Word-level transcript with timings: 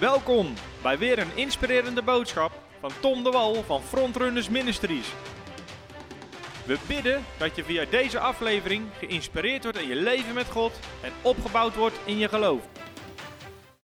Welkom 0.00 0.54
bij 0.82 0.98
weer 0.98 1.18
een 1.18 1.36
inspirerende 1.36 2.02
boodschap 2.02 2.52
van 2.80 2.90
Tom 3.00 3.24
de 3.24 3.30
Wal 3.30 3.54
van 3.54 3.80
Frontrunners 3.80 4.48
Ministries. 4.48 5.14
We 6.66 6.78
bidden 6.88 7.24
dat 7.38 7.56
je 7.56 7.64
via 7.64 7.84
deze 7.84 8.18
aflevering 8.18 8.86
geïnspireerd 8.92 9.62
wordt 9.62 9.78
in 9.78 9.88
je 9.88 9.94
leven 9.94 10.34
met 10.34 10.50
God 10.50 10.72
en 11.02 11.12
opgebouwd 11.22 11.74
wordt 11.74 12.00
in 12.06 12.18
je 12.18 12.28
geloof. 12.28 12.68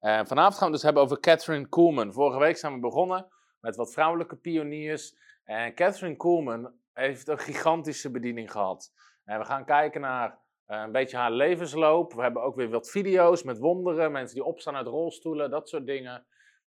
Uh, 0.01 0.19
vanavond 0.25 0.55
gaan 0.55 0.67
we 0.67 0.73
dus 0.73 0.83
hebben 0.83 1.03
over 1.03 1.19
Catherine 1.19 1.69
Kuhlman. 1.69 2.13
Vorige 2.13 2.39
week 2.39 2.57
zijn 2.57 2.73
we 2.73 2.79
begonnen 2.79 3.27
met 3.59 3.75
wat 3.75 3.93
vrouwelijke 3.93 4.35
pioniers. 4.35 5.15
En 5.43 5.75
Catherine 5.75 6.15
Kuhlman 6.15 6.73
heeft 6.93 7.27
een 7.27 7.39
gigantische 7.39 8.11
bediening 8.11 8.51
gehad. 8.51 8.91
En 9.23 9.39
we 9.39 9.45
gaan 9.45 9.65
kijken 9.65 10.01
naar 10.01 10.39
uh, 10.67 10.81
een 10.81 10.91
beetje 10.91 11.17
haar 11.17 11.31
levensloop. 11.31 12.13
We 12.13 12.21
hebben 12.21 12.41
ook 12.41 12.55
weer 12.55 12.69
wat 12.69 12.89
video's 12.89 13.43
met 13.43 13.57
wonderen, 13.57 14.11
mensen 14.11 14.35
die 14.35 14.45
opstaan 14.45 14.75
uit 14.75 14.87
rolstoelen, 14.87 15.49
dat 15.49 15.69
soort 15.69 15.85
dingen. 15.85 16.25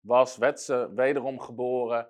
was, 0.00 0.36
werd 0.36 0.60
ze 0.60 0.90
wederom 0.94 1.40
geboren 1.40 2.08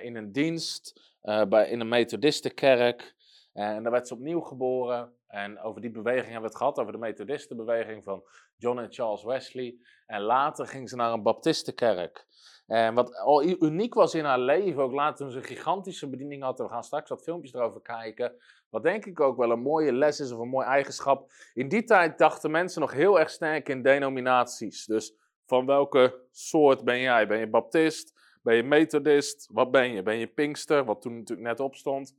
in 0.00 0.16
een 0.16 0.32
dienst 0.32 1.00
bij, 1.48 1.68
in 1.68 1.80
een 1.80 1.88
methodistenkerk. 1.88 3.14
En 3.52 3.82
daar 3.82 3.92
werd 3.92 4.08
ze 4.08 4.14
opnieuw 4.14 4.40
geboren. 4.40 5.12
En 5.26 5.60
over 5.60 5.80
die 5.80 5.90
beweging 5.90 6.24
hebben 6.24 6.42
we 6.42 6.48
het 6.48 6.56
gehad, 6.56 6.78
over 6.78 6.92
de 6.92 6.98
Methodistenbeweging 6.98 8.04
van 8.04 8.22
John 8.56 8.78
en 8.78 8.92
Charles 8.92 9.24
Wesley. 9.24 9.76
En 10.06 10.20
later 10.20 10.66
ging 10.66 10.88
ze 10.88 10.96
naar 10.96 11.12
een 11.12 11.22
Baptistenkerk. 11.22 12.26
En 12.66 12.94
wat 12.94 13.16
al 13.16 13.42
uniek 13.44 13.94
was 13.94 14.14
in 14.14 14.24
haar 14.24 14.38
leven, 14.38 14.82
ook 14.82 14.92
later 14.92 15.16
toen 15.16 15.30
ze 15.30 15.38
een 15.38 15.44
gigantische 15.44 16.08
bediening 16.08 16.42
had, 16.42 16.58
we 16.58 16.68
gaan 16.68 16.84
straks 16.84 17.08
wat 17.08 17.22
filmpjes 17.22 17.54
erover 17.54 17.80
kijken, 17.80 18.32
wat 18.70 18.82
denk 18.82 19.06
ik 19.06 19.20
ook 19.20 19.36
wel 19.36 19.50
een 19.50 19.62
mooie 19.62 19.92
les 19.92 20.20
is 20.20 20.32
of 20.32 20.38
een 20.38 20.48
mooi 20.48 20.66
eigenschap. 20.66 21.30
In 21.54 21.68
die 21.68 21.84
tijd 21.84 22.18
dachten 22.18 22.50
mensen 22.50 22.80
nog 22.80 22.92
heel 22.92 23.18
erg 23.18 23.30
sterk 23.30 23.68
in 23.68 23.82
denominaties. 23.82 24.86
Dus 24.86 25.14
van 25.46 25.66
welke 25.66 26.20
soort 26.30 26.84
ben 26.84 27.00
jij? 27.00 27.26
Ben 27.26 27.38
je 27.38 27.48
baptist? 27.48 28.20
Ben 28.42 28.56
je 28.56 28.62
methodist? 28.62 29.48
Wat 29.52 29.70
ben 29.70 29.92
je? 29.92 30.02
Ben 30.02 30.18
je 30.18 30.26
pinkster? 30.26 30.84
Wat 30.84 31.02
toen 31.02 31.18
natuurlijk 31.18 31.48
net 31.48 31.60
opstond. 31.60 32.16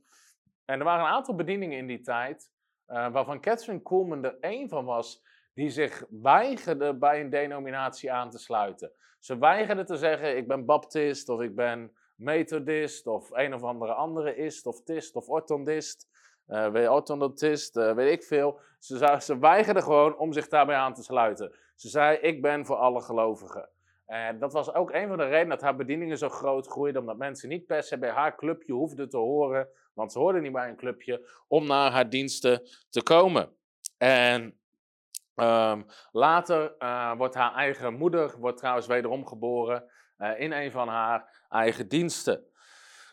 En 0.64 0.78
er 0.78 0.84
waren 0.84 1.04
een 1.04 1.12
aantal 1.12 1.34
bedieningen 1.34 1.78
in 1.78 1.86
die 1.86 2.00
tijd, 2.00 2.50
uh, 2.88 3.12
waarvan 3.12 3.40
Catherine 3.40 3.82
Kuhlman 3.82 4.24
er 4.24 4.36
één 4.40 4.68
van 4.68 4.84
was, 4.84 5.22
die 5.54 5.70
zich 5.70 6.04
weigerde 6.10 6.94
bij 6.94 7.20
een 7.20 7.30
denominatie 7.30 8.12
aan 8.12 8.30
te 8.30 8.38
sluiten. 8.38 8.92
Ze 9.18 9.38
weigerde 9.38 9.84
te 9.84 9.96
zeggen, 9.96 10.36
ik 10.36 10.48
ben 10.48 10.64
baptist, 10.64 11.28
of 11.28 11.40
ik 11.40 11.54
ben 11.54 11.92
methodist, 12.14 13.06
of 13.06 13.30
een 13.30 13.54
of 13.54 13.62
andere 13.62 13.92
andere 13.92 14.36
ist, 14.36 14.66
of 14.66 14.82
tist, 14.82 15.16
of 15.16 15.28
orthodontist, 15.28 16.08
uh, 16.46 16.70
weet 16.70 16.88
orthodontist, 16.88 17.74
weet 17.74 18.12
ik 18.12 18.24
veel. 18.24 18.60
Ze, 18.78 19.16
ze 19.20 19.38
weigerde 19.38 19.82
gewoon 19.82 20.18
om 20.18 20.32
zich 20.32 20.48
daarbij 20.48 20.76
aan 20.76 20.94
te 20.94 21.02
sluiten. 21.02 21.54
Ze 21.74 21.88
zei, 21.88 22.16
ik 22.16 22.42
ben 22.42 22.66
voor 22.66 22.76
alle 22.76 23.00
gelovigen. 23.00 23.68
En 24.06 24.38
dat 24.38 24.52
was 24.52 24.74
ook 24.74 24.92
een 24.92 25.08
van 25.08 25.16
de 25.16 25.24
redenen 25.24 25.48
dat 25.48 25.60
haar 25.60 25.76
bedieningen 25.76 26.18
zo 26.18 26.28
groot 26.28 26.66
groeiden, 26.66 27.00
omdat 27.00 27.16
mensen 27.16 27.48
niet 27.48 27.66
per 27.66 27.82
se 27.82 27.98
bij 27.98 28.10
haar 28.10 28.36
clubje 28.36 28.72
hoefden 28.72 29.08
te 29.08 29.16
horen, 29.16 29.68
want 29.92 30.12
ze 30.12 30.18
hoorden 30.18 30.42
niet 30.42 30.52
bij 30.52 30.68
een 30.68 30.76
clubje, 30.76 31.28
om 31.48 31.66
naar 31.66 31.90
haar 31.90 32.08
diensten 32.08 32.62
te 32.90 33.02
komen. 33.02 33.56
En 33.98 34.58
um, 35.34 35.86
later 36.12 36.74
uh, 36.78 37.16
wordt 37.16 37.34
haar 37.34 37.54
eigen 37.54 37.94
moeder, 37.94 38.38
wordt 38.38 38.58
trouwens 38.58 38.86
wederom 38.86 39.26
geboren 39.26 39.84
uh, 40.18 40.40
in 40.40 40.52
een 40.52 40.70
van 40.70 40.88
haar 40.88 41.46
eigen 41.48 41.88
diensten. 41.88 42.44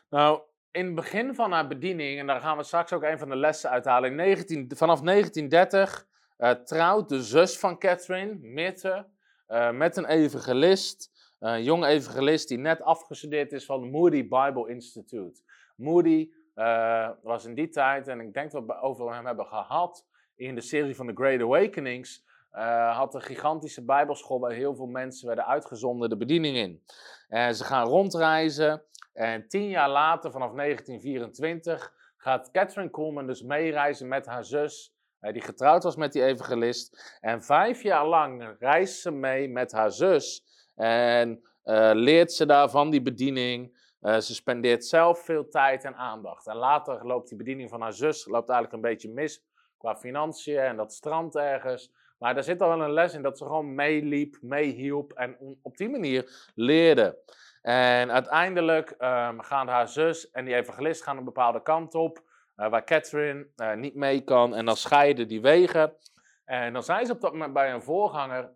Nou, 0.10 0.42
in 0.72 0.86
het 0.86 0.96
begin 0.96 1.36
van 1.36 1.52
haar 1.52 1.68
bediening, 1.68 2.20
en 2.20 2.28
daar 2.28 2.42
gaan 2.42 2.58
we 2.58 2.64
straks 2.64 2.94
ook 2.94 3.04
een 3.04 3.20
van 3.20 3.30
de 3.30 3.36
lessen 3.36 3.70
uithalen, 3.70 4.10
in 4.10 4.16
19, 4.16 4.72
vanaf 4.76 5.02
1930 5.02 6.06
uh, 6.38 6.50
trouwt 6.50 7.10
de 7.10 7.22
zus 7.22 7.60
van 7.60 7.78
Catherine, 7.78 8.38
Mirte, 8.42 9.06
uh, 9.52 9.72
met 9.72 9.98
een 9.98 10.06
evangelist, 10.06 11.12
een 11.40 11.64
jong 11.64 11.86
evangelist 11.86 12.48
die 12.48 12.58
net 12.58 12.82
afgestudeerd 12.82 13.52
is 13.52 13.66
van 13.66 13.90
Moody 13.90 14.22
Bible 14.22 14.70
Institute. 14.70 15.42
Moody 15.76 16.32
uh, 16.56 17.10
was 17.24 17.46
in 17.46 17.54
die 17.54 17.70
tijd, 17.70 18.08
en 18.08 18.20
ik 18.20 18.34
denk 18.34 18.52
dat 18.52 18.66
we 18.66 18.82
over 18.82 19.14
hem 19.14 19.26
hebben 19.26 19.46
gehad 19.46 20.06
in 20.36 20.56
de 20.56 20.62
serie 20.62 20.96
van 20.96 21.08
The 21.08 21.14
Great 21.16 21.42
Awakenings, 21.42 22.26
uh, 22.54 22.98
had 22.98 23.14
een 23.14 23.22
gigantische 23.22 23.86
bijbelschool 23.86 24.40
waar 24.40 24.52
heel 24.52 24.76
veel 24.76 24.86
mensen 24.86 25.28
werden 25.28 25.46
uitgezonden 25.46 26.10
de 26.10 26.18
bediening 26.18 26.58
in. 26.58 26.82
Ze 27.54 27.64
gaan 27.64 27.88
rondreizen 27.88 28.84
en 29.14 29.48
tien 29.48 29.70
jaar 29.70 29.90
later, 29.90 30.32
vanaf 30.32 30.54
1924, 30.54 31.94
gaat 32.18 32.52
Catherine 32.52 32.90
Coleman 32.90 33.28
dus 33.28 33.42
meereizen 33.42 34.08
met 34.08 34.26
haar 34.26 34.44
zus 34.44 34.96
die 35.22 35.42
getrouwd 35.42 35.84
was 35.84 35.96
met 35.96 36.14
die 36.14 36.24
evangelist. 36.24 37.18
En 37.22 37.44
vijf 37.44 37.82
jaar 37.82 38.08
lang 38.08 38.56
reist 38.60 39.02
ze 39.02 39.12
mee 39.12 39.50
met 39.50 39.72
haar 39.72 39.92
zus 39.92 40.44
en 40.76 41.42
uh, 41.66 41.92
leert 41.94 42.32
ze 42.32 42.46
daar 42.46 42.70
van 42.70 42.90
die 42.90 43.02
bediening. 43.02 43.80
Uh, 44.02 44.18
ze 44.18 44.34
spendeert 44.34 44.86
zelf 44.86 45.20
veel 45.20 45.48
tijd 45.48 45.84
en 45.84 45.96
aandacht. 45.96 46.48
En 46.48 46.56
later 46.56 47.08
loopt 47.08 47.30
die 47.30 47.38
bediening 47.38 47.70
van 47.70 47.82
haar 47.82 47.94
zus 47.94 48.26
loopt 48.26 48.50
eigenlijk 48.50 48.74
een 48.74 48.90
beetje 48.90 49.10
mis 49.10 49.44
qua 49.78 49.96
financiën 49.96 50.60
en 50.60 50.76
dat 50.76 50.94
strand 50.94 51.36
ergens. 51.36 51.92
Maar 52.18 52.34
daar 52.34 52.44
zit 52.44 52.62
al 52.62 52.68
wel 52.68 52.82
een 52.82 52.94
les 52.94 53.14
in 53.14 53.22
dat 53.22 53.38
ze 53.38 53.44
gewoon 53.44 53.76
meeliep, 53.76 54.38
meehielp 54.42 55.14
en 55.14 55.58
op 55.62 55.78
die 55.78 55.90
manier 55.90 56.50
leerde. 56.56 57.18
En 57.62 58.12
uiteindelijk 58.12 58.90
um, 58.90 59.42
gaan 59.42 59.68
haar 59.68 59.88
zus 59.88 60.32
en 60.32 60.46
die 60.46 60.56
evangelist 60.56 61.04
gaan 61.04 61.18
een 61.18 61.24
bepaalde 61.24 61.62
kant 61.62 61.96
op. 61.96 62.22
Uh, 62.62 62.70
waar 62.70 62.84
Catherine 62.84 63.48
uh, 63.56 63.74
niet 63.74 63.96
mee 63.96 64.24
kan. 64.24 64.56
En 64.56 64.66
dan 64.66 64.76
scheiden 64.76 65.28
die 65.28 65.42
wegen. 65.42 65.94
En 66.46 66.74
dan 66.74 66.84
zijn 66.84 67.06
ze 67.06 67.12
op 67.12 67.22
dat 67.22 67.32
moment 67.32 67.54
bij 67.54 67.74
een 67.74 67.82
voorganger. 67.82 68.54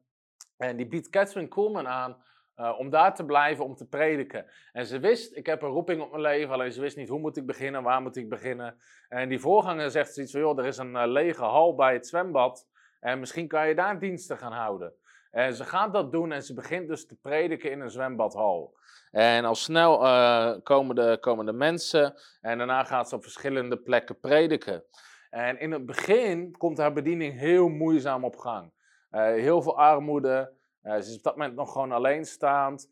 En 0.57 0.78
die 0.78 0.88
biedt 0.88 1.10
Catherine 1.10 1.48
Coleman 1.48 1.88
aan 1.88 2.24
uh, 2.56 2.80
om 2.80 2.90
daar 2.90 3.16
te 3.16 3.25
blijven, 3.25 3.66
om 3.66 3.75
te 3.75 3.88
prediken. 3.88 4.46
En 4.72 4.86
ze 4.86 5.00
wist, 5.00 5.36
ik 5.36 5.46
heb 5.46 5.62
een 5.62 5.69
roeping 5.69 6.02
op 6.02 6.10
mijn 6.10 6.22
leven, 6.22 6.54
alleen 6.54 6.72
ze 6.72 6.81
wist 6.81 6.98
niet 6.98 7.10
hoe 7.10 7.19
moet 7.19 7.38
ik 7.38 7.46
beginnen, 7.46 7.84
waar 7.84 8.02
moet 8.02 8.16
ik 8.16 8.30
beginnen. 8.30 8.78
En 9.10 9.30
die 9.30 9.40
voorganger 9.40 9.92
zegt 9.92 10.13
zoiets 10.13 10.31
van, 10.31 10.42
joh, 10.42 10.60
er 10.60 10.66
is 10.66 10.78
een 10.78 11.08
lege 11.08 11.44
hal 11.44 11.75
bij 11.75 11.94
het 11.94 12.08
zwembad. 12.08 12.68
En 13.00 13.19
misschien 13.19 13.48
kan 13.48 13.68
je 13.68 13.75
daar 13.75 14.00
diensten 14.00 14.38
gaan 14.38 14.51
houden. 14.51 14.94
En 15.36 15.56
ze 15.56 15.66
gaat 15.66 15.94
dat 15.94 16.12
doen 16.12 16.32
en 16.32 16.44
ze 16.44 16.54
begint 16.54 16.88
dus 16.88 17.06
te 17.06 17.16
prediken 17.16 17.72
in 17.72 17.82
een 17.82 17.90
zwembadhal. 17.90 18.78
En 19.12 19.46
al 19.46 19.56
snel 19.56 20.04
uh, 20.04 20.54
komen, 20.64 20.96
de, 20.96 21.18
komen 21.22 21.46
de 21.46 21.54
mensen 21.54 22.16
en 22.42 22.58
daarna 22.58 22.84
gaat 22.84 23.10
ze 23.10 23.16
op 23.16 23.24
verschillende 23.24 23.78
plekken 23.78 24.20
prediken. 24.20 24.84
En 25.30 25.60
in 25.60 25.72
het 25.72 25.86
begin 25.86 26.58
komt 26.58 26.78
haar 26.78 26.94
bediening 26.94 27.40
heel 27.40 27.68
moeizaam 27.68 28.24
op 28.24 28.38
gang. 28.38 28.72
Uh, 29.12 29.22
heel 29.22 29.62
veel 29.62 29.78
armoede. 29.78 30.54
Uh, 30.84 30.94
ze 30.94 31.10
is 31.10 31.18
op 31.18 31.24
dat 31.24 31.36
moment 31.36 31.56
nog 31.56 31.72
gewoon 31.72 31.92
alleenstaand. 31.92 32.90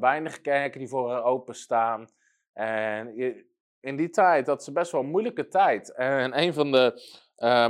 weinig 0.00 0.40
kerken 0.40 0.78
die 0.78 0.88
voor 0.88 1.10
haar 1.10 1.24
openstaan. 1.24 2.08
En 2.52 3.16
in 3.80 3.96
die 3.96 4.10
tijd, 4.10 4.46
dat 4.46 4.60
is 4.60 4.72
best 4.72 4.92
wel 4.92 5.00
een 5.00 5.10
moeilijke 5.10 5.48
tijd. 5.48 5.92
En 5.92 6.38
een 6.38 6.54
van 6.54 6.72
de, 6.72 7.02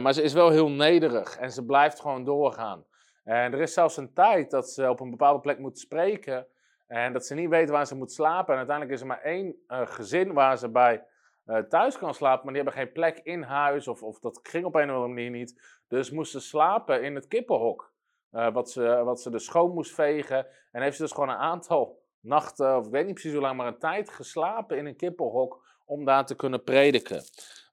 maar 0.00 0.12
ze 0.12 0.22
is 0.22 0.32
wel 0.32 0.50
heel 0.50 0.70
nederig 0.70 1.36
en 1.36 1.50
ze 1.50 1.64
blijft 1.64 2.00
gewoon 2.00 2.24
doorgaan. 2.24 2.84
En 3.26 3.52
er 3.52 3.60
is 3.60 3.72
zelfs 3.72 3.96
een 3.96 4.12
tijd 4.12 4.50
dat 4.50 4.70
ze 4.70 4.88
op 4.88 5.00
een 5.00 5.10
bepaalde 5.10 5.40
plek 5.40 5.58
moet 5.58 5.78
spreken. 5.78 6.46
En 6.86 7.12
dat 7.12 7.26
ze 7.26 7.34
niet 7.34 7.48
weten 7.48 7.74
waar 7.74 7.86
ze 7.86 7.96
moet 7.96 8.12
slapen. 8.12 8.52
En 8.52 8.58
uiteindelijk 8.58 8.96
is 8.96 9.00
er 9.00 9.06
maar 9.06 9.22
één 9.22 9.56
uh, 9.68 9.80
gezin 9.86 10.32
waar 10.32 10.58
ze 10.58 10.68
bij 10.68 11.04
uh, 11.46 11.58
thuis 11.58 11.98
kan 11.98 12.14
slapen. 12.14 12.44
Maar 12.44 12.54
die 12.54 12.62
hebben 12.62 12.82
geen 12.82 12.92
plek 12.92 13.18
in 13.18 13.42
huis. 13.42 13.88
Of, 13.88 14.02
of 14.02 14.18
dat 14.18 14.40
ging 14.42 14.64
op 14.64 14.74
een 14.74 14.88
of 14.88 14.94
andere 14.94 15.08
manier 15.08 15.30
niet. 15.30 15.78
Dus 15.88 16.10
moesten 16.10 16.40
slapen 16.40 17.02
in 17.02 17.14
het 17.14 17.28
kippenhok. 17.28 17.92
Uh, 18.32 18.52
wat, 18.52 18.70
ze, 18.70 19.02
wat 19.04 19.20
ze 19.20 19.30
dus 19.30 19.44
schoon 19.44 19.74
moest 19.74 19.94
vegen. 19.94 20.46
En 20.72 20.82
heeft 20.82 20.96
ze 20.96 21.02
dus 21.02 21.12
gewoon 21.12 21.28
een 21.28 21.36
aantal 21.36 22.02
nachten, 22.20 22.76
of 22.76 22.86
ik 22.86 22.92
weet 22.92 23.04
niet 23.04 23.14
precies 23.14 23.32
hoe 23.32 23.40
lang, 23.40 23.56
maar 23.56 23.66
een 23.66 23.78
tijd 23.78 24.10
geslapen 24.10 24.78
in 24.78 24.86
een 24.86 24.96
kippenhok. 24.96 25.64
Om 25.84 26.04
daar 26.04 26.26
te 26.26 26.36
kunnen 26.36 26.64
prediken. 26.64 27.22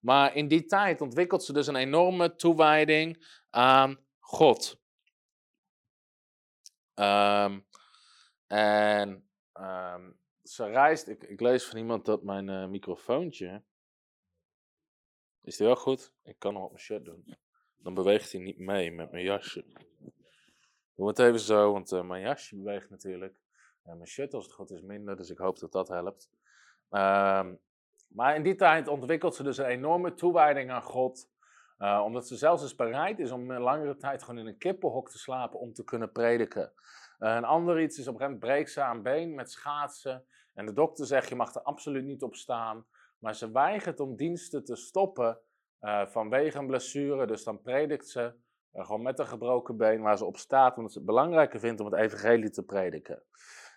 Maar 0.01 0.35
in 0.35 0.47
die 0.47 0.65
tijd 0.65 1.01
ontwikkelt 1.01 1.43
ze 1.43 1.53
dus 1.53 1.67
een 1.67 1.75
enorme 1.75 2.35
toewijding 2.35 3.25
aan 3.49 3.97
God. 4.19 4.82
Um, 6.95 7.65
en 8.47 9.29
um, 9.53 10.19
ze 10.43 10.65
reist. 10.65 11.07
Ik, 11.07 11.39
lees 11.39 11.65
van 11.65 11.77
iemand 11.77 12.05
dat 12.05 12.23
mijn 12.23 12.47
uh, 12.47 12.67
microfoontje. 12.67 13.63
Is 15.41 15.57
die 15.57 15.67
wel 15.67 15.75
goed? 15.75 16.13
Ik 16.23 16.39
kan 16.39 16.53
hem 16.53 16.63
op 16.63 16.69
mijn 16.69 16.83
shirt 16.83 17.05
doen. 17.05 17.37
Dan 17.77 17.93
beweegt 17.93 18.31
hij 18.31 18.41
niet 18.41 18.59
mee 18.59 18.91
met 18.91 19.11
mijn 19.11 19.23
jasje. 19.23 19.65
Doe 20.95 21.07
het 21.07 21.19
even 21.19 21.39
zo, 21.39 21.71
want 21.71 21.91
uh, 21.91 22.03
mijn 22.03 22.21
jasje 22.21 22.55
beweegt 22.55 22.89
natuurlijk. 22.89 23.35
En 23.83 23.97
mijn 23.97 24.09
shirt, 24.09 24.33
als 24.33 24.45
het 24.45 24.53
goed 24.53 24.71
is, 24.71 24.81
minder. 24.81 25.17
Dus 25.17 25.29
ik 25.29 25.37
hoop 25.37 25.59
dat 25.59 25.71
dat 25.71 25.87
helpt. 25.87 26.29
Um, 26.89 27.59
maar 28.07 28.35
in 28.35 28.43
die 28.43 28.55
tijd 28.55 28.87
ontwikkelt 28.87 29.35
ze 29.35 29.43
dus 29.43 29.57
een 29.57 29.65
enorme 29.65 30.13
toewijding 30.13 30.71
aan 30.71 30.83
God. 30.83 31.29
Uh, 31.83 32.01
omdat 32.05 32.27
ze 32.27 32.35
zelfs 32.35 32.61
eens 32.61 32.75
bereid 32.75 33.19
is 33.19 33.31
om 33.31 33.51
een 33.51 33.61
langere 33.61 33.95
tijd 33.95 34.23
gewoon 34.23 34.39
in 34.39 34.47
een 34.47 34.57
kippenhok 34.57 35.09
te 35.09 35.17
slapen 35.17 35.59
om 35.59 35.73
te 35.73 35.83
kunnen 35.83 36.11
prediken. 36.11 36.73
Uh, 37.19 37.35
een 37.35 37.43
ander 37.43 37.81
iets 37.81 37.97
is 37.97 38.07
op 38.07 38.13
een 38.13 38.19
gegeven 38.19 38.39
moment 38.39 38.53
breekt 38.53 38.71
ze 38.71 38.81
aan 38.81 39.01
been 39.01 39.35
met 39.35 39.51
schaatsen. 39.51 40.25
En 40.53 40.65
de 40.65 40.73
dokter 40.73 41.05
zegt 41.05 41.29
je 41.29 41.35
mag 41.35 41.55
er 41.55 41.61
absoluut 41.61 42.05
niet 42.05 42.23
op 42.23 42.35
staan. 42.35 42.85
Maar 43.19 43.35
ze 43.35 43.51
weigert 43.51 43.99
om 43.99 44.15
diensten 44.15 44.63
te 44.63 44.75
stoppen 44.75 45.39
uh, 45.81 46.05
vanwege 46.05 46.57
een 46.57 46.67
blessure. 46.67 47.27
Dus 47.27 47.43
dan 47.43 47.61
predikt 47.61 48.07
ze 48.07 48.33
gewoon 48.73 49.01
met 49.01 49.19
een 49.19 49.27
gebroken 49.27 49.77
been 49.77 50.01
waar 50.01 50.17
ze 50.17 50.25
op 50.25 50.37
staat. 50.37 50.77
Omdat 50.77 50.91
ze 50.91 50.97
het 50.97 51.07
belangrijker 51.07 51.59
vindt 51.59 51.79
om 51.79 51.85
het 51.85 51.99
evangelie 51.99 52.49
te 52.49 52.63
prediken. 52.63 53.23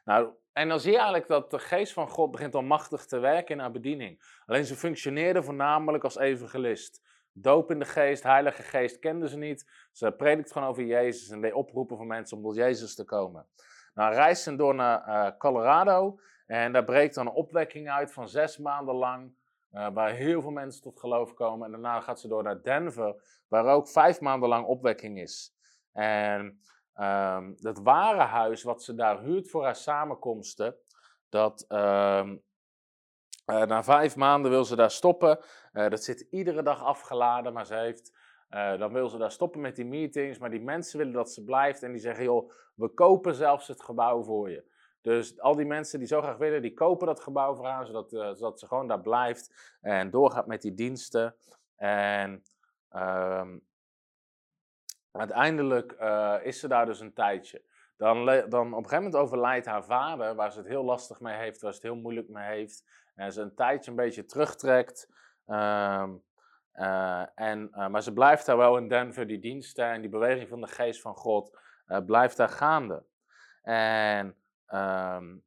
Nou, 0.04 0.28
en 0.52 0.68
dan 0.68 0.80
zie 0.80 0.90
je 0.90 0.96
eigenlijk 0.96 1.28
dat 1.28 1.50
de 1.50 1.58
geest 1.58 1.92
van 1.92 2.08
God 2.08 2.30
begint 2.30 2.54
al 2.54 2.62
machtig 2.62 3.06
te 3.06 3.18
werken 3.18 3.54
in 3.54 3.60
haar 3.60 3.70
bediening. 3.70 4.40
Alleen 4.46 4.64
ze 4.64 4.76
functioneerde 4.76 5.42
voornamelijk 5.42 6.04
als 6.04 6.16
evangelist. 6.16 7.04
Doop 7.38 7.70
in 7.70 7.78
de 7.78 7.84
geest, 7.84 8.22
heilige 8.22 8.62
geest 8.62 8.98
kenden 8.98 9.28
ze 9.28 9.36
niet. 9.36 9.70
Ze 9.92 10.12
predikt 10.12 10.52
gewoon 10.52 10.68
over 10.68 10.84
Jezus 10.84 11.28
en 11.28 11.40
deed 11.40 11.52
oproepen 11.52 11.96
voor 11.96 12.06
mensen 12.06 12.36
om 12.36 12.42
tot 12.42 12.54
Jezus 12.54 12.94
te 12.94 13.04
komen. 13.04 13.46
Nou, 13.94 14.14
reist 14.14 14.42
ze 14.42 14.56
door 14.56 14.74
naar 14.74 15.08
uh, 15.08 15.38
Colorado 15.38 16.18
en 16.46 16.72
daar 16.72 16.84
breekt 16.84 17.14
dan 17.14 17.26
een 17.26 17.32
opwekking 17.32 17.90
uit 17.90 18.12
van 18.12 18.28
zes 18.28 18.58
maanden 18.58 18.94
lang. 18.94 19.34
Uh, 19.72 19.88
waar 19.92 20.10
heel 20.10 20.40
veel 20.40 20.50
mensen 20.50 20.82
tot 20.82 21.00
geloof 21.00 21.34
komen. 21.34 21.66
En 21.66 21.72
daarna 21.72 22.00
gaat 22.00 22.20
ze 22.20 22.28
door 22.28 22.42
naar 22.42 22.62
Denver, 22.62 23.22
waar 23.48 23.66
ook 23.66 23.88
vijf 23.88 24.20
maanden 24.20 24.48
lang 24.48 24.66
opwekking 24.66 25.20
is. 25.20 25.54
En 25.92 26.60
um, 27.00 27.56
dat 27.58 27.78
ware 27.78 28.20
huis 28.20 28.62
wat 28.62 28.82
ze 28.82 28.94
daar 28.94 29.20
huurt 29.20 29.50
voor 29.50 29.64
haar 29.64 29.76
samenkomsten, 29.76 30.76
dat 31.28 31.64
um, 31.68 32.42
uh, 33.46 33.62
na 33.62 33.82
vijf 33.82 34.16
maanden 34.16 34.50
wil 34.50 34.64
ze 34.64 34.76
daar 34.76 34.90
stoppen. 34.90 35.38
Uh, 35.72 35.88
dat 35.88 36.04
zit 36.04 36.26
iedere 36.31 36.62
dag 36.62 36.82
afgeladen, 36.82 37.52
maar 37.52 37.66
ze 37.66 37.75
heeft, 37.75 38.16
uh, 38.50 38.78
dan 38.78 38.93
wil 38.93 39.08
ze 39.08 39.19
daar 39.19 39.31
stoppen 39.31 39.60
met 39.60 39.76
die 39.76 39.84
meetings. 39.84 40.38
Maar 40.38 40.50
die 40.50 40.60
mensen 40.60 40.98
willen 40.98 41.12
dat 41.12 41.32
ze 41.32 41.44
blijft 41.44 41.82
en 41.82 41.93
die 41.93 42.00
zeggen, 42.00 42.25
joh, 42.25 42.50
we 42.75 42.88
kopen 42.88 43.34
zelfs 43.34 43.69
het 43.69 43.82
gebouw 43.82 44.22
voor 44.22 44.50
je. 44.50 44.64
Dus 45.00 45.40
al 45.40 45.56
die 45.56 45.66
mensen 45.66 45.98
die 45.98 46.08
zo 46.08 46.20
graag 46.20 46.37
willen, 46.37 46.62
die 46.62 46.75
kopen 46.75 47.06
dat 47.06 47.20
gebouw 47.20 47.54
voor 47.54 47.66
haar, 47.66 47.87
zodat, 47.87 48.10
zodat 48.10 48.58
ze 48.58 48.66
gewoon 48.66 48.88
daar 48.88 49.00
blijft 49.00 49.76
en 49.81 50.10
doorgaat 50.10 50.46
met 50.46 50.62
die 50.62 50.75
diensten. 50.75 51.37
En 51.76 52.42
um, 52.96 53.66
uiteindelijk 55.10 55.92
is 56.42 56.60
ze 56.60 56.69
daar 56.69 56.87
dus 56.87 57.00
een 57.00 57.12
tijdje. 57.12 57.62
Dan, 57.96 58.25
dan 58.25 58.42
op 58.42 58.58
een 58.58 58.72
gegeven 58.72 58.96
moment 58.96 59.16
overlijdt 59.16 59.66
haar 59.66 59.84
vader, 59.84 60.34
waar 60.34 60.52
ze 60.52 60.58
het 60.58 60.69
heel 60.69 60.84
lastig 60.84 61.20
mee 61.20 61.37
heeft, 61.37 61.60
waar 61.60 61.72
ze 61.72 61.78
het 61.78 61.88
heel 61.92 62.02
moeilijk 62.02 62.28
mee 62.28 62.46
heeft. 62.46 62.84
En 63.16 63.32
ze 63.32 63.42
een 63.42 63.54
tijdje 63.54 63.90
een 63.90 63.96
beetje 63.96 64.24
terugtrekt. 64.24 65.08
Um, 65.46 66.24
uh, 66.74 67.24
en, 67.34 67.70
uh, 67.72 67.88
maar 67.88 68.02
ze 68.02 68.12
blijft 68.12 68.46
daar 68.46 68.56
wel 68.56 68.76
in 68.76 68.88
Denver, 68.88 69.26
die 69.26 69.38
diensten 69.38 69.86
en 69.86 70.00
die 70.00 70.10
beweging 70.10 70.48
van 70.48 70.60
de 70.60 70.66
geest 70.66 71.00
van 71.00 71.14
God 71.14 71.58
uh, 71.86 71.98
blijft 72.04 72.36
daar 72.36 72.48
gaande. 72.48 73.04
En, 73.62 74.36
um, 74.68 75.44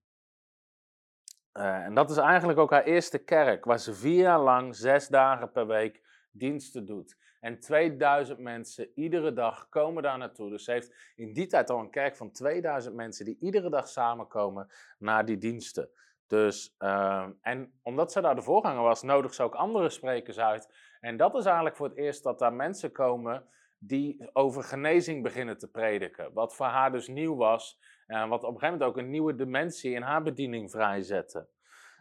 en 1.51 1.93
dat 1.93 2.09
is 2.09 2.17
eigenlijk 2.17 2.59
ook 2.59 2.71
haar 2.71 2.83
eerste 2.83 3.17
kerk, 3.17 3.65
waar 3.65 3.79
ze 3.79 3.93
vier 3.93 4.21
jaar 4.21 4.39
lang, 4.39 4.75
zes 4.75 5.07
dagen 5.07 5.51
per 5.51 5.67
week 5.67 6.01
diensten 6.31 6.85
doet. 6.85 7.17
En 7.39 7.59
2000 7.59 8.39
mensen 8.39 8.91
iedere 8.95 9.33
dag 9.33 9.69
komen 9.69 10.03
daar 10.03 10.17
naartoe. 10.17 10.49
Dus 10.49 10.63
ze 10.63 10.71
heeft 10.71 11.13
in 11.15 11.33
die 11.33 11.47
tijd 11.47 11.69
al 11.69 11.79
een 11.79 11.89
kerk 11.89 12.15
van 12.15 12.31
2000 12.31 12.95
mensen 12.95 13.25
die 13.25 13.37
iedere 13.39 13.69
dag 13.69 13.87
samenkomen 13.87 14.71
naar 14.97 15.25
die 15.25 15.37
diensten. 15.37 15.89
Dus, 16.29 16.75
uh, 16.79 17.27
en 17.41 17.73
omdat 17.83 18.11
ze 18.11 18.21
daar 18.21 18.35
de 18.35 18.41
voorganger 18.41 18.83
was, 18.83 19.01
nodig 19.01 19.33
ze 19.33 19.43
ook 19.43 19.55
andere 19.55 19.89
sprekers 19.89 20.39
uit. 20.39 20.73
En 20.99 21.17
dat 21.17 21.35
is 21.35 21.45
eigenlijk 21.45 21.75
voor 21.75 21.87
het 21.87 21.97
eerst 21.97 22.23
dat 22.23 22.39
daar 22.39 22.53
mensen 22.53 22.91
komen 22.91 23.45
die 23.77 24.29
over 24.33 24.63
genezing 24.63 25.23
beginnen 25.23 25.57
te 25.57 25.71
prediken. 25.71 26.33
Wat 26.33 26.55
voor 26.55 26.65
haar 26.65 26.91
dus 26.91 27.07
nieuw 27.07 27.35
was. 27.35 27.79
En 28.07 28.29
wat 28.29 28.43
op 28.43 28.53
een 28.53 28.59
gegeven 28.59 28.77
moment 28.77 28.89
ook 28.89 28.97
een 28.97 29.09
nieuwe 29.09 29.35
dimensie 29.35 29.93
in 29.93 30.01
haar 30.01 30.23
bediening 30.23 30.71
vrijzette. 30.71 31.47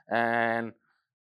En, 0.07 0.77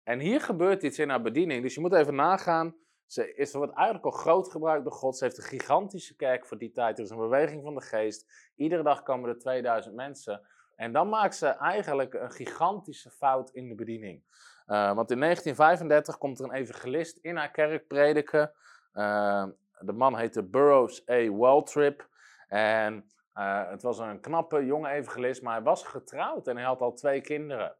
en 0.03 0.19
hier 0.19 0.41
gebeurt 0.41 0.83
iets 0.83 0.99
in 0.99 1.09
haar 1.09 1.21
bediening. 1.21 1.61
Dus 1.61 1.73
je 1.73 1.81
moet 1.81 1.93
even 1.93 2.15
nagaan. 2.15 2.75
Ze 3.05 3.33
is, 3.33 3.53
wordt 3.53 3.73
eigenlijk 3.75 4.05
al 4.05 4.19
groot 4.19 4.51
gebruikt 4.51 4.83
door 4.83 4.93
God. 4.93 5.17
Ze 5.17 5.23
heeft 5.23 5.37
een 5.37 5.43
gigantische 5.43 6.15
kerk 6.15 6.45
voor 6.45 6.57
die 6.57 6.71
tijd. 6.71 6.97
Er 6.97 7.03
is 7.03 7.09
een 7.09 7.17
beweging 7.17 7.63
van 7.63 7.75
de 7.75 7.81
geest. 7.81 8.51
Iedere 8.55 8.83
dag 8.83 9.03
komen 9.03 9.29
er 9.29 9.39
2000 9.39 9.95
mensen. 9.95 10.41
En 10.79 10.91
dan 10.91 11.09
maakt 11.09 11.35
ze 11.35 11.47
eigenlijk 11.47 12.13
een 12.13 12.31
gigantische 12.31 13.09
fout 13.09 13.49
in 13.49 13.69
de 13.69 13.75
bediening. 13.75 14.23
Uh, 14.67 14.93
want 14.93 15.11
in 15.11 15.19
1935 15.19 16.17
komt 16.17 16.39
er 16.39 16.45
een 16.45 16.53
evangelist 16.53 17.17
in 17.17 17.35
haar 17.35 17.51
kerk 17.51 17.87
prediken. 17.87 18.51
Uh, 18.93 19.45
de 19.79 19.93
man 19.93 20.17
heette 20.17 20.43
Burroughs 20.43 21.09
A. 21.09 21.29
Waltrip. 21.29 22.07
En 22.47 23.09
uh, 23.35 23.69
het 23.69 23.81
was 23.81 23.99
een 23.99 24.19
knappe, 24.19 24.65
jonge 24.65 24.89
evangelist, 24.89 25.41
maar 25.41 25.53
hij 25.53 25.63
was 25.63 25.83
getrouwd 25.83 26.47
en 26.47 26.55
hij 26.55 26.65
had 26.65 26.81
al 26.81 26.93
twee 26.93 27.21
kinderen. 27.21 27.75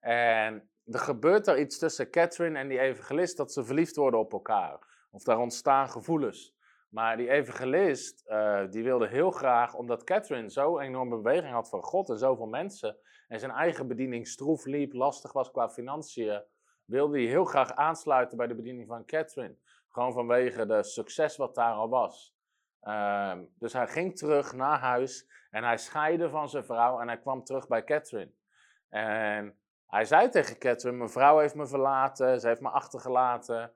En 0.00 0.70
er 0.86 0.98
gebeurt 0.98 1.46
er 1.46 1.58
iets 1.58 1.78
tussen 1.78 2.10
Catherine 2.10 2.58
en 2.58 2.68
die 2.68 2.80
evangelist 2.80 3.36
dat 3.36 3.52
ze 3.52 3.64
verliefd 3.64 3.96
worden 3.96 4.20
op 4.20 4.32
elkaar. 4.32 4.78
Of 5.10 5.22
daar 5.22 5.38
ontstaan 5.38 5.90
gevoelens. 5.90 6.54
Maar 6.92 7.16
die 7.16 7.30
evangelist, 7.30 8.24
uh, 8.26 8.70
die 8.70 8.82
wilde 8.82 9.08
heel 9.08 9.30
graag, 9.30 9.74
omdat 9.74 10.04
Catherine 10.04 10.50
zo 10.50 10.78
enorme 10.78 11.16
beweging 11.16 11.52
had 11.52 11.68
van 11.68 11.82
God 11.82 12.10
en 12.10 12.18
zoveel 12.18 12.46
mensen, 12.46 12.96
en 13.28 13.38
zijn 13.38 13.52
eigen 13.52 13.88
bediening 13.88 14.26
stroef 14.26 14.64
liep, 14.64 14.92
lastig 14.92 15.32
was 15.32 15.50
qua 15.50 15.70
financiën, 15.70 16.42
wilde 16.84 17.18
hij 17.18 17.26
heel 17.26 17.44
graag 17.44 17.74
aansluiten 17.74 18.36
bij 18.36 18.46
de 18.46 18.54
bediening 18.54 18.86
van 18.88 19.04
Catherine. 19.04 19.56
Gewoon 19.88 20.12
vanwege 20.12 20.66
de 20.66 20.82
succes 20.82 21.36
wat 21.36 21.54
daar 21.54 21.74
al 21.74 21.88
was. 21.88 22.34
Uh, 22.82 23.38
dus 23.58 23.72
hij 23.72 23.88
ging 23.88 24.16
terug 24.16 24.52
naar 24.52 24.78
huis 24.78 25.28
en 25.50 25.64
hij 25.64 25.78
scheidde 25.78 26.30
van 26.30 26.48
zijn 26.48 26.64
vrouw 26.64 27.00
en 27.00 27.06
hij 27.06 27.18
kwam 27.18 27.44
terug 27.44 27.68
bij 27.68 27.84
Catherine. 27.84 28.32
En 28.88 29.58
hij 29.86 30.04
zei 30.04 30.28
tegen 30.28 30.58
Catherine, 30.58 30.98
mijn 30.98 31.10
vrouw 31.10 31.38
heeft 31.38 31.54
me 31.54 31.66
verlaten, 31.66 32.40
ze 32.40 32.48
heeft 32.48 32.60
me 32.60 32.68
achtergelaten. 32.68 33.72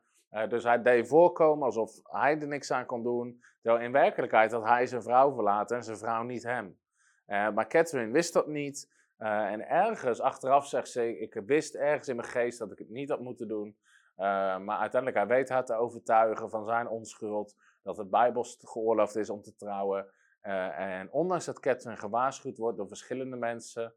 Dus 0.48 0.64
hij 0.64 0.82
deed 0.82 1.08
voorkomen 1.08 1.66
alsof 1.66 2.00
hij 2.02 2.40
er 2.40 2.46
niks 2.46 2.70
aan 2.70 2.86
kon 2.86 3.02
doen. 3.02 3.42
Terwijl 3.62 3.84
in 3.84 3.92
werkelijkheid 3.92 4.52
had 4.52 4.64
hij 4.64 4.86
zijn 4.86 5.02
vrouw 5.02 5.34
verlaten 5.34 5.76
en 5.76 5.84
zijn 5.84 5.96
vrouw 5.96 6.22
niet 6.22 6.42
hem. 6.42 6.78
Uh, 7.26 7.50
maar 7.50 7.68
Catherine 7.68 8.12
wist 8.12 8.32
dat 8.32 8.46
niet. 8.46 8.94
Uh, 9.18 9.52
en 9.52 9.68
ergens, 9.68 10.20
achteraf 10.20 10.66
zegt 10.66 10.88
ze, 10.88 11.18
ik 11.18 11.42
wist 11.46 11.74
ergens 11.74 12.08
in 12.08 12.16
mijn 12.16 12.28
geest 12.28 12.58
dat 12.58 12.72
ik 12.72 12.78
het 12.78 12.88
niet 12.88 13.08
had 13.08 13.20
moeten 13.20 13.48
doen. 13.48 13.76
maar 14.16 14.78
uiteindelijk, 14.78 15.16
hij 15.16 15.26
weet 15.36 15.48
haar 15.48 15.64
te 15.64 15.74
overtuigen 15.74 16.50
van 16.50 16.64
zijn 16.64 16.88
onschuld. 16.88 17.56
Dat 17.82 17.96
het 17.96 18.10
bijbels 18.10 18.58
geoorloofd 18.60 19.16
is 19.16 19.30
om 19.30 19.42
te 19.42 19.54
trouwen. 19.54 20.06
en 20.40 21.12
ondanks 21.12 21.44
dat 21.44 21.60
Catherine 21.60 22.00
gewaarschuwd 22.00 22.58
wordt 22.58 22.76
door 22.76 22.88
verschillende 22.88 23.36
mensen, 23.36 23.94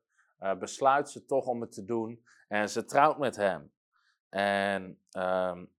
besluit 0.60 1.10
ze 1.10 1.25
toch 1.25 1.46
om 1.48 1.62
het 1.62 1.72
te 1.72 1.86
doen. 1.86 2.25
En 2.48 2.69
ze 2.69 2.86
trouwt 2.86 3.17
met 3.17 3.36
hem. 3.36 3.72
En 4.29 5.00
um, 5.17 5.69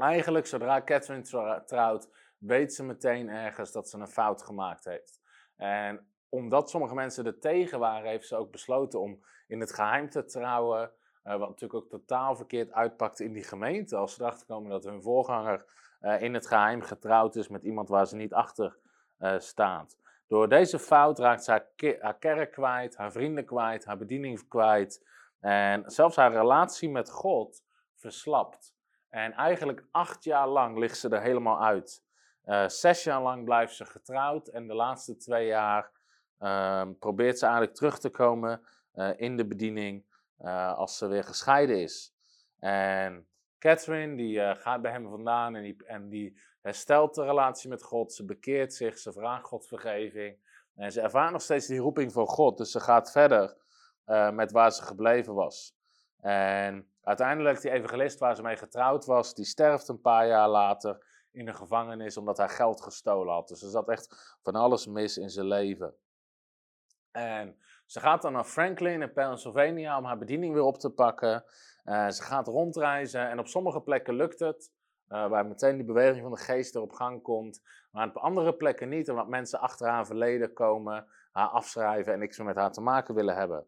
Eigenlijk, 0.00 0.46
zodra 0.46 0.82
Catherine 0.82 1.62
trouwt, 1.66 2.08
weet 2.38 2.74
ze 2.74 2.84
meteen 2.84 3.28
ergens 3.28 3.72
dat 3.72 3.88
ze 3.88 3.98
een 3.98 4.08
fout 4.08 4.42
gemaakt 4.42 4.84
heeft. 4.84 5.20
En 5.56 6.06
omdat 6.28 6.70
sommige 6.70 6.94
mensen 6.94 7.26
er 7.26 7.38
tegen 7.38 7.78
waren, 7.78 8.10
heeft 8.10 8.26
ze 8.26 8.36
ook 8.36 8.50
besloten 8.50 9.00
om 9.00 9.24
in 9.46 9.60
het 9.60 9.72
geheim 9.72 10.10
te 10.10 10.24
trouwen. 10.24 10.90
Uh, 11.24 11.36
wat 11.36 11.48
natuurlijk 11.48 11.84
ook 11.84 11.90
totaal 11.90 12.36
verkeerd 12.36 12.72
uitpakte 12.72 13.24
in 13.24 13.32
die 13.32 13.44
gemeente. 13.44 13.96
Als 13.96 14.14
ze 14.14 14.22
erachter 14.22 14.46
komen 14.46 14.70
dat 14.70 14.84
hun 14.84 15.02
voorganger 15.02 15.64
uh, 16.00 16.22
in 16.22 16.34
het 16.34 16.46
geheim 16.46 16.82
getrouwd 16.82 17.36
is 17.36 17.48
met 17.48 17.62
iemand 17.62 17.88
waar 17.88 18.06
ze 18.06 18.16
niet 18.16 18.32
achter 18.34 18.76
eh, 19.18 19.38
staat. 19.38 19.96
Door 20.26 20.48
deze 20.48 20.78
fout 20.78 21.18
raakt 21.18 21.44
ze 21.44 21.50
haar, 21.50 21.66
haar 22.00 22.18
kerk 22.18 22.52
kwijt, 22.52 22.96
haar 22.96 23.12
vrienden 23.12 23.44
kwijt, 23.44 23.84
haar 23.84 23.96
bediening 23.96 24.48
kwijt. 24.48 25.06
En 25.40 25.90
zelfs 25.90 26.16
haar 26.16 26.32
relatie 26.32 26.90
met 26.90 27.10
God 27.10 27.62
verslapt. 27.94 28.74
En 29.08 29.32
eigenlijk 29.32 29.84
acht 29.90 30.24
jaar 30.24 30.48
lang 30.48 30.78
ligt 30.78 30.98
ze 30.98 31.08
er 31.08 31.22
helemaal 31.22 31.62
uit. 31.62 32.02
Eh, 32.48 32.68
zes 32.68 33.04
jaar 33.04 33.22
lang 33.22 33.44
blijft 33.44 33.74
ze 33.74 33.84
getrouwd 33.84 34.48
en 34.48 34.66
de 34.66 34.74
laatste 34.74 35.16
twee 35.16 35.46
jaar 35.46 35.90
ehm, 36.38 36.92
probeert 36.98 37.38
ze 37.38 37.44
eigenlijk 37.44 37.74
terug 37.74 37.98
te 37.98 38.10
komen 38.10 38.62
eh, 38.92 39.10
in 39.16 39.36
de 39.36 39.46
bediening 39.46 40.04
eh, 40.38 40.74
als 40.74 40.98
ze 40.98 41.06
weer 41.06 41.24
gescheiden 41.24 41.80
is. 41.80 42.14
En 42.58 43.28
Catherine 43.58 44.16
die 44.16 44.54
gaat 44.56 44.82
bij 44.82 44.90
hem 44.90 45.08
vandaan 45.08 45.54
en 45.54 45.62
die, 45.62 45.86
en 45.86 46.08
die 46.08 46.40
herstelt 46.62 47.14
de 47.14 47.24
relatie 47.24 47.68
met 47.68 47.82
God. 47.82 48.12
Ze 48.12 48.24
bekeert 48.24 48.74
zich, 48.74 48.98
ze 48.98 49.12
vraagt 49.12 49.44
God 49.44 49.66
vergeving. 49.66 50.38
En 50.74 50.92
ze 50.92 51.00
ervaart 51.00 51.32
nog 51.32 51.42
steeds 51.42 51.66
die 51.66 51.78
roeping 51.78 52.12
van 52.12 52.26
God. 52.26 52.58
Dus 52.58 52.70
ze 52.70 52.80
gaat 52.80 53.10
verder 53.10 53.56
met 54.32 54.52
waar 54.52 54.72
ze 54.72 54.82
gebleven 54.82 55.34
was. 55.34 55.77
En 56.20 56.88
uiteindelijk, 57.02 57.60
die 57.60 57.70
evangelist 57.70 58.18
waar 58.18 58.36
ze 58.36 58.42
mee 58.42 58.56
getrouwd 58.56 59.04
was, 59.04 59.34
die 59.34 59.44
sterft 59.44 59.88
een 59.88 60.00
paar 60.00 60.26
jaar 60.26 60.48
later 60.48 61.06
in 61.30 61.44
de 61.44 61.54
gevangenis 61.54 62.16
omdat 62.16 62.36
hij 62.36 62.48
geld 62.48 62.82
gestolen 62.82 63.34
had. 63.34 63.48
Dus 63.48 63.62
er 63.62 63.70
zat 63.70 63.88
echt 63.88 64.36
van 64.42 64.54
alles 64.54 64.86
mis 64.86 65.16
in 65.16 65.30
zijn 65.30 65.46
leven. 65.46 65.94
En 67.12 67.56
ze 67.86 68.00
gaat 68.00 68.22
dan 68.22 68.32
naar 68.32 68.44
Franklin 68.44 69.02
in 69.02 69.12
Pennsylvania 69.12 69.98
om 69.98 70.04
haar 70.04 70.18
bediening 70.18 70.54
weer 70.54 70.62
op 70.62 70.78
te 70.78 70.90
pakken. 70.90 71.44
Eh, 71.84 72.08
ze 72.08 72.22
gaat 72.22 72.46
rondreizen 72.46 73.28
en 73.28 73.38
op 73.38 73.46
sommige 73.46 73.80
plekken 73.80 74.14
lukt 74.14 74.38
het. 74.38 74.72
eh, 75.08 75.28
waar 75.28 75.46
meteen 75.46 75.76
die 75.76 75.84
beweging 75.86 76.22
van 76.22 76.30
de 76.30 76.36
geest 76.36 76.74
er 76.74 76.80
op 76.80 76.92
gang 76.92 77.22
komt. 77.22 77.62
Maar 77.90 78.08
op 78.08 78.16
andere 78.16 78.54
plekken 78.54 78.88
niet, 78.88 79.10
omdat 79.10 79.28
mensen 79.28 79.60
achter 79.60 79.88
haar 79.88 80.06
verleden 80.06 80.52
komen, 80.52 81.06
haar 81.32 81.48
afschrijven 81.48 82.12
en 82.12 82.18
niks 82.18 82.38
meer 82.38 82.46
met 82.46 82.56
haar 82.56 82.72
te 82.72 82.80
maken 82.80 83.14
willen 83.14 83.36
hebben. 83.36 83.66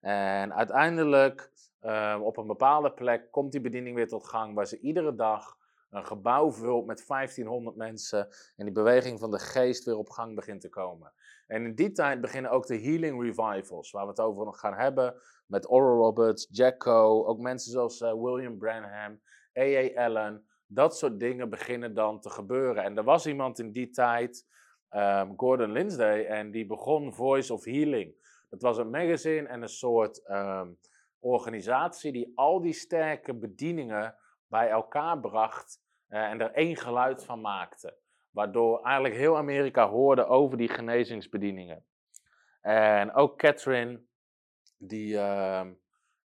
En 0.00 0.54
uiteindelijk, 0.54 1.50
eh, 1.80 2.20
op 2.22 2.36
een 2.36 2.46
bepaalde 2.46 2.92
plek, 2.92 3.30
komt 3.30 3.52
die 3.52 3.60
bediening 3.60 3.96
weer 3.96 4.08
tot 4.08 4.26
gang, 4.26 4.54
waar 4.54 4.66
ze 4.66 4.80
iedere 4.80 5.14
dag 5.14 5.56
een 5.90 6.06
gebouw 6.06 6.52
vult 6.52 6.86
met 6.86 7.06
1500 7.06 7.76
mensen 7.76 8.28
en 8.56 8.64
die 8.64 8.74
beweging 8.74 9.18
van 9.18 9.30
de 9.30 9.38
geest 9.38 9.84
weer 9.84 9.96
op 9.96 10.08
gang 10.08 10.34
begint 10.34 10.60
te 10.60 10.68
komen. 10.68 11.12
En 11.46 11.64
in 11.64 11.74
die 11.74 11.92
tijd 11.92 12.20
beginnen 12.20 12.50
ook 12.50 12.66
de 12.66 12.80
healing 12.80 13.22
revivals, 13.22 13.90
waar 13.90 14.02
we 14.02 14.10
het 14.10 14.20
over 14.20 14.44
nog 14.44 14.60
gaan 14.60 14.74
hebben, 14.74 15.14
met 15.46 15.70
Oral 15.70 15.96
Roberts, 15.96 16.48
Jacko, 16.50 17.24
ook 17.24 17.38
mensen 17.38 17.72
zoals 17.72 18.00
eh, 18.00 18.12
William 18.12 18.58
Branham, 18.58 19.20
A.A. 19.58 20.04
Allen. 20.04 20.46
Dat 20.66 20.98
soort 20.98 21.20
dingen 21.20 21.50
beginnen 21.50 21.94
dan 21.94 22.20
te 22.20 22.30
gebeuren. 22.30 22.84
En 22.84 22.96
er 22.96 23.04
was 23.04 23.26
iemand 23.26 23.58
in 23.58 23.72
die 23.72 23.90
tijd, 23.90 24.46
ehm, 24.88 25.32
Gordon 25.36 25.72
Lindsay, 25.72 26.24
en 26.24 26.50
die 26.50 26.66
begon 26.66 27.14
Voice 27.14 27.52
of 27.52 27.64
Healing. 27.64 28.14
Dat 28.48 28.62
was 28.62 28.78
een 28.78 28.90
magazine 28.90 29.48
en 29.48 29.62
een 29.62 29.68
soort 29.68 30.26
ehm, 30.26 30.68
organisatie 31.20 32.12
die 32.12 32.32
al 32.34 32.60
die 32.60 32.72
sterke 32.72 33.34
bedieningen 33.34 34.16
bij 34.46 34.68
elkaar 34.68 35.20
bracht 35.20 35.80
eh, 36.06 36.22
en 36.30 36.40
er 36.40 36.52
één 36.52 36.76
geluid 36.76 37.24
van 37.24 37.40
maakte. 37.40 37.96
Waardoor 38.30 38.82
eigenlijk 38.82 39.14
heel 39.14 39.36
Amerika 39.36 39.88
hoorde 39.88 40.26
over 40.26 40.56
die 40.56 40.68
genezingsbedieningen. 40.68 41.84
En 42.60 43.14
ook 43.14 43.38
Catherine, 43.38 44.02
die, 44.76 45.18
ehm, 45.18 45.72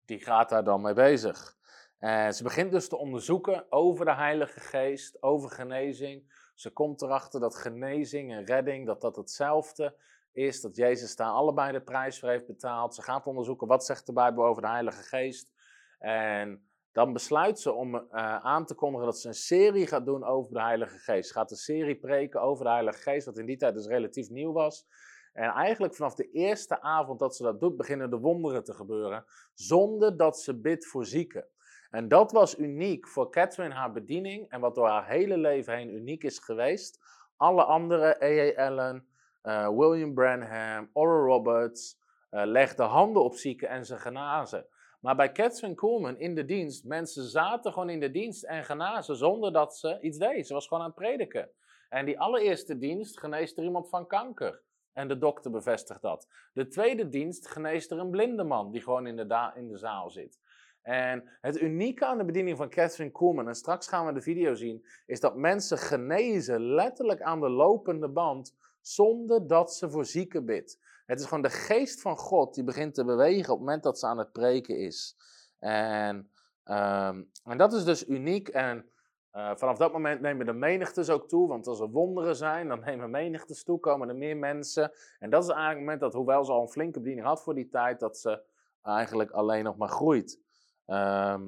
die 0.06 0.20
gaat 0.20 0.50
daar 0.50 0.64
dan 0.64 0.82
mee 0.82 0.94
bezig. 0.94 1.58
En 1.98 2.34
ze 2.34 2.44
begint 2.44 2.72
dus 2.72 2.90
te 2.90 2.98
onderzoeken 2.98 3.72
over 3.72 4.06
de 4.06 4.14
Heilige 4.14 4.60
Geest, 4.60 5.24
over 5.24 5.50
genezing. 5.50 6.50
Ze 6.56 6.72
komt 6.72 7.02
erachter 7.02 7.40
dat 7.40 7.56
genezing 7.56 8.32
en 8.32 8.46
redding, 8.46 8.86
dat 8.86 9.02
dat 9.02 9.16
hetzelfde 9.16 9.96
is. 10.40 10.62
Dat 10.62 10.76
Jezus 10.76 11.16
daar 11.16 11.30
allebei 11.30 11.72
de 11.72 11.82
prijs 11.82 12.20
voor 12.20 12.30
heeft 12.30 12.48
betaald. 12.48 12.96
Ze 12.96 13.02
gaat 13.02 13.28
onderzoeken 13.28 13.68
wat 13.68 13.86
zegt 13.86 14.06
de 14.06 14.14
Bijbel 14.14 14.46
over 14.46 14.62
de 14.62 14.68
Heilige 14.68 15.04
Geest. 15.04 15.52
En 16.00 16.64
dan 16.92 17.14
besluit 17.14 17.60
ze 17.60 17.72
om 17.72 17.96
eh, 17.96 18.36
aan 18.36 18.66
te 18.66 18.76
kondigen 18.76 19.06
dat 19.06 19.20
ze 19.20 19.28
een 19.28 19.34
serie 19.34 19.88
gaat 19.88 20.06
doen 20.06 20.24
over 20.24 20.54
de 20.54 20.62
Heilige 20.62 20.98
Geest. 20.98 21.28
Ze 21.28 21.34
gaat 21.34 21.52
een 21.52 21.58
serie 21.58 22.00
preken 22.00 22.42
over 22.42 22.64
de 22.64 22.72
Heilige 22.72 23.02
Geest, 23.02 23.26
wat 23.26 23.38
in 23.38 23.46
die 23.46 23.58
tijd 23.58 23.74
dus 23.74 23.88
relatief 23.88 24.30
nieuw 24.30 24.52
was. 24.52 24.88
En 25.34 25.50
eigenlijk 25.50 25.96
vanaf 25.96 26.16
de 26.16 26.32
eerste 26.32 26.82
avond 26.82 27.20
dat 27.20 27.36
ze 27.36 27.44
dat 27.44 27.60
doet, 27.60 27.78
beginnen 27.78 28.10
de 28.10 28.18
wonderen 28.18 28.64
te 28.64 28.74
gebeuren, 28.74 29.26
zonder 29.54 30.18
dat 30.18 30.40
ze 30.40 30.60
bidt 30.60 30.88
voor 30.88 31.06
zieken. 31.06 31.48
En 31.90 32.08
dat 32.08 32.32
was 32.32 32.58
uniek 32.58 33.08
voor 33.08 33.32
Catherine 33.32 33.74
haar 33.74 33.92
bediening 33.92 34.50
en 34.50 34.60
wat 34.60 34.76
door 34.76 34.88
haar 34.88 35.08
hele 35.08 35.38
leven 35.38 35.76
heen 35.76 35.94
uniek 35.94 36.24
is 36.24 36.40
geweest. 36.40 37.00
Alle 37.38 37.64
andere. 37.64 38.56
Allen, 38.58 39.08
eh, 39.42 39.70
William 39.70 40.14
Branham, 40.14 40.90
Oral 40.94 41.26
Roberts, 41.26 41.98
eh, 42.30 42.46
legden 42.46 42.86
handen 42.86 43.24
op 43.24 43.36
zieken 43.36 43.70
en 43.70 43.86
ze 43.86 43.98
genazen. 43.98 44.66
Maar 45.00 45.16
bij 45.16 45.32
Catherine 45.32 45.76
Coleman 45.76 46.18
in 46.18 46.36
de 46.36 46.46
dienst, 46.46 46.86
mensen 46.86 47.24
zaten 47.24 47.74
gewoon 47.74 47.90
in 47.90 48.00
de 48.00 48.12
dienst 48.12 48.44
en 48.44 48.64
genazen 48.64 49.16
zonder 49.16 49.54
dat 49.54 49.78
ze 49.78 50.00
iets 50.02 50.18
deed. 50.18 50.48
Ze 50.48 50.54
was 50.54 50.68
gewoon 50.68 50.84
aan 50.84 50.90
het 50.90 51.00
prediken. 51.00 51.50
En 51.90 52.06
die 52.06 52.20
allereerste 52.20 52.78
dienst 52.78 53.20
geneest 53.20 53.58
er 53.58 53.64
iemand 53.64 53.90
van 53.90 54.08
kanker. 54.08 54.62
En 54.94 55.08
de 55.08 55.18
dokter 55.18 55.52
bevestigt 55.52 56.02
dat. 56.02 56.28
De 56.54 56.68
tweede 56.68 57.10
dienst 57.10 57.48
geneest 57.48 57.92
er 57.92 58.00
een 58.00 58.10
blinde 58.10 58.44
man 58.44 58.72
die 58.72 58.82
gewoon 58.82 59.08
in 59.08 59.16
de, 59.16 59.52
in 59.56 59.68
de 59.68 59.78
zaal 59.78 60.10
zit. 60.10 60.40
En 60.82 61.38
het 61.42 61.62
unieke 61.62 62.06
aan 62.06 62.18
de 62.18 62.26
bediening 62.26 62.58
van 62.58 62.70
Catherine 62.70 63.12
Coleman, 63.12 63.48
en 63.48 63.56
straks 63.56 63.88
gaan 63.88 64.06
we 64.06 64.14
de 64.14 64.22
video 64.22 64.54
zien, 64.54 64.86
is 65.06 65.20
dat 65.20 65.36
mensen 65.36 65.78
genezen 65.78 66.62
letterlijk 66.62 67.22
aan 67.22 67.40
de 67.40 67.50
lopende 67.50 68.10
band 68.10 68.56
zonder 68.82 69.48
dat 69.48 69.74
ze 69.74 69.90
voor 69.90 70.06
zieken 70.06 70.46
bidt. 70.46 70.80
Het 71.06 71.20
is 71.20 71.26
gewoon 71.26 71.44
de 71.44 71.50
geest 71.50 72.02
van 72.02 72.18
God 72.18 72.54
die 72.54 72.64
begint 72.64 72.94
te 72.94 73.06
bewegen 73.06 73.52
op 73.52 73.58
het 73.58 73.66
moment 73.66 73.84
dat 73.84 74.00
ze 74.00 74.08
aan 74.08 74.18
het 74.18 74.32
preken 74.32 74.78
is. 74.78 75.18
En, 75.60 76.32
ehm, 76.64 77.24
en 77.44 77.58
dat 77.58 77.74
is 77.74 77.84
dus 77.84 78.08
uniek. 78.08 78.48
En 78.48 78.90
eh, 79.32 79.52
vanaf 79.56 79.78
dat 79.78 79.92
moment 79.92 80.22
nemen 80.22 80.46
de 80.46 80.54
menigtes 80.54 81.10
ook 81.10 81.28
toe. 81.28 81.48
Want 81.48 81.68
als 81.68 81.80
er 81.80 81.90
wonderen 81.90 82.36
zijn, 82.36 82.68
dan 82.68 82.80
nemen 82.80 83.10
menigtes 83.10 83.64
toe, 83.64 83.80
komen 83.80 84.10
er 84.10 84.16
meer 84.16 84.38
mensen. 84.38 84.92
En 85.20 85.30
dat 85.30 85.44
is 85.44 85.50
eigenlijk 85.50 85.78
het 85.78 85.86
moment 85.86 86.00
dat, 86.00 86.14
hoewel 86.14 86.46
ze 86.46 86.52
al 86.52 86.62
een 86.62 86.70
flinke 86.70 87.00
bediening 87.00 87.28
had 87.28 87.44
voor 87.44 87.56
die 87.56 87.70
tijd, 87.70 88.00
dat 88.00 88.18
ze 88.18 88.42
eigenlijk 88.82 89.32
alleen 89.32 89.64
nog 89.64 89.78
maar 89.78 89.90
groeit. 89.90 90.40
Ehm, 90.86 91.42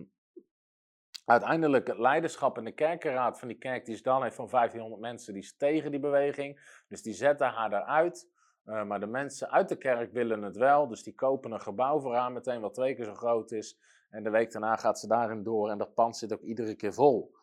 uiteindelijk 1.32 1.88
het 1.88 1.98
leiderschap 1.98 2.58
en 2.58 2.64
de 2.64 2.72
kerkenraad 2.72 3.40
van 3.40 3.48
die 3.48 3.58
kerk, 3.58 3.86
die 3.86 3.94
is 3.94 4.02
dan 4.02 4.24
heeft 4.24 4.36
van 4.36 4.48
1500 4.50 5.02
mensen, 5.02 5.34
die 5.34 5.42
is 5.42 5.58
tegen 5.58 5.92
die 5.92 6.00
beweging. 6.00 6.82
Dus 6.88 7.02
die 7.02 7.14
zetten 7.14 7.48
haar 7.48 7.70
daaruit. 7.70 8.30
Uh, 8.66 8.84
maar 8.84 9.00
de 9.00 9.08
mensen 9.08 9.52
uit 9.52 9.70
de 9.70 9.76
kerk 9.76 10.12
willen 10.12 10.42
het 10.42 10.58
wel, 10.58 10.88
dus 10.88 11.04
die 11.04 11.16
kopen 11.16 11.52
een 11.52 11.62
gebouw 11.62 12.00
voor 12.00 12.16
haar 12.16 12.32
meteen 12.32 12.62
wat 12.62 12.74
twee 12.74 12.96
keer 12.96 13.06
zo 13.06 13.14
groot 13.14 13.52
is. 13.52 13.80
En 14.10 14.24
de 14.24 14.30
week 14.30 14.52
daarna 14.52 14.76
gaat 14.76 15.00
ze 15.00 15.08
daarin 15.08 15.44
door 15.44 15.70
en 15.70 15.78
dat 15.78 15.94
pand 15.94 16.18
zit 16.18 16.34
ook 16.34 16.42
iedere 16.42 16.76
keer 16.76 16.94
vol. 16.94 17.36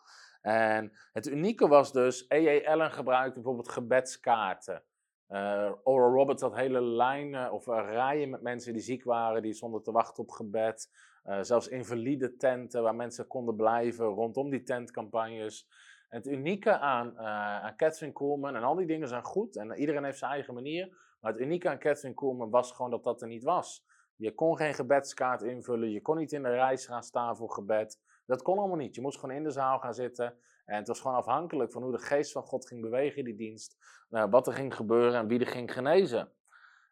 En 0.43 0.93
het 1.13 1.27
unieke 1.27 1.69
was 1.69 1.93
dus, 1.93 2.33
A.A. 2.33 2.71
Allen 2.73 2.93
gebruikte 2.93 3.35
bijvoorbeeld 3.35 3.69
gebedskaarten. 3.69 4.83
Uh, 5.31 5.73
Oral 5.83 6.13
Roberts 6.13 6.43
had 6.43 6.57
hele 6.57 6.81
lijnen 6.83 7.53
of 7.53 7.67
uh, 7.67 7.87
rijen 7.91 8.31
met 8.31 8.43
mensen 8.43 8.73
die 8.73 8.83
ziek 8.83 9.05
waren, 9.05 9.43
die 9.43 9.53
stonden 9.53 9.83
te 9.83 9.93
wachten 9.93 10.23
op 10.23 10.31
gebed. 10.31 10.91
Uh, 11.25 11.39
zelfs 11.41 11.69
invalide 11.69 12.37
tenten 12.37 12.83
waar 12.83 12.95
mensen 12.95 13.27
konden 13.27 13.57
blijven 13.57 14.07
rondom 14.07 14.51
die 14.51 14.63
tentcampagnes. 14.63 15.69
En 16.09 16.19
het 16.19 16.27
unieke 16.27 16.79
aan, 16.79 17.19
aan 17.19 17.77
Catherine 17.77 18.13
Coleman, 18.13 18.57
en 18.57 18.63
al 18.63 18.75
die 18.75 18.87
dingen 18.87 19.09
zijn 19.09 19.25
goed 19.25 19.57
en 19.57 19.73
iedereen 19.73 20.05
heeft 20.05 20.19
zijn 20.19 20.33
eigen 20.33 20.55
manier. 20.55 20.97
Maar 21.21 21.33
het 21.33 21.41
unieke 21.41 21.69
aan 21.69 21.79
Catherine 21.79 22.15
Coleman 22.15 22.51
was 22.51 22.73
gewoon 22.73 22.91
dat 22.91 23.05
dat 23.05 23.23
er 23.23 23.29
niet 23.29 23.45
was. 23.45 23.85
Je 24.17 24.35
kon 24.35 24.57
geen 24.57 24.75
gebedskaart 24.75 25.43
invullen, 25.43 25.91
je 25.91 26.03
kon 26.03 26.17
niet 26.17 26.33
in 26.33 26.43
de 26.43 26.49
reis 26.49 26.87
gaan 26.87 27.03
staan 27.03 27.37
voor 27.37 27.51
gebed. 27.51 28.01
Dat 28.27 28.43
kon 28.43 28.59
allemaal 28.59 28.77
niet. 28.77 28.95
Je 28.95 29.01
moest 29.01 29.19
gewoon 29.19 29.37
in 29.37 29.43
de 29.43 29.51
zaal 29.51 29.79
gaan 29.79 29.95
zitten. 29.95 30.35
En 30.69 30.77
het 30.77 30.89
was 30.89 31.01
gewoon 31.01 31.17
afhankelijk 31.17 31.73
van 31.73 31.83
hoe 31.83 31.93
de 31.93 31.99
geest 31.99 32.33
van 32.33 32.43
God 32.43 32.67
ging 32.67 32.81
bewegen 32.81 33.19
in 33.19 33.25
die 33.25 33.37
dienst. 33.37 33.77
Uh, 34.11 34.25
wat 34.31 34.47
er 34.47 34.53
ging 34.53 34.75
gebeuren 34.75 35.15
en 35.15 35.29
wie 35.29 35.41
er 35.41 35.47
ging 35.47 35.73
genezen. 35.73 36.33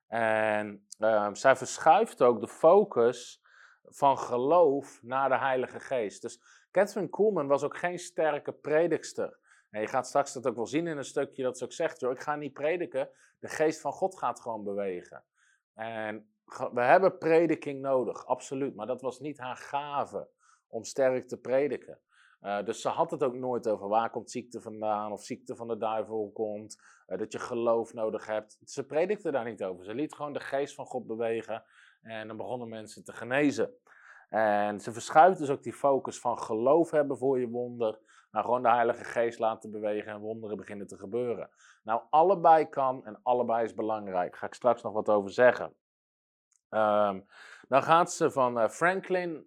En 0.06 0.86
uh, 0.98 1.28
zij 1.32 1.56
verschuift 1.56 2.22
ook 2.22 2.40
de 2.40 2.48
focus 2.48 3.42
van 3.82 4.18
geloof 4.18 5.02
naar 5.02 5.28
de 5.28 5.38
Heilige 5.38 5.80
Geest. 5.80 6.22
Dus 6.22 6.42
Catherine 6.70 7.08
Coleman 7.10 7.46
was 7.46 7.62
ook 7.62 7.76
geen 7.76 7.98
sterke 7.98 8.52
predikster. 8.52 9.38
En 9.70 9.80
je 9.80 9.86
gaat 9.86 10.06
straks 10.06 10.32
dat 10.32 10.46
ook 10.46 10.56
wel 10.56 10.66
zien 10.66 10.86
in 10.86 10.96
een 10.96 11.04
stukje 11.04 11.42
dat 11.42 11.58
ze 11.58 11.64
ook 11.64 11.72
zegt, 11.72 12.00
joh, 12.00 12.12
ik 12.12 12.20
ga 12.20 12.36
niet 12.36 12.52
prediken, 12.52 13.10
de 13.38 13.48
geest 13.48 13.80
van 13.80 13.92
God 13.92 14.18
gaat 14.18 14.40
gewoon 14.40 14.64
bewegen. 14.64 15.24
En 15.74 16.34
we 16.72 16.82
hebben 16.82 17.18
prediking 17.18 17.80
nodig, 17.80 18.26
absoluut, 18.26 18.74
maar 18.74 18.86
dat 18.86 19.00
was 19.00 19.20
niet 19.20 19.38
haar 19.38 19.56
gave 19.56 20.28
om 20.66 20.84
sterk 20.84 21.28
te 21.28 21.38
prediken. 21.38 22.00
Uh, 22.42 22.64
dus 22.64 22.80
ze 22.80 22.88
had 22.88 23.10
het 23.10 23.22
ook 23.22 23.34
nooit 23.34 23.68
over 23.68 23.88
waar 23.88 24.10
komt 24.10 24.30
ziekte 24.30 24.60
vandaan 24.60 25.12
of 25.12 25.24
ziekte 25.24 25.56
van 25.56 25.68
de 25.68 25.76
duivel 25.76 26.30
komt, 26.34 26.82
uh, 27.06 27.18
dat 27.18 27.32
je 27.32 27.38
geloof 27.38 27.92
nodig 27.92 28.26
hebt. 28.26 28.58
Ze 28.64 28.86
predikte 28.86 29.30
daar 29.30 29.44
niet 29.44 29.64
over. 29.64 29.84
Ze 29.84 29.94
liet 29.94 30.14
gewoon 30.14 30.32
de 30.32 30.40
geest 30.40 30.74
van 30.74 30.86
God 30.86 31.06
bewegen 31.06 31.64
en 32.02 32.26
dan 32.26 32.36
begonnen 32.36 32.68
mensen 32.68 33.04
te 33.04 33.12
genezen. 33.12 33.74
En 34.28 34.80
ze 34.80 34.92
verschuift 34.92 35.38
dus 35.38 35.50
ook 35.50 35.62
die 35.62 35.72
focus 35.72 36.20
van 36.20 36.38
geloof 36.38 36.90
hebben 36.90 37.18
voor 37.18 37.40
je 37.40 37.48
wonder 37.48 37.98
Nou, 38.30 38.44
gewoon 38.44 38.62
de 38.62 38.70
Heilige 38.70 39.04
Geest 39.04 39.38
laten 39.38 39.70
bewegen 39.70 40.12
en 40.12 40.20
wonderen 40.20 40.56
beginnen 40.56 40.86
te 40.86 40.98
gebeuren. 40.98 41.50
Nou, 41.82 42.02
allebei 42.10 42.68
kan 42.68 43.04
en 43.04 43.20
allebei 43.22 43.64
is 43.64 43.74
belangrijk. 43.74 44.30
Daar 44.30 44.40
ga 44.40 44.46
ik 44.46 44.54
straks 44.54 44.82
nog 44.82 44.92
wat 44.92 45.08
over 45.08 45.30
zeggen. 45.30 45.74
Ehm, 46.68 47.20
dan 47.68 47.82
gaat 47.82 48.12
ze 48.12 48.30
van 48.30 48.58
uh, 48.58 48.68
Franklin 48.68 49.46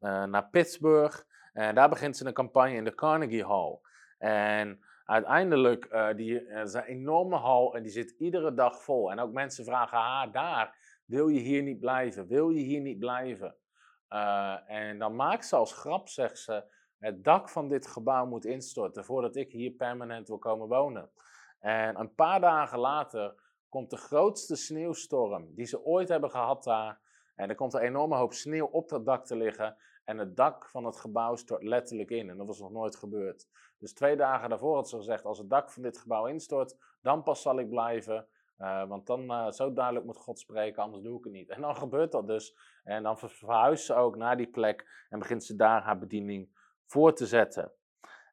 naar 0.00 0.48
Pittsburgh. 0.50 1.26
En 1.58 1.74
daar 1.74 1.88
begint 1.88 2.16
ze 2.16 2.26
een 2.26 2.32
campagne 2.32 2.74
in 2.74 2.84
de 2.84 2.94
Carnegie 2.94 3.46
Hall. 3.46 3.78
En 4.18 4.80
uiteindelijk, 5.04 5.88
uh, 5.92 6.14
die, 6.14 6.42
uh, 6.42 6.62
is 6.62 6.72
een 6.72 6.82
enorme 6.82 7.36
hal 7.36 7.74
en 7.74 7.82
die 7.82 7.92
zit 7.92 8.14
iedere 8.18 8.54
dag 8.54 8.82
vol. 8.82 9.10
En 9.10 9.18
ook 9.18 9.32
mensen 9.32 9.64
vragen 9.64 9.98
haar 9.98 10.32
daar, 10.32 10.76
wil 11.04 11.28
je 11.28 11.40
hier 11.40 11.62
niet 11.62 11.80
blijven? 11.80 12.26
Wil 12.26 12.50
je 12.50 12.60
hier 12.60 12.80
niet 12.80 12.98
blijven? 12.98 13.54
Uh, 14.10 14.56
en 14.66 14.98
dan 14.98 15.16
maakt 15.16 15.46
ze 15.46 15.56
als 15.56 15.72
grap, 15.72 16.08
zegt 16.08 16.38
ze, 16.38 16.64
het 16.98 17.24
dak 17.24 17.48
van 17.48 17.68
dit 17.68 17.86
gebouw 17.86 18.26
moet 18.26 18.44
instorten 18.44 19.04
voordat 19.04 19.36
ik 19.36 19.52
hier 19.52 19.70
permanent 19.70 20.28
wil 20.28 20.38
komen 20.38 20.68
wonen. 20.68 21.10
En 21.58 22.00
een 22.00 22.14
paar 22.14 22.40
dagen 22.40 22.78
later 22.78 23.34
komt 23.68 23.90
de 23.90 23.96
grootste 23.96 24.56
sneeuwstorm 24.56 25.54
die 25.54 25.66
ze 25.66 25.84
ooit 25.84 26.08
hebben 26.08 26.30
gehad 26.30 26.64
daar. 26.64 27.00
En 27.38 27.48
er 27.48 27.54
komt 27.54 27.74
een 27.74 27.80
enorme 27.80 28.16
hoop 28.16 28.32
sneeuw 28.32 28.66
op 28.66 28.88
dat 28.88 29.04
dak 29.04 29.26
te 29.26 29.36
liggen. 29.36 29.76
En 30.04 30.18
het 30.18 30.36
dak 30.36 30.68
van 30.68 30.84
het 30.84 30.96
gebouw 30.96 31.36
stort 31.36 31.62
letterlijk 31.62 32.10
in. 32.10 32.30
En 32.30 32.36
dat 32.36 32.46
was 32.46 32.60
nog 32.60 32.70
nooit 32.70 32.96
gebeurd. 32.96 33.48
Dus 33.78 33.92
twee 33.92 34.16
dagen 34.16 34.48
daarvoor 34.48 34.74
had 34.74 34.88
ze 34.88 34.96
gezegd: 34.96 35.24
als 35.24 35.38
het 35.38 35.50
dak 35.50 35.70
van 35.70 35.82
dit 35.82 35.98
gebouw 35.98 36.26
instort, 36.26 36.76
dan 37.02 37.22
pas 37.22 37.42
zal 37.42 37.58
ik 37.58 37.68
blijven. 37.68 38.26
Uh, 38.58 38.88
want 38.88 39.06
dan 39.06 39.22
uh, 39.22 39.50
zo 39.50 39.72
duidelijk 39.72 40.06
moet 40.06 40.16
God 40.16 40.38
spreken, 40.38 40.82
anders 40.82 41.02
doe 41.02 41.18
ik 41.18 41.24
het 41.24 41.32
niet. 41.32 41.48
En 41.48 41.60
dan 41.60 41.76
gebeurt 41.76 42.12
dat 42.12 42.26
dus. 42.26 42.56
En 42.84 43.02
dan 43.02 43.18
verhuist 43.18 43.84
ze 43.84 43.94
ook 43.94 44.16
naar 44.16 44.36
die 44.36 44.46
plek 44.46 45.06
en 45.08 45.18
begint 45.18 45.44
ze 45.44 45.56
daar 45.56 45.82
haar 45.82 45.98
bediening 45.98 46.48
voor 46.86 47.14
te 47.14 47.26
zetten. 47.26 47.72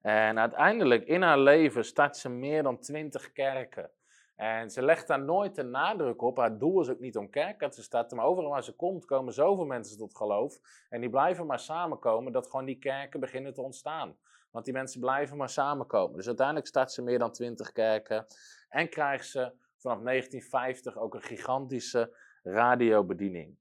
En 0.02 0.40
uiteindelijk 0.40 1.06
in 1.06 1.22
haar 1.22 1.40
leven 1.40 1.86
start 1.86 2.18
ze 2.18 2.30
meer 2.30 2.64
dan 2.64 2.80
twintig 2.80 3.32
kerken. 3.32 3.92
En 4.36 4.70
ze 4.70 4.82
legt 4.82 5.08
daar 5.08 5.22
nooit 5.22 5.56
de 5.56 5.64
nadruk 5.64 6.22
op. 6.22 6.38
Haar 6.38 6.58
doel 6.58 6.82
is 6.82 6.90
ook 6.90 7.00
niet 7.00 7.18
om 7.18 7.30
kerken 7.30 7.70
te 7.70 7.84
starten, 7.84 8.18
maar 8.18 8.26
overal 8.26 8.50
waar 8.50 8.64
ze 8.64 8.76
komt, 8.76 9.06
komen 9.06 9.34
zoveel 9.34 9.66
mensen 9.66 9.98
tot 9.98 10.16
geloof. 10.16 10.60
En 10.90 11.02
die 11.02 11.10
blijven 11.10 11.46
maar 11.46 11.60
samenkomen, 11.60 12.32
dat 12.32 12.50
gewoon 12.50 12.66
die 12.66 12.80
kerken 12.80 13.20
beginnen 13.20 13.54
te 13.54 13.62
ontstaan. 13.62 14.18
Want 14.52 14.66
die 14.66 14.74
mensen 14.74 15.00
blijven 15.00 15.38
maar 15.38 15.50
samenkomen. 15.50 16.16
Dus 16.16 16.28
uiteindelijk 16.28 16.68
start 16.68 16.92
ze 16.92 17.02
meer 17.02 17.20
dan 17.20 17.32
twintig 17.32 17.72
kerken. 17.72 18.26
En 18.70 18.90
krijgt 18.90 19.28
ze 19.28 19.54
vanaf 19.78 20.00
1950 20.04 20.98
ook 20.98 21.14
een 21.14 21.22
gigantische 21.22 22.16
radiobediening. 22.44 23.58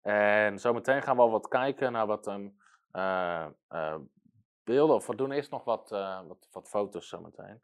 En 0.00 0.58
zometeen 0.58 1.02
gaan 1.02 1.16
we 1.16 1.22
al 1.22 1.30
wat 1.30 1.48
kijken 1.48 1.92
naar 1.92 2.06
wat 2.06 2.26
um, 2.26 2.58
uh, 2.92 3.46
uh, 3.70 3.96
beelden. 4.64 4.96
Of 4.96 5.06
we 5.06 5.16
doen 5.16 5.32
eerst 5.32 5.50
nog 5.50 5.64
wat, 5.64 5.92
uh, 5.92 6.20
wat, 6.26 6.48
wat 6.50 6.68
foto's 6.68 7.08
zometeen. 7.08 7.62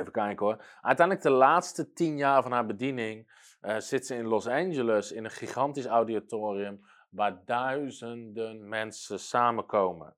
Even 0.00 0.12
kijken 0.12 0.46
hoor. 0.46 0.64
Uiteindelijk 0.80 1.26
de 1.26 1.32
laatste 1.32 1.92
tien 1.92 2.16
jaar 2.16 2.42
van 2.42 2.52
haar 2.52 2.66
bediening 2.66 3.30
uh, 3.62 3.78
zit 3.78 4.06
ze 4.06 4.14
in 4.14 4.26
Los 4.26 4.46
Angeles 4.46 5.12
in 5.12 5.24
een 5.24 5.30
gigantisch 5.30 5.86
auditorium 5.86 6.80
waar 7.10 7.44
duizenden 7.44 8.68
mensen 8.68 9.18
samenkomen. 9.18 10.14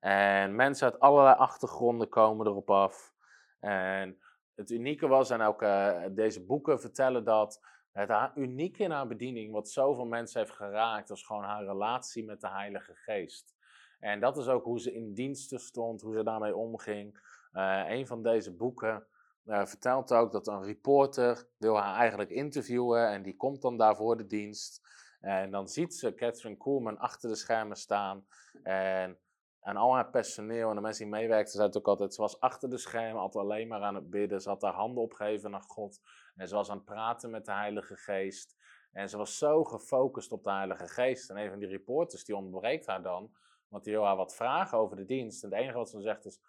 En 0.00 0.54
mensen 0.54 0.90
uit 0.90 1.00
allerlei 1.00 1.36
achtergronden 1.36 2.08
komen 2.08 2.46
erop 2.46 2.70
af. 2.70 3.14
En 3.60 4.18
het 4.54 4.70
unieke 4.70 5.06
was, 5.06 5.30
en 5.30 5.40
ook 5.40 5.62
uh, 5.62 6.02
deze 6.10 6.44
boeken 6.44 6.80
vertellen 6.80 7.24
dat, 7.24 7.60
het 7.92 8.30
unieke 8.34 8.82
in 8.82 8.90
haar 8.90 9.06
bediening, 9.06 9.52
wat 9.52 9.68
zoveel 9.68 10.06
mensen 10.06 10.40
heeft 10.40 10.52
geraakt, 10.52 11.08
was 11.08 11.22
gewoon 11.22 11.44
haar 11.44 11.64
relatie 11.64 12.24
met 12.24 12.40
de 12.40 12.48
Heilige 12.48 12.94
Geest. 12.94 13.54
En 14.00 14.20
dat 14.20 14.36
is 14.36 14.48
ook 14.48 14.64
hoe 14.64 14.80
ze 14.80 14.94
in 14.94 15.14
diensten 15.14 15.60
stond, 15.60 16.00
hoe 16.00 16.14
ze 16.14 16.22
daarmee 16.22 16.56
omging. 16.56 17.20
Uh, 17.52 17.82
een 17.88 18.06
van 18.06 18.22
deze 18.22 18.56
boeken 18.56 19.06
uh, 19.46 19.64
vertelt 19.64 20.12
ook 20.12 20.32
dat 20.32 20.46
een 20.46 20.62
reporter 20.62 21.48
wil 21.56 21.78
haar 21.78 21.96
eigenlijk 21.96 22.30
interviewen 22.30 23.08
en 23.08 23.22
die 23.22 23.36
komt 23.36 23.62
dan 23.62 23.76
daar 23.76 23.96
voor 23.96 24.16
de 24.16 24.26
dienst. 24.26 24.82
En 25.20 25.50
dan 25.50 25.68
ziet 25.68 25.94
ze 25.94 26.14
Catherine 26.14 26.56
Koolman 26.56 26.98
achter 26.98 27.28
de 27.28 27.36
schermen 27.36 27.76
staan 27.76 28.26
en, 28.62 29.18
en 29.60 29.76
al 29.76 29.94
haar 29.94 30.10
personeel 30.10 30.68
en 30.68 30.74
de 30.74 30.80
mensen 30.80 31.04
die 31.04 31.12
meewerkten, 31.12 31.52
zei 31.52 31.66
het 31.66 31.76
ook 31.76 31.88
altijd, 31.88 32.14
ze 32.14 32.20
was 32.20 32.40
achter 32.40 32.70
de 32.70 32.78
schermen 32.78 33.20
altijd 33.22 33.44
alleen 33.44 33.68
maar 33.68 33.82
aan 33.82 33.94
het 33.94 34.10
bidden. 34.10 34.40
Ze 34.40 34.48
had 34.48 34.62
haar 34.62 34.74
handen 34.74 35.02
opgegeven 35.02 35.50
naar 35.50 35.64
God 35.66 36.00
en 36.36 36.48
ze 36.48 36.54
was 36.54 36.70
aan 36.70 36.76
het 36.76 36.84
praten 36.84 37.30
met 37.30 37.44
de 37.44 37.52
Heilige 37.52 37.96
Geest. 37.96 38.56
En 38.92 39.08
ze 39.08 39.16
was 39.16 39.38
zo 39.38 39.64
gefocust 39.64 40.32
op 40.32 40.44
de 40.44 40.50
Heilige 40.50 40.88
Geest. 40.88 41.30
En 41.30 41.36
een 41.36 41.50
van 41.50 41.58
die 41.58 41.68
reporters 41.68 42.24
die 42.24 42.36
ontbreekt 42.36 42.86
haar 42.86 43.02
dan, 43.02 43.34
want 43.68 43.84
die 43.84 43.92
wil 43.92 44.04
haar 44.04 44.16
wat 44.16 44.34
vragen 44.34 44.78
over 44.78 44.96
de 44.96 45.04
dienst. 45.04 45.44
En 45.44 45.50
het 45.50 45.58
enige 45.58 45.76
wat 45.76 45.90
ze 45.90 46.00
zegt 46.00 46.24
is, 46.24 46.40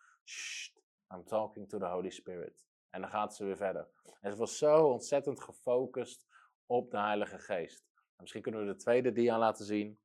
I'm 1.14 1.24
talking 1.24 1.70
to 1.70 1.78
the 1.78 1.86
Holy 1.86 2.10
Spirit. 2.10 2.66
En 2.96 3.02
dan 3.02 3.10
gaat 3.10 3.36
ze 3.36 3.46
weer 3.46 3.58
verder. 3.58 3.88
En 4.22 4.32
ze 4.32 4.38
was 4.38 4.58
zo 4.58 4.88
ontzettend 4.88 5.42
gefocust 5.42 6.28
op 6.66 6.92
de 6.92 6.98
Heilige 6.98 7.40
Geest. 7.40 7.86
misschien 8.18 8.42
kunnen 8.42 8.62
we 8.62 8.72
de 8.72 8.76
tweede 8.76 9.12
dia 9.12 9.38
laten 9.38 9.66
zien. 9.66 10.00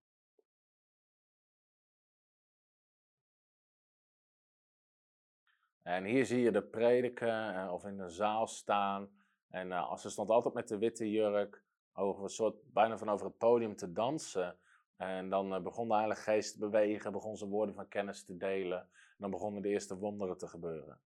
En 5.83 6.05
hier 6.05 6.27
zie 6.27 6.41
je 6.41 6.51
de 6.51 6.63
prediken 6.63 7.55
uh, 7.55 7.73
of 7.73 7.85
in 7.85 7.97
de 7.97 8.09
zaal 8.09 8.47
staan. 8.47 9.11
En 9.49 9.69
uh, 9.69 9.97
ze 9.97 10.11
stond 10.11 10.31
altijd 10.31 10.55
met 10.55 10.69
de 10.69 10.79
witte 10.79 11.11
jurk, 11.11 11.63
over 11.93 12.23
een 12.23 12.29
soort, 12.29 12.73
bijna 12.73 12.99
van 12.99 13.09
over 13.09 13.27
het 13.27 13.39
podium 13.39 13.77
te 13.77 13.93
dansen. 13.93 14.59
En 14.97 15.29
dan 15.29 15.55
uh, 15.55 15.63
begon 15.63 15.89
de 15.89 15.95
Heilige 15.95 16.23
Geest 16.23 16.53
te 16.53 16.59
bewegen, 16.59 17.13
begon 17.13 17.37
ze 17.37 17.47
woorden 17.47 17.75
van 17.75 17.89
kennis 17.89 18.25
te 18.25 18.37
delen. 18.37 18.81
En 18.81 19.17
dan 19.19 19.31
begonnen 19.31 19.63
de 19.63 19.69
eerste 19.69 19.97
wonderen 19.97 20.39
te 20.39 20.49
gebeuren. 20.49 21.01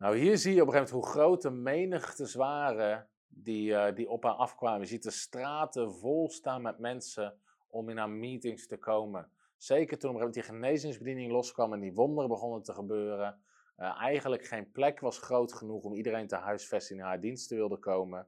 Nou, 0.00 0.16
hier 0.16 0.38
zie 0.38 0.54
je 0.54 0.60
op 0.60 0.66
een 0.66 0.72
gegeven 0.72 0.96
moment 0.96 1.12
hoe 1.14 1.22
groot 1.22 1.42
de 1.42 1.50
menigtes 1.50 2.34
waren 2.34 3.08
die, 3.28 3.70
uh, 3.70 3.94
die 3.94 4.08
op 4.08 4.22
haar 4.22 4.32
afkwamen. 4.32 4.80
Je 4.80 4.86
ziet 4.86 5.02
de 5.02 5.10
straten 5.10 5.94
vol 5.94 6.28
staan 6.28 6.62
met 6.62 6.78
mensen 6.78 7.38
om 7.68 7.88
in 7.88 7.96
haar 7.96 8.10
meetings 8.10 8.66
te 8.66 8.76
komen. 8.76 9.30
Zeker 9.56 9.98
toen 9.98 10.10
op 10.10 10.16
een 10.16 10.22
gegeven 10.22 10.54
moment 10.54 10.62
die 10.62 10.70
genezingsbediening 10.70 11.32
loskwam 11.32 11.72
en 11.72 11.80
die 11.80 11.92
wonderen 11.92 12.28
begonnen 12.28 12.62
te 12.62 12.72
gebeuren. 12.72 13.40
Uh, 13.78 14.00
eigenlijk 14.00 14.44
geen 14.44 14.70
plek 14.70 15.00
was 15.00 15.18
groot 15.18 15.52
genoeg 15.52 15.84
om 15.84 15.94
iedereen 15.94 16.26
te 16.26 16.36
huisvesten 16.36 16.96
in 16.96 17.02
haar 17.02 17.20
dienst 17.20 17.48
te 17.48 17.54
wilde 17.54 17.78
komen. 17.78 18.26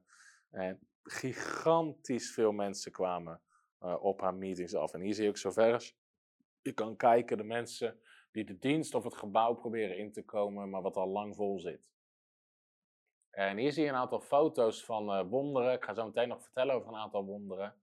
En 0.51 0.79
gigantisch 1.03 2.33
veel 2.33 2.51
mensen 2.51 2.91
kwamen 2.91 3.41
uh, 3.81 4.03
op 4.03 4.21
haar 4.21 4.35
meetings 4.35 4.75
af. 4.75 4.93
En 4.93 5.01
hier 5.01 5.13
zie 5.13 5.23
je 5.23 5.29
ook 5.29 5.37
zo 5.37 5.51
vers. 5.51 5.97
Je 6.61 6.71
kan 6.71 6.95
kijken, 6.95 7.37
de 7.37 7.43
mensen 7.43 7.99
die 8.33 8.45
de 8.45 8.57
dienst 8.59 8.95
of 8.95 9.03
het 9.03 9.15
gebouw 9.15 9.53
proberen 9.53 9.97
in 9.97 10.11
te 10.11 10.25
komen, 10.25 10.69
maar 10.69 10.81
wat 10.81 10.97
al 10.97 11.07
lang 11.07 11.35
vol 11.35 11.59
zit. 11.59 11.81
En 13.29 13.57
hier 13.57 13.71
zie 13.71 13.83
je 13.83 13.89
een 13.89 13.95
aantal 13.95 14.19
foto's 14.19 14.85
van 14.85 15.09
uh, 15.09 15.29
wonderen. 15.29 15.73
Ik 15.73 15.83
ga 15.83 15.93
zo 15.93 16.05
meteen 16.05 16.27
nog 16.27 16.43
vertellen 16.43 16.75
over 16.75 16.87
een 16.87 16.99
aantal 16.99 17.25
wonderen. 17.25 17.75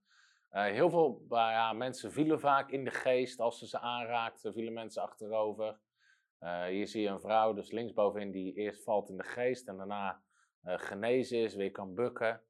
Uh, 0.51 0.63
heel 0.63 0.89
veel 0.89 1.21
uh, 1.23 1.29
ja, 1.29 1.73
mensen 1.73 2.11
vielen 2.11 2.39
vaak 2.39 2.71
in 2.71 2.83
de 2.83 2.91
geest 2.91 3.39
als 3.39 3.59
ze 3.59 3.67
ze 3.67 3.79
aanraakten, 3.79 4.53
vielen 4.53 4.73
mensen 4.73 5.01
achterover. 5.01 5.79
Uh, 6.39 6.65
hier 6.65 6.87
zie 6.87 7.01
je 7.01 7.09
een 7.09 7.19
vrouw, 7.19 7.53
dus 7.53 7.71
linksbovenin, 7.71 8.31
die 8.31 8.53
eerst 8.53 8.83
valt 8.83 9.09
in 9.09 9.17
de 9.17 9.23
geest 9.23 9.67
en 9.67 9.77
daarna 9.77 10.21
genezen 10.63 11.37
is, 11.37 11.55
weer 11.55 11.71
kan 11.71 11.93
bukken. 11.93 12.41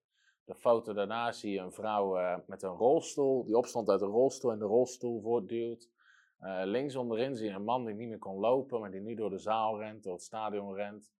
De 0.46 0.56
foto 0.56 0.94
daarna 0.94 1.32
zie 1.32 1.52
je 1.52 1.60
een 1.60 1.72
vrouw 1.72 2.40
met 2.48 2.64
een 2.64 2.70
rolstoel, 2.70 3.46
die 3.46 3.58
opstond 3.58 3.90
uit 3.90 4.02
een 4.02 4.08
rolstoel 4.08 4.52
en 4.52 4.60
de 4.60 4.66
rolstoel 4.66 5.22
voortduwt. 5.22 5.90
Uh, 6.42 6.62
links 6.64 6.96
onderin 6.96 7.36
zie 7.36 7.48
je 7.48 7.54
een 7.56 7.64
man 7.64 7.86
die 7.86 7.96
niet 7.96 8.10
meer 8.10 8.20
kon 8.20 8.40
lopen, 8.40 8.80
maar 8.80 8.92
die 8.92 9.02
nu 9.02 9.16
door 9.16 9.30
de 9.30 9.38
zaal 9.38 9.80
rent, 9.80 10.04
door 10.04 10.14
het 10.14 10.24
stadion 10.24 10.76
rent. 10.76 11.12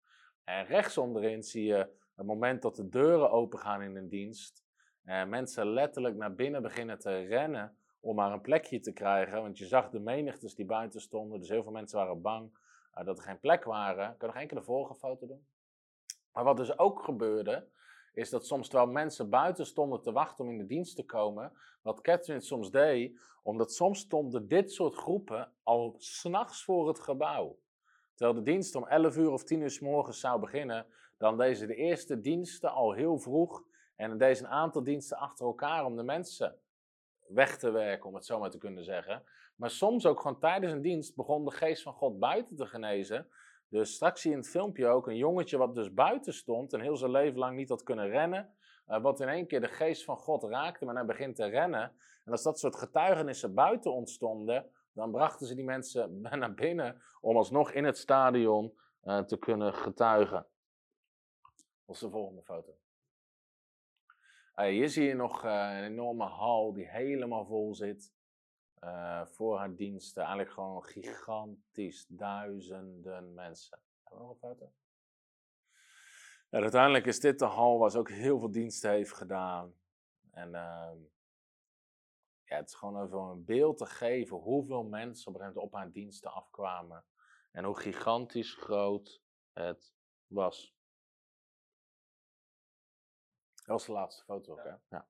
En 0.44 0.66
rechts 0.66 0.98
onderin 0.98 1.44
zie 1.44 1.66
je 1.66 1.90
het 2.16 2.26
moment 2.26 2.62
dat 2.62 2.76
de 2.76 2.90
deuren 2.90 3.32
open 3.32 3.60
gaan 3.60 3.82
in 3.82 3.96
een 3.96 4.10
dienst. 4.10 4.66
En 5.04 5.30
mensen 5.30 5.68
letterlijk 5.68 6.16
naar 6.16 6.36
binnen 6.36 6.62
beginnen 6.62 7.00
te 7.00 7.22
rennen 7.22 7.78
om 8.00 8.16
maar 8.16 8.32
een 8.32 8.42
plekje 8.42 8.80
te 8.80 8.92
krijgen. 8.92 9.42
Want 9.42 9.58
je 9.58 9.66
zag 9.66 9.90
de 9.90 10.00
menigtes 10.00 10.56
die 10.56 10.66
buiten 10.66 11.02
stonden, 11.02 11.40
dus 11.40 11.50
heel 11.50 11.64
veel 11.64 11.72
mensen 11.72 11.98
waren 11.98 12.22
bang 12.22 12.58
uh, 12.98 13.06
dat 13.06 13.18
er 13.18 13.24
geen 13.24 13.40
plek 13.40 13.64
waren. 13.64 14.12
Ik 14.12 14.18
kan 14.18 14.34
nog 14.34 14.48
de 14.48 14.62
vorige 14.62 14.96
foto 14.96 15.28
doen? 15.28 15.46
Maar 16.32 16.44
wat 16.44 16.58
dus 16.58 16.78
ook 16.78 17.04
gebeurde, 17.04 17.68
is 18.14 18.30
dat 18.30 18.46
soms 18.46 18.68
terwijl 18.68 18.92
mensen 18.92 19.30
buiten 19.30 19.66
stonden 19.66 20.02
te 20.02 20.12
wachten 20.12 20.46
om 20.46 20.52
in 20.52 20.58
de 20.58 20.66
dienst 20.66 20.96
te 20.96 21.04
komen, 21.06 21.52
wat 21.82 22.02
Catherine 22.02 22.44
soms 22.44 22.72
deed, 22.72 23.20
omdat 23.44 23.74
soms 23.74 24.00
stonden 24.00 24.48
dit 24.48 24.72
soort 24.72 24.96
groepen 24.96 25.52
al 25.64 25.96
s'nachts 25.98 26.64
voor 26.64 26.88
het 26.88 27.00
gebouw. 27.00 27.58
Terwijl 28.16 28.38
de 28.38 28.52
dienst 28.52 28.76
om 28.76 28.88
11 28.88 29.18
uur 29.18 29.32
of 29.32 29.44
10 29.44 29.62
uur 29.62 29.72
s 29.72 29.80
morgens 29.80 30.20
zou 30.20 30.40
beginnen, 30.40 30.86
dan 31.18 31.38
deze 31.38 31.66
de 31.66 31.76
eerste 31.76 32.22
diensten 32.22 32.72
al 32.72 32.92
heel 32.92 33.18
vroeg 33.18 33.64
en 33.96 34.18
deze 34.18 34.44
een 34.44 34.50
aantal 34.50 34.84
diensten 34.84 35.18
achter 35.18 35.46
elkaar 35.46 35.86
om 35.86 35.96
de 35.96 36.04
mensen 36.04 36.60
weg 37.28 37.58
te 37.58 37.72
werken, 37.72 38.10
om 38.10 38.16
het 38.16 38.26
zo 38.26 38.40
maar 38.40 38.50
te 38.50 38.58
kunnen 38.58 38.84
zeggen. 38.84 39.24
Maar 39.56 39.70
soms 39.70 40.06
ook 40.06 40.20
gewoon 40.20 40.40
tijdens 40.40 40.74
een 40.74 40.82
dienst 40.82 41.16
begon 41.16 41.46
de 41.46 41.52
geest 41.52 41.84
van 41.84 41.94
God 41.94 42.20
buiten 42.20 42.56
te 42.56 42.66
genezen. 42.66 43.28
Dus 43.72 43.94
straks 43.94 44.22
zie 44.22 44.30
je 44.30 44.36
in 44.36 44.42
het 44.42 44.52
filmpje 44.52 44.88
ook 44.88 45.08
een 45.08 45.18
jongetje 45.18 45.58
wat 45.58 45.76
dus 45.76 45.94
buiten 45.94 46.34
stond 46.34 46.74
en 46.74 46.80
heel 46.80 46.98
zijn 46.98 47.12
leven 47.12 47.40
lang 47.40 47.56
niet 47.56 47.70
had 47.70 47.84
kunnen 47.84 48.10
rennen. 48.10 48.54
Uh, 48.88 49.02
wat 49.02 49.20
in 49.20 49.28
één 49.28 49.48
keer 49.48 49.62
de 49.62 49.68
geest 49.68 50.04
van 50.04 50.18
God 50.18 50.44
raakte, 50.44 50.86
maar 50.86 50.96
hij 50.96 51.06
begint 51.06 51.36
te 51.36 51.46
rennen. 51.46 51.96
En 52.26 52.32
als 52.32 52.44
dat 52.44 52.60
soort 52.60 52.76
getuigenissen 52.76 53.54
buiten 53.54 53.94
ontstonden, 53.94 54.70
dan 54.94 55.12
brachten 55.12 55.48
ze 55.48 55.56
die 55.56 55.64
mensen 55.64 56.22
naar 56.40 56.54
binnen 56.54 57.02
om 57.22 57.38
alsnog 57.38 57.72
in 57.72 57.84
het 57.84 57.98
stadion 57.98 58.74
uh, 59.04 59.20
te 59.20 59.38
kunnen 59.38 59.74
getuigen. 59.74 60.46
Dat 61.86 61.96
is 61.96 62.00
de 62.00 62.10
volgende 62.10 62.42
foto. 62.42 62.72
Uh, 64.56 64.66
hier 64.66 64.90
zie 64.90 65.08
je 65.08 65.16
nog 65.16 65.44
een 65.44 65.84
enorme 65.84 66.26
hal 66.26 66.74
die 66.74 66.90
helemaal 66.90 67.46
vol 67.46 67.76
zit 67.76 68.14
voor 69.24 69.58
haar 69.58 69.76
diensten. 69.76 70.22
Eigenlijk 70.22 70.52
gewoon 70.52 70.84
gigantisch, 70.84 72.06
duizenden 72.08 73.34
mensen. 73.34 73.80
Hebben 74.04 74.20
we 74.20 74.24
nog 74.26 74.32
een 74.32 74.50
foto? 74.50 74.72
Ja, 76.50 76.60
uiteindelijk 76.60 77.06
is 77.06 77.20
dit 77.20 77.40
de 77.40 77.46
hal 77.46 77.80
waar 77.80 77.92
ze 77.92 77.98
ook 77.98 78.10
heel 78.10 78.40
veel 78.40 78.52
diensten 78.52 78.92
heeft 78.92 79.14
gedaan. 79.14 79.74
En 80.32 80.56
ehm, 80.56 80.98
ja, 82.44 82.56
het 82.56 82.68
is 82.68 82.76
gewoon 82.76 83.04
even 83.04 83.18
een 83.18 83.46
beeld 83.46 83.78
te 83.78 83.86
geven 83.86 84.38
hoeveel 84.38 84.84
mensen 84.84 85.28
op 85.28 85.34
een 85.34 85.40
gegeven 85.40 85.62
moment 85.62 85.74
op 85.74 85.80
haar 85.80 85.92
diensten 85.92 86.32
afkwamen. 86.32 87.06
En 87.52 87.64
hoe 87.64 87.80
gigantisch 87.80 88.54
groot 88.54 89.22
het 89.54 89.94
was. 90.28 90.76
Dat 93.56 93.68
was 93.68 93.86
de 93.86 93.92
laatste 93.92 94.24
foto 94.24 94.52
ook, 94.52 94.64
hè? 94.64 94.76
Ja. 94.90 95.08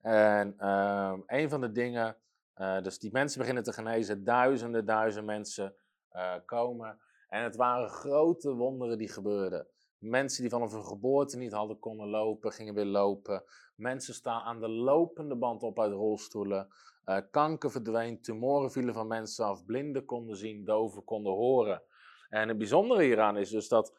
En 0.00 0.54
uh, 0.58 1.18
een 1.26 1.48
van 1.48 1.60
de 1.60 1.72
dingen, 1.72 2.16
uh, 2.58 2.82
dus 2.82 2.98
die 2.98 3.12
mensen 3.12 3.38
beginnen 3.38 3.62
te 3.62 3.72
genezen, 3.72 4.24
duizenden, 4.24 4.84
duizenden 4.84 5.24
mensen 5.24 5.74
uh, 6.12 6.34
komen. 6.44 6.98
En 7.28 7.42
het 7.42 7.56
waren 7.56 7.88
grote 7.88 8.54
wonderen 8.54 8.98
die 8.98 9.08
gebeurden. 9.08 9.66
Mensen 9.98 10.42
die 10.42 10.50
vanaf 10.50 10.72
hun 10.72 10.84
geboorte 10.84 11.36
niet 11.36 11.52
hadden 11.52 11.78
konden 11.78 12.08
lopen, 12.08 12.52
gingen 12.52 12.74
weer 12.74 12.84
lopen. 12.84 13.44
Mensen 13.74 14.14
staan 14.14 14.42
aan 14.42 14.60
de 14.60 14.68
lopende 14.68 15.36
band 15.36 15.62
op 15.62 15.80
uit 15.80 15.92
rolstoelen. 15.92 16.68
Uh, 17.04 17.18
kanker 17.30 17.70
verdween, 17.70 18.20
tumoren 18.20 18.70
vielen 18.70 18.94
van 18.94 19.06
mensen 19.06 19.44
af, 19.44 19.64
blinden 19.64 20.04
konden 20.04 20.36
zien, 20.36 20.64
doven 20.64 21.04
konden 21.04 21.32
horen. 21.32 21.82
En 22.28 22.48
het 22.48 22.58
bijzondere 22.58 23.02
hieraan 23.02 23.36
is 23.36 23.50
dus 23.50 23.68
dat 23.68 23.98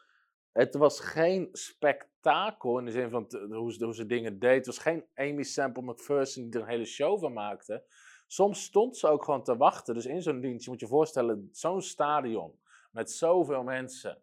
het 0.51 0.75
was 0.75 0.99
geen 0.99 1.49
spektakel 1.51 2.77
in 2.79 2.85
de 2.85 2.91
zin 2.91 3.09
van 3.09 3.27
hoe, 3.49 3.73
ze, 3.73 3.83
hoe 3.83 3.95
ze 3.95 4.05
dingen 4.05 4.39
deed. 4.39 4.55
Het 4.55 4.65
was 4.65 4.77
geen 4.77 5.05
Amy 5.15 5.43
Sample 5.43 5.83
McPherson 5.83 6.43
die 6.43 6.53
er 6.53 6.61
een 6.61 6.71
hele 6.71 6.85
show 6.85 7.19
van 7.19 7.33
maakte. 7.33 7.83
Soms 8.31 8.63
stond 8.63 8.97
ze 8.97 9.07
ook 9.07 9.23
gewoon 9.23 9.43
te 9.43 9.57
wachten. 9.57 9.93
Dus 9.93 10.05
in 10.05 10.21
zo'n 10.21 10.41
dienst, 10.41 10.63
je 10.63 10.71
moet 10.71 10.79
je 10.79 10.87
voorstellen, 10.87 11.49
zo'n 11.51 11.81
stadion 11.81 12.59
met 12.91 13.11
zoveel 13.11 13.63
mensen. 13.63 14.21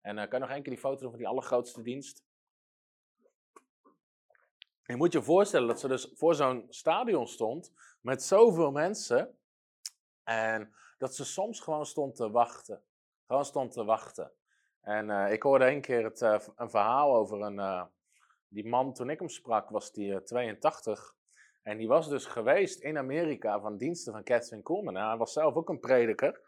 En 0.00 0.16
uh, 0.16 0.22
kan 0.22 0.38
je 0.38 0.38
nog 0.38 0.54
één 0.54 0.62
keer 0.62 0.72
die 0.72 0.82
foto 0.82 1.00
doen 1.00 1.10
van 1.10 1.18
die 1.18 1.28
allergrootste 1.28 1.82
dienst? 1.82 2.24
Je 4.82 4.96
moet 4.96 5.12
je 5.12 5.22
voorstellen 5.22 5.68
dat 5.68 5.80
ze 5.80 5.88
dus 5.88 6.12
voor 6.14 6.34
zo'n 6.34 6.66
stadion 6.68 7.28
stond 7.28 7.72
met 8.00 8.22
zoveel 8.22 8.70
mensen. 8.70 9.38
En 10.22 10.74
dat 10.98 11.14
ze 11.14 11.24
soms 11.24 11.60
gewoon 11.60 11.86
stond 11.86 12.16
te 12.16 12.30
wachten. 12.30 12.82
Gewoon 13.26 13.44
stond 13.44 13.72
te 13.72 13.84
wachten. 13.84 14.32
En 14.80 15.08
uh, 15.08 15.32
ik 15.32 15.42
hoorde 15.42 15.70
een 15.70 15.80
keer 15.80 16.04
het, 16.04 16.20
uh, 16.20 16.38
een 16.56 16.70
verhaal 16.70 17.14
over 17.14 17.40
een. 17.40 17.88
Die 18.48 18.68
man, 18.68 18.92
toen 18.92 19.10
ik 19.10 19.18
hem 19.18 19.28
sprak, 19.28 19.70
was 19.70 19.92
die 19.92 20.22
82. 20.22 21.16
En 21.62 21.78
die 21.78 21.88
was 21.88 22.08
dus 22.08 22.26
geweest 22.26 22.80
in 22.80 22.98
Amerika 22.98 23.60
van 23.60 23.76
diensten 23.76 24.12
van 24.12 24.22
Catherine 24.22 24.62
Coleman. 24.62 24.96
En 24.96 25.08
hij 25.08 25.16
was 25.16 25.32
zelf 25.32 25.54
ook 25.54 25.68
een 25.68 25.80
prediker. 25.80 26.40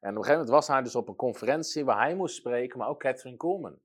En 0.00 0.10
op 0.10 0.16
een 0.16 0.24
gegeven 0.24 0.32
moment 0.32 0.48
was 0.48 0.68
hij 0.68 0.82
dus 0.82 0.96
op 0.96 1.08
een 1.08 1.16
conferentie 1.16 1.84
waar 1.84 1.98
hij 1.98 2.14
moest 2.14 2.36
spreken, 2.36 2.78
maar 2.78 2.88
ook 2.88 3.00
Catherine 3.00 3.36
Coleman. 3.36 3.78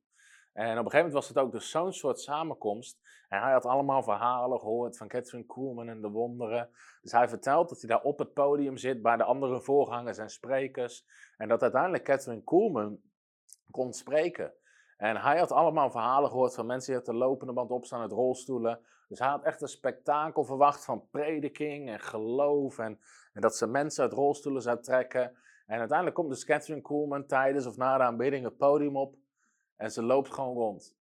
En 0.54 0.64
op 0.64 0.86
een 0.86 0.92
gegeven 0.92 0.98
moment 0.98 1.14
was 1.14 1.28
het 1.28 1.38
ook 1.38 1.52
dus 1.52 1.70
zo'n 1.70 1.94
soort 1.94 2.20
samenkomst. 2.20 3.00
En 3.30 3.42
hij 3.42 3.52
had 3.52 3.66
allemaal 3.66 4.04
verhalen 4.04 4.60
gehoord 4.60 4.98
van 4.98 5.08
Catherine 5.08 5.46
Coolman 5.46 5.90
en 5.90 6.02
de 6.02 6.10
wonderen. 6.10 6.70
Dus 7.02 7.12
hij 7.12 7.30
vertelt 7.30 7.70
dat 7.70 7.82
hij 7.82 7.90
daar 7.90 8.02
op 8.02 8.20
het 8.20 8.34
podium 8.34 8.78
zit 8.78 9.02
bij 9.02 9.18
de 9.18 9.24
andere 9.24 9.62
voorgangers 9.62 10.18
en 10.18 10.30
sprekers. 10.30 11.06
En 11.38 11.48
dat 11.48 11.62
uiteindelijk 11.62 12.04
Catherine 12.04 12.44
Coolman 12.44 13.00
kon 13.72 13.94
spreken. 13.94 14.54
En 14.98 15.22
hij 15.22 15.40
had 15.40 15.52
allemaal 15.52 15.92
verhalen 15.92 16.30
gehoord 16.30 16.56
van 16.56 16.66
mensen 16.66 16.92
die 16.92 17.00
op 17.00 17.06
de 17.06 17.14
lopende 17.14 17.54
band 17.54 17.72
opstaan 17.72 18.02
uit 18.02 18.12
rolstoelen. 18.12 18.80
Dus 19.12 19.20
hij 19.20 19.30
had 19.30 19.44
echt 19.44 19.62
een 19.62 19.68
spektakel 19.68 20.44
verwacht 20.44 20.86
van 20.86 21.10
prediking 21.10 21.90
en 21.90 22.00
geloof. 22.00 22.80
En, 22.80 23.00
en 23.34 23.42
dat 23.42 23.58
ze 23.58 23.68
mensen 23.68 24.04
uit 24.04 24.14
rolstoelen 24.14 24.62
zou 24.62 24.82
trekken. 24.82 25.38
En 25.66 25.80
uiteindelijk 25.80 26.18
komt 26.18 26.30
dus 26.30 26.46
Catherine 26.46 26.82
Coolman 26.82 27.26
tijdens 27.26 27.66
of 27.66 27.78
na 27.78 27.98
de 27.98 28.04
aanbidding 28.04 28.44
het 28.44 28.58
podium 28.58 28.98
op. 28.98 29.16
En 29.76 29.92
ze 29.92 30.04
loopt 30.04 30.34
gewoon 30.34 30.56
rond. 30.56 30.98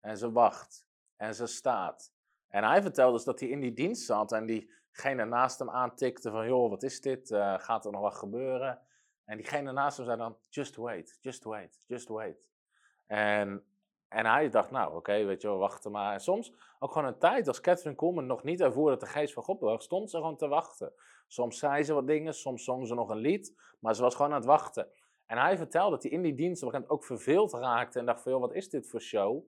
En 0.00 0.16
ze 0.16 0.32
wacht. 0.32 0.86
En 1.16 1.34
ze 1.34 1.46
staat. 1.46 2.12
En 2.48 2.64
hij 2.64 2.82
vertelde 2.82 3.12
dus 3.12 3.24
dat 3.24 3.40
hij 3.40 3.48
in 3.48 3.60
die 3.60 3.72
dienst 3.72 4.04
zat 4.04 4.32
en 4.32 4.46
diegene 4.46 5.24
naast 5.24 5.58
hem 5.58 5.70
aantikte 5.70 6.30
van, 6.30 6.46
joh, 6.46 6.70
wat 6.70 6.82
is 6.82 7.00
dit? 7.00 7.30
Uh, 7.30 7.58
gaat 7.58 7.84
er 7.84 7.92
nog 7.92 8.00
wat 8.00 8.14
gebeuren? 8.14 8.80
En 9.24 9.36
diegene 9.36 9.72
naast 9.72 9.96
hem 9.96 10.06
zei 10.06 10.18
dan, 10.18 10.36
just 10.48 10.76
wait, 10.76 11.18
just 11.20 11.44
wait, 11.44 11.84
just 11.86 12.08
wait. 12.08 12.50
En, 13.06 13.64
en 14.10 14.26
hij 14.26 14.48
dacht, 14.48 14.70
nou, 14.70 14.86
oké, 14.86 14.96
okay, 14.96 15.26
weet 15.26 15.42
je 15.42 15.48
wel, 15.48 15.58
wachten 15.58 15.90
maar. 15.90 16.12
En 16.12 16.20
soms 16.20 16.52
ook 16.78 16.92
gewoon 16.92 17.08
een 17.08 17.18
tijd, 17.18 17.48
als 17.48 17.60
Catherine 17.60 17.96
Coleman 17.96 18.26
nog 18.26 18.42
niet 18.42 18.60
ervoor 18.60 18.90
dat 18.90 19.00
de 19.00 19.06
geest 19.06 19.32
van 19.32 19.42
God 19.42 19.58
bewoog, 19.58 19.82
stond 19.82 20.10
ze 20.10 20.16
gewoon 20.16 20.36
te 20.36 20.48
wachten. 20.48 20.92
Soms 21.26 21.58
zei 21.58 21.82
ze 21.82 21.94
wat 21.94 22.06
dingen, 22.06 22.34
soms 22.34 22.64
zong 22.64 22.86
ze 22.86 22.94
nog 22.94 23.08
een 23.08 23.16
lied, 23.16 23.56
maar 23.80 23.94
ze 23.94 24.02
was 24.02 24.14
gewoon 24.14 24.30
aan 24.30 24.36
het 24.36 24.46
wachten. 24.46 24.88
En 25.26 25.38
hij 25.38 25.56
vertelde 25.56 25.90
dat 25.90 26.02
hij 26.02 26.12
in 26.12 26.22
die 26.22 26.34
dienst 26.34 26.62
op 26.62 26.74
een 26.74 26.88
ook 26.88 27.04
verveeld 27.04 27.52
raakte 27.52 27.98
en 27.98 28.06
dacht 28.06 28.22
van, 28.22 28.32
joh, 28.32 28.40
wat 28.40 28.54
is 28.54 28.68
dit 28.68 28.88
voor 28.88 29.00
show? 29.00 29.44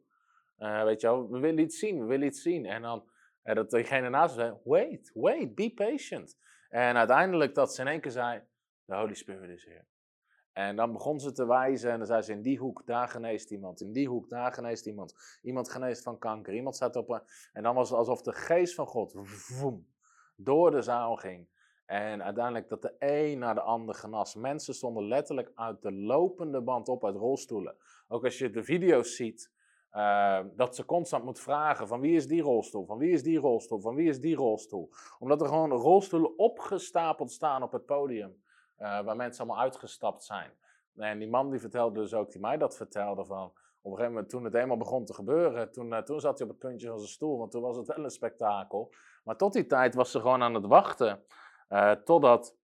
Uh, 0.59 0.83
weet 0.83 1.01
je 1.01 1.07
wel, 1.07 1.31
we 1.31 1.39
willen 1.39 1.59
iets 1.59 1.79
zien, 1.79 1.99
we 2.01 2.05
willen 2.05 2.27
iets 2.27 2.43
zien. 2.43 2.67
En 2.67 2.83
dan 2.83 3.05
uh, 3.45 3.55
dat 3.55 3.71
diegene 3.71 4.09
naast 4.09 4.35
zei, 4.35 4.57
wait, 4.65 5.11
wait, 5.15 5.55
be 5.55 5.73
patient. 5.75 6.39
En 6.69 6.97
uiteindelijk 6.97 7.55
dat 7.55 7.75
ze 7.75 7.81
in 7.81 7.89
één 7.89 8.01
keer 8.01 8.11
zei, 8.11 8.43
the 8.87 8.95
Holy 8.95 9.15
Spirit 9.15 9.51
is 9.51 9.65
here. 9.65 9.85
En 10.53 10.77
dan 10.77 10.93
begon 10.93 11.21
ze 11.21 11.33
te 11.33 11.47
wijzen 11.47 11.91
en 11.91 11.99
dan 11.99 12.07
zei 12.07 12.23
ze 12.23 12.33
in 12.33 12.43
die 12.43 12.59
hoek, 12.59 12.87
daar 12.87 13.09
geneest 13.09 13.51
iemand. 13.51 13.81
In 13.81 13.93
die 13.93 14.09
hoek, 14.09 14.29
daar 14.29 14.53
geneest 14.53 14.87
iemand. 14.87 15.39
Iemand 15.43 15.71
geneest 15.71 16.03
van 16.03 16.19
kanker. 16.19 16.55
Iemand 16.55 16.77
staat 16.77 16.97
op 16.97 17.09
een... 17.09 17.23
En 17.53 17.63
dan 17.63 17.75
was 17.75 17.89
het 17.89 17.99
alsof 17.99 18.23
de 18.23 18.33
geest 18.33 18.75
van 18.75 18.87
God 18.87 19.15
door 20.37 20.71
de 20.71 20.83
zaal 20.83 21.17
ging. 21.17 21.49
En 21.87 22.23
uiteindelijk 22.23 22.69
dat 22.69 22.83
de 22.83 22.95
een 22.99 23.39
naar 23.39 23.55
de 23.55 23.61
ander 23.61 23.95
genas. 23.95 24.35
Mensen 24.35 24.75
stonden 24.75 25.05
letterlijk 25.05 25.53
uit 25.55 25.83
de 25.83 25.93
lopende 25.93 26.63
band 26.63 26.89
op 26.89 27.05
uit 27.05 27.17
rolstoelen. 27.17 27.77
Ook 28.09 28.25
als 28.25 28.39
je 28.39 28.51
de 28.51 28.65
video's 28.65 29.17
ziet, 29.17 29.53
uh, 29.93 30.41
dat 30.57 30.77
ze 30.77 30.85
constant 30.85 31.25
moet 31.25 31.41
vragen 31.41 31.89
van 31.89 32.01
wie 32.01 32.17
is 32.17 32.27
die 32.27 32.43
rolstoel, 32.43 32.85
van 32.85 32.99
wie 32.99 33.13
is 33.13 33.23
die 33.23 33.39
rolstoel, 33.39 33.81
van 33.81 33.95
wie 33.95 34.09
is 34.09 34.21
die 34.21 34.35
rolstoel. 34.35 34.91
Omdat 35.19 35.41
er 35.41 35.49
gewoon 35.49 35.71
rolstoelen 35.71 36.39
opgestapeld 36.39 37.33
staan 37.33 37.63
op 37.63 37.73
het 37.73 37.87
podium, 37.87 38.42
waar 38.83 39.17
mensen 39.17 39.45
allemaal 39.45 39.65
uitgestapt 39.65 40.25
zijn. 40.25 40.51
En 40.97 41.19
die 41.19 41.29
man 41.29 41.51
die 41.51 41.61
vertelde 41.61 42.01
dus 42.01 42.15
ook, 42.15 42.31
die 42.31 42.41
mij 42.41 42.59
dat 42.59 42.77
vertelde 42.77 43.25
van, 43.25 43.45
op 43.81 43.91
een 43.91 43.91
gegeven 43.91 44.13
moment 44.13 44.31
toen 44.31 44.45
het 44.45 44.55
eenmaal 44.55 44.77
begon 44.77 45.05
te 45.05 45.15
gebeuren, 45.15 45.73
toen, 45.73 45.93
uh, 45.93 45.99
toen 45.99 46.21
zat 46.21 46.39
hij 46.39 46.47
op 46.47 46.53
het 46.53 46.63
puntje 46.63 46.89
van 46.89 46.99
zijn 46.99 47.11
stoel, 47.11 47.39
want 47.39 47.51
toen 47.51 47.63
was 47.63 47.77
het 47.77 47.87
wel 47.87 48.05
een 48.05 48.11
spektakel. 48.11 48.95
Maar 49.25 49.37
tot 49.37 49.53
die 49.53 49.67
tijd 49.67 49.95
was 49.95 50.11
ze 50.11 50.21
gewoon 50.21 50.43
aan 50.43 50.55
het 50.55 50.67
wachten, 50.67 51.25
totdat 52.05 52.57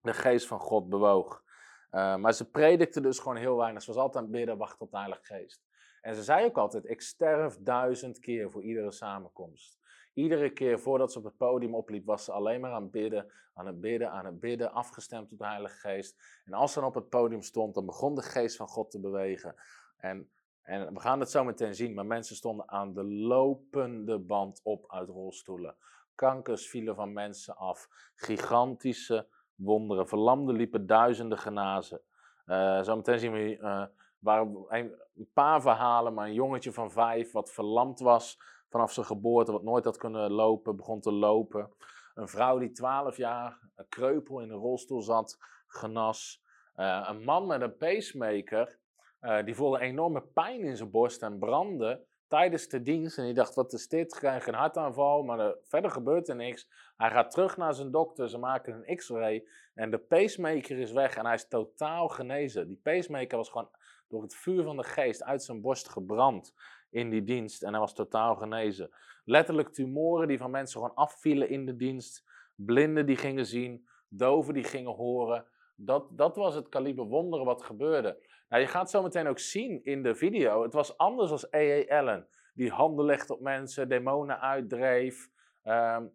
de 0.00 0.12
geest 0.12 0.46
van 0.46 0.60
God 0.60 0.88
bewoog. 0.88 1.42
maar 1.90 2.32
ze 2.32 2.50
predikte 2.50 3.00
dus 3.00 3.18
gewoon 3.18 3.36
heel 3.36 3.56
weinig. 3.56 3.82
Ze 3.82 3.92
was 3.92 4.02
altijd 4.02 4.30
bidden, 4.30 4.58
wachten 4.58 4.80
op 4.80 4.90
de 4.90 4.98
Heilige 4.98 5.24
Geest. 5.24 5.66
En 6.06 6.14
ze 6.14 6.22
zei 6.22 6.44
ook 6.44 6.58
altijd: 6.58 6.88
Ik 6.88 7.00
sterf 7.00 7.56
duizend 7.60 8.18
keer 8.18 8.50
voor 8.50 8.62
iedere 8.62 8.92
samenkomst. 8.92 9.75
Iedere 10.16 10.50
keer 10.50 10.80
voordat 10.80 11.12
ze 11.12 11.18
op 11.18 11.24
het 11.24 11.36
podium 11.36 11.74
opliep, 11.74 12.06
was 12.06 12.24
ze 12.24 12.32
alleen 12.32 12.60
maar 12.60 12.72
aan 12.72 12.82
het 12.82 12.90
bidden, 12.90 13.32
aan 13.54 13.66
het 13.66 13.80
bidden, 13.80 14.10
aan 14.10 14.24
het 14.24 14.40
bidden, 14.40 14.72
afgestemd 14.72 15.32
op 15.32 15.38
de 15.38 15.46
Heilige 15.46 15.76
Geest. 15.76 16.42
En 16.44 16.52
als 16.52 16.72
ze 16.72 16.80
dan 16.80 16.88
op 16.88 16.94
het 16.94 17.08
podium 17.08 17.42
stond, 17.42 17.74
dan 17.74 17.86
begon 17.86 18.14
de 18.14 18.22
Geest 18.22 18.56
van 18.56 18.68
God 18.68 18.90
te 18.90 19.00
bewegen. 19.00 19.54
En, 19.96 20.30
en 20.62 20.94
we 20.94 21.00
gaan 21.00 21.20
het 21.20 21.30
zo 21.30 21.44
meteen 21.44 21.74
zien, 21.74 21.94
maar 21.94 22.06
mensen 22.06 22.36
stonden 22.36 22.68
aan 22.68 22.94
de 22.94 23.04
lopende 23.04 24.18
band 24.18 24.60
op 24.62 24.84
uit 24.92 25.08
rolstoelen. 25.08 25.76
Kankers 26.14 26.68
vielen 26.68 26.94
van 26.94 27.12
mensen 27.12 27.56
af, 27.56 27.88
gigantische 28.14 29.26
wonderen. 29.54 30.08
Verlamden 30.08 30.56
liepen 30.56 30.86
duizenden 30.86 31.38
genazen. 31.38 32.00
Uh, 32.46 32.82
zometeen 32.82 33.18
zien 33.18 33.32
we. 33.32 33.56
Uh, 33.56 33.84
waren 34.18 34.64
een, 34.68 34.94
paar 35.32 35.60
verhalen, 35.60 36.14
maar 36.14 36.26
een 36.26 36.34
jongetje 36.34 36.72
van 36.72 36.90
vijf 36.90 37.32
wat 37.32 37.52
verlamd 37.52 38.00
was 38.00 38.38
vanaf 38.68 38.92
zijn 38.92 39.06
geboorte, 39.06 39.52
wat 39.52 39.62
nooit 39.62 39.84
had 39.84 39.96
kunnen 39.96 40.32
lopen, 40.32 40.76
begon 40.76 41.00
te 41.00 41.12
lopen. 41.12 41.70
Een 42.14 42.28
vrouw 42.28 42.58
die 42.58 42.70
twaalf 42.70 43.16
jaar 43.16 43.58
een 43.74 43.88
kreupel 43.88 44.40
in 44.40 44.50
een 44.50 44.58
rolstoel 44.58 45.02
zat, 45.02 45.38
genas. 45.66 46.44
Uh, 46.76 47.06
een 47.08 47.24
man 47.24 47.46
met 47.46 47.60
een 47.60 47.76
pacemaker, 47.76 48.78
uh, 49.20 49.44
die 49.44 49.54
voelde 49.54 49.80
enorme 49.80 50.20
pijn 50.20 50.60
in 50.60 50.76
zijn 50.76 50.90
borst 50.90 51.22
en 51.22 51.38
brandde 51.38 52.04
tijdens 52.28 52.68
de 52.68 52.82
dienst. 52.82 53.18
En 53.18 53.24
die 53.24 53.34
dacht, 53.34 53.54
wat 53.54 53.72
is 53.72 53.88
dit? 53.88 54.14
Krijg 54.14 54.46
een 54.46 54.54
hartaanval, 54.54 55.22
maar 55.22 55.38
er, 55.38 55.58
verder 55.64 55.90
gebeurt 55.90 56.28
er 56.28 56.36
niks. 56.36 56.68
Hij 56.96 57.10
gaat 57.10 57.30
terug 57.30 57.56
naar 57.56 57.74
zijn 57.74 57.90
dokter, 57.90 58.28
ze 58.28 58.38
maken 58.38 58.84
een 58.86 58.96
x-ray 58.96 59.46
en 59.74 59.90
de 59.90 59.98
pacemaker 59.98 60.78
is 60.78 60.92
weg 60.92 61.16
en 61.16 61.24
hij 61.24 61.34
is 61.34 61.48
totaal 61.48 62.08
genezen. 62.08 62.68
Die 62.68 62.80
pacemaker 62.82 63.36
was 63.36 63.50
gewoon 63.50 63.70
door 64.08 64.22
het 64.22 64.34
vuur 64.34 64.62
van 64.62 64.76
de 64.76 64.84
geest 64.84 65.22
uit 65.22 65.42
zijn 65.42 65.60
borst 65.60 65.88
gebrand 65.88 66.54
in 66.90 67.10
die 67.10 67.24
dienst 67.24 67.62
en 67.62 67.70
hij 67.70 67.80
was 67.80 67.94
totaal 67.94 68.36
genezen. 68.36 68.90
Letterlijk 69.24 69.68
tumoren 69.68 70.28
die 70.28 70.38
van 70.38 70.50
mensen 70.50 70.80
gewoon 70.80 70.96
afvielen 70.96 71.48
in 71.48 71.66
de 71.66 71.76
dienst. 71.76 72.24
blinden 72.54 73.06
die 73.06 73.16
gingen 73.16 73.46
zien, 73.46 73.88
doven 74.08 74.54
die 74.54 74.64
gingen 74.64 74.92
horen. 74.92 75.46
Dat, 75.76 76.18
dat 76.18 76.36
was 76.36 76.54
het 76.54 76.68
kaliber 76.68 77.04
wonderen 77.04 77.46
wat 77.46 77.62
gebeurde. 77.62 78.26
Nou, 78.48 78.62
je 78.62 78.68
gaat 78.68 78.90
zo 78.90 79.02
meteen 79.02 79.26
ook 79.26 79.38
zien 79.38 79.84
in 79.84 80.02
de 80.02 80.14
video. 80.14 80.62
Het 80.62 80.72
was 80.72 80.96
anders 80.96 81.30
als 81.30 81.54
A.A. 81.54 81.98
Allen. 81.98 82.28
Die 82.54 82.70
handen 82.70 83.04
legde 83.04 83.34
op 83.34 83.40
mensen, 83.40 83.88
demonen 83.88 84.40
uitdreef. 84.40 85.28
Ehm, 85.62 86.06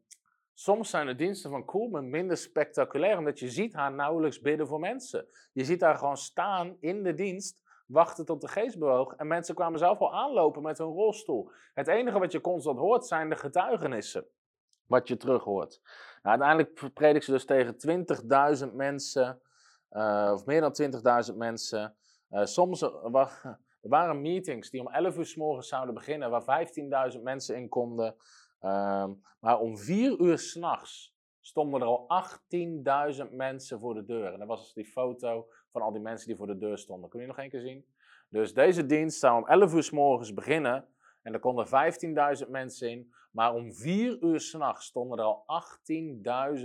soms 0.53 0.89
zijn 0.89 1.07
de 1.07 1.15
diensten 1.15 1.49
van 1.51 1.65
Koolman 1.65 2.09
minder 2.09 2.37
spectaculair, 2.37 3.17
omdat 3.17 3.39
je 3.39 3.49
ziet 3.49 3.73
haar 3.73 3.93
nauwelijks 3.93 4.41
bidden 4.41 4.67
voor 4.67 4.79
mensen. 4.79 5.27
Je 5.53 5.63
ziet 5.63 5.81
haar 5.81 5.97
gewoon 5.97 6.17
staan 6.17 6.77
in 6.79 7.03
de 7.03 7.13
dienst, 7.13 7.60
wachten 7.91 8.25
tot 8.25 8.41
de 8.41 8.47
geest. 8.47 8.77
En 9.17 9.27
mensen 9.27 9.55
kwamen 9.55 9.79
zelf 9.79 9.99
al 9.99 10.13
aanlopen 10.13 10.61
met 10.61 10.77
hun 10.77 10.87
rolstoel. 10.87 11.51
Het 11.73 11.87
enige 11.87 12.19
wat 12.19 12.31
je 12.31 12.41
constant 12.41 12.79
hoort 12.79 13.05
zijn 13.05 13.29
de 13.29 13.35
getuigenissen. 13.35 14.25
Wat 14.85 15.07
je 15.07 15.17
terug 15.17 15.43
hoort. 15.43 15.81
Nou, 16.21 16.39
uiteindelijk 16.39 16.93
predik 16.93 17.23
ze 17.23 17.31
dus 17.31 17.45
tegen 17.45 17.75
20.000 18.67 18.73
mensen, 18.73 19.41
uh, 19.91 20.31
of 20.33 20.45
meer 20.45 20.61
dan 20.61 21.31
20.000 21.31 21.37
mensen. 21.37 21.95
Uh, 22.29 22.45
soms 22.45 22.81
uh, 22.81 23.15
er 23.81 23.89
waren 23.89 24.21
meetings 24.21 24.69
die 24.69 24.81
om 24.81 24.87
11 24.87 25.17
uur 25.17 25.25
s 25.25 25.35
morgens 25.35 25.67
zouden 25.67 25.93
beginnen, 25.93 26.29
waar 26.29 26.67
15.000 27.13 27.21
mensen 27.21 27.55
in 27.55 27.69
konden. 27.69 28.15
Ehm, 28.59 29.11
maar 29.39 29.59
om 29.59 29.77
4 29.77 30.19
uur 30.19 30.37
s'nachts 30.37 31.15
stonden 31.39 31.81
er 31.81 31.87
al 31.87 32.07
18.000 33.25 33.31
mensen 33.31 33.79
voor 33.79 33.93
de 33.93 34.05
deur. 34.05 34.33
En 34.33 34.39
dat 34.39 34.47
was 34.47 34.61
dus 34.61 34.73
die 34.73 34.85
foto 34.85 35.47
van 35.71 35.81
al 35.81 35.91
die 35.91 36.01
mensen 36.01 36.27
die 36.27 36.35
voor 36.35 36.47
de 36.47 36.57
deur 36.57 36.77
stonden. 36.77 37.09
Kun 37.09 37.21
je 37.21 37.27
nog 37.27 37.37
één 37.37 37.49
keer 37.49 37.61
zien? 37.61 37.85
Dus 38.29 38.53
deze 38.53 38.85
dienst 38.85 39.19
zou 39.19 39.37
om 39.41 39.47
11 39.47 39.73
uur 39.73 39.83
s 39.83 39.91
morgens 39.91 40.33
beginnen. 40.33 40.87
En 41.21 41.33
er 41.33 41.39
konden 41.39 41.65
15.000 42.45 42.49
mensen 42.49 42.89
in. 42.89 43.13
Maar 43.31 43.53
om 43.53 43.73
4 43.73 44.23
uur 44.23 44.39
s'nachts 44.39 44.85
stonden 44.85 45.17
er 45.17 45.23
al 45.23 45.45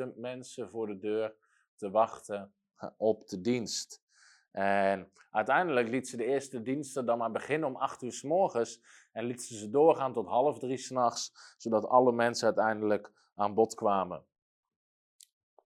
18.000 0.09 0.17
mensen 0.17 0.71
voor 0.71 0.87
de 0.87 0.99
deur 0.99 1.35
te 1.75 1.91
wachten 1.91 2.55
op 2.97 3.29
de 3.29 3.41
dienst. 3.41 4.05
En 4.51 5.13
uiteindelijk 5.31 5.89
liet 5.89 6.09
ze 6.09 6.17
de 6.17 6.25
eerste 6.25 6.63
diensten 6.63 7.07
dan 7.07 7.19
maar 7.19 7.31
beginnen 7.31 7.69
om 7.69 7.77
8 7.77 8.03
uur 8.03 8.13
s 8.13 8.23
morgens. 8.23 8.81
En 9.13 9.25
liet 9.25 9.43
ze 9.43 9.57
ze 9.57 9.71
doorgaan 9.71 10.13
tot 10.13 10.27
half 10.27 10.59
drie 10.59 10.77
s'nachts, 10.77 11.55
zodat 11.57 11.87
alle 11.87 12.13
mensen 12.13 12.47
uiteindelijk 12.47 13.13
aan 13.35 13.55
bod 13.55 13.75
kwamen. 13.75 14.25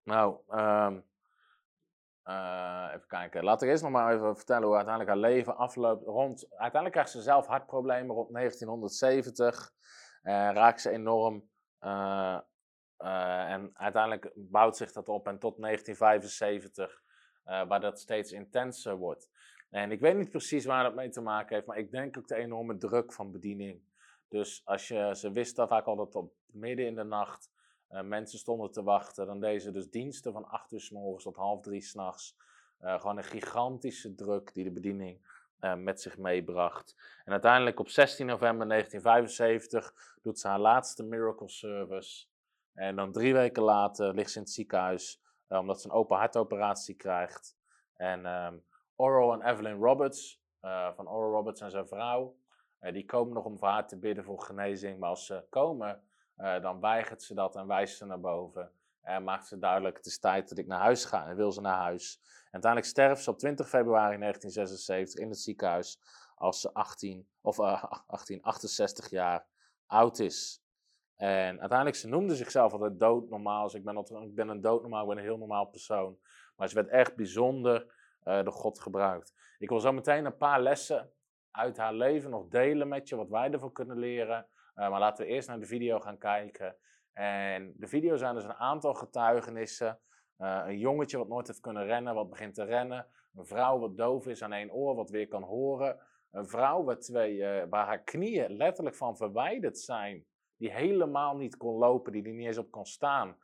Nou, 0.02 0.38
um, 0.48 1.04
uh, 2.24 2.88
even 2.94 3.06
kijken. 3.06 3.44
Laat 3.44 3.62
ik 3.62 3.68
eerst 3.68 3.82
nog 3.82 3.92
maar 3.92 4.14
even 4.14 4.36
vertellen 4.36 4.66
hoe 4.66 4.76
uiteindelijk 4.76 5.14
haar 5.14 5.30
leven 5.30 5.56
afloopt. 5.56 6.04
Rond, 6.04 6.46
uiteindelijk 6.50 6.92
krijgt 6.92 7.10
ze 7.10 7.22
zelf 7.22 7.46
hartproblemen 7.46 8.14
rond 8.14 8.32
1970. 8.32 9.72
Uh, 10.22 10.32
raakt 10.32 10.80
ze 10.80 10.90
enorm. 10.90 11.48
Uh, 11.80 12.38
en 13.52 13.70
uiteindelijk 13.72 14.32
bouwt 14.34 14.76
zich 14.76 14.92
dat 14.92 15.08
op 15.08 15.26
en 15.26 15.38
tot 15.38 15.60
1975 15.62 17.02
uh, 17.46 17.66
waar 17.66 17.80
dat 17.80 18.00
steeds 18.00 18.32
intenser 18.32 18.96
wordt. 18.96 19.30
En 19.70 19.92
ik 19.92 20.00
weet 20.00 20.16
niet 20.16 20.30
precies 20.30 20.64
waar 20.64 20.82
dat 20.82 20.94
mee 20.94 21.08
te 21.08 21.20
maken 21.20 21.54
heeft, 21.54 21.66
maar 21.66 21.78
ik 21.78 21.90
denk 21.90 22.18
ook 22.18 22.28
de 22.28 22.34
enorme 22.34 22.76
druk 22.76 23.12
van 23.12 23.32
bediening. 23.32 23.82
Dus 24.28 24.62
als 24.64 24.88
je, 24.88 25.10
ze 25.16 25.32
wisten 25.32 25.68
vaak 25.68 25.86
al 25.86 25.96
dat 25.96 26.14
op 26.14 26.32
midden 26.46 26.86
in 26.86 26.94
de 26.94 27.04
nacht 27.04 27.50
uh, 27.92 28.02
mensen 28.02 28.38
stonden 28.38 28.70
te 28.70 28.82
wachten, 28.82 29.26
dan 29.26 29.40
deze 29.40 29.70
dus 29.70 29.90
diensten 29.90 30.32
van 30.32 30.48
8 30.48 30.72
uur 30.72 30.80
s 30.80 30.90
morgens 30.90 31.24
tot 31.24 31.36
half 31.36 31.60
drie 31.60 31.80
s'nachts. 31.80 32.36
Uh, 32.80 33.00
gewoon 33.00 33.16
een 33.16 33.24
gigantische 33.24 34.14
druk 34.14 34.54
die 34.54 34.64
de 34.64 34.70
bediening 34.70 35.26
uh, 35.60 35.74
met 35.74 36.00
zich 36.00 36.18
meebracht. 36.18 36.96
En 37.24 37.32
uiteindelijk 37.32 37.80
op 37.80 37.88
16 37.88 38.26
november 38.26 38.68
1975 38.68 40.18
doet 40.22 40.38
ze 40.38 40.48
haar 40.48 40.58
laatste 40.58 41.02
miracle 41.02 41.48
service. 41.48 42.26
En 42.74 42.96
dan 42.96 43.12
drie 43.12 43.32
weken 43.32 43.62
later 43.62 44.14
ligt 44.14 44.30
ze 44.30 44.36
in 44.36 44.44
het 44.44 44.52
ziekenhuis 44.52 45.22
omdat 45.48 45.80
ze 45.80 45.88
een 45.88 45.94
open 45.94 46.16
hartoperatie 46.16 46.94
krijgt. 46.94 47.56
En 47.96 48.26
um, 48.26 48.64
Oral 48.96 49.32
en 49.32 49.50
Evelyn 49.52 49.78
Roberts, 49.78 50.42
van 50.94 51.08
Oral 51.08 51.30
Roberts 51.30 51.60
en 51.60 51.70
zijn 51.70 51.88
vrouw, 51.88 52.36
die 52.80 53.04
komen 53.04 53.34
nog 53.34 53.44
om 53.44 53.58
voor 53.58 53.68
haar 53.68 53.86
te 53.86 53.98
bidden 53.98 54.24
voor 54.24 54.40
genezing. 54.40 54.98
Maar 54.98 55.08
als 55.08 55.26
ze 55.26 55.44
komen, 55.48 56.02
dan 56.40 56.80
weigert 56.80 57.22
ze 57.22 57.34
dat 57.34 57.56
en 57.56 57.66
wijst 57.66 57.96
ze 57.96 58.06
naar 58.06 58.20
boven. 58.20 58.72
En 59.02 59.24
maakt 59.24 59.46
ze 59.46 59.58
duidelijk, 59.58 59.96
het 59.96 60.06
is 60.06 60.18
tijd 60.18 60.48
dat 60.48 60.58
ik 60.58 60.66
naar 60.66 60.80
huis 60.80 61.04
ga. 61.04 61.26
En 61.26 61.36
wil 61.36 61.52
ze 61.52 61.60
naar 61.60 61.76
huis. 61.76 62.20
En 62.24 62.52
uiteindelijk 62.52 62.92
sterft 62.92 63.22
ze 63.22 63.30
op 63.30 63.38
20 63.38 63.68
februari 63.68 64.18
1976 64.18 65.20
in 65.20 65.28
het 65.28 65.38
ziekenhuis 65.38 66.00
als 66.34 66.60
ze 66.60 66.72
18, 66.72 67.28
of, 67.40 67.60
18, 67.60 68.42
68 68.42 69.10
jaar 69.10 69.46
oud 69.86 70.18
is. 70.18 70.62
En 71.16 71.60
uiteindelijk, 71.60 71.96
ze 71.96 72.08
noemde 72.08 72.36
zichzelf 72.36 72.72
altijd 72.72 72.98
doodnormaal. 72.98 73.64
Dus 73.64 73.74
ik 73.74 73.84
ben, 73.84 73.96
altijd, 73.96 74.22
ik 74.22 74.34
ben 74.34 74.48
een 74.48 74.60
doodnormaal, 74.60 75.02
ik 75.02 75.08
ben 75.08 75.16
een 75.16 75.24
heel 75.24 75.38
normaal 75.38 75.66
persoon. 75.66 76.18
Maar 76.56 76.68
ze 76.68 76.74
werd 76.74 76.88
echt 76.88 77.16
bijzonder 77.16 77.94
uh, 78.24 78.42
door 78.42 78.52
God 78.52 78.80
gebruikt. 78.80 79.34
Ik 79.58 79.68
wil 79.68 79.80
zo 79.80 79.92
meteen 79.92 80.24
een 80.24 80.36
paar 80.36 80.60
lessen 80.60 81.12
uit 81.50 81.76
haar 81.76 81.94
leven 81.94 82.30
nog 82.30 82.48
delen 82.48 82.88
met 82.88 83.08
je, 83.08 83.16
wat 83.16 83.28
wij 83.28 83.50
ervan 83.50 83.72
kunnen 83.72 83.98
leren. 83.98 84.46
Uh, 84.76 84.90
maar 84.90 85.00
laten 85.00 85.24
we 85.24 85.32
eerst 85.32 85.48
naar 85.48 85.60
de 85.60 85.66
video 85.66 85.98
gaan 85.98 86.18
kijken. 86.18 86.76
En 87.12 87.72
de 87.76 87.86
video 87.86 88.16
zijn 88.16 88.34
dus 88.34 88.44
een 88.44 88.54
aantal 88.54 88.94
getuigenissen. 88.94 89.98
Uh, 90.38 90.62
een 90.66 90.78
jongetje 90.78 91.18
wat 91.18 91.28
nooit 91.28 91.46
heeft 91.46 91.60
kunnen 91.60 91.84
rennen, 91.84 92.14
wat 92.14 92.30
begint 92.30 92.54
te 92.54 92.64
rennen. 92.64 93.06
Een 93.34 93.46
vrouw 93.46 93.78
wat 93.78 93.96
doof 93.96 94.26
is 94.26 94.42
aan 94.42 94.52
één 94.52 94.72
oor, 94.72 94.94
wat 94.94 95.10
weer 95.10 95.28
kan 95.28 95.42
horen. 95.42 96.00
Een 96.30 96.48
vrouw 96.48 96.84
waar, 96.84 96.98
twee, 96.98 97.66
waar 97.66 97.86
haar 97.86 98.02
knieën 98.02 98.56
letterlijk 98.56 98.96
van 98.96 99.16
verwijderd 99.16 99.78
zijn 99.78 100.26
die 100.56 100.72
helemaal 100.72 101.36
niet 101.36 101.56
kon 101.56 101.78
lopen, 101.78 102.12
die 102.12 102.24
er 102.24 102.32
niet 102.32 102.46
eens 102.46 102.58
op 102.58 102.70
kon 102.70 102.86
staan, 102.86 103.36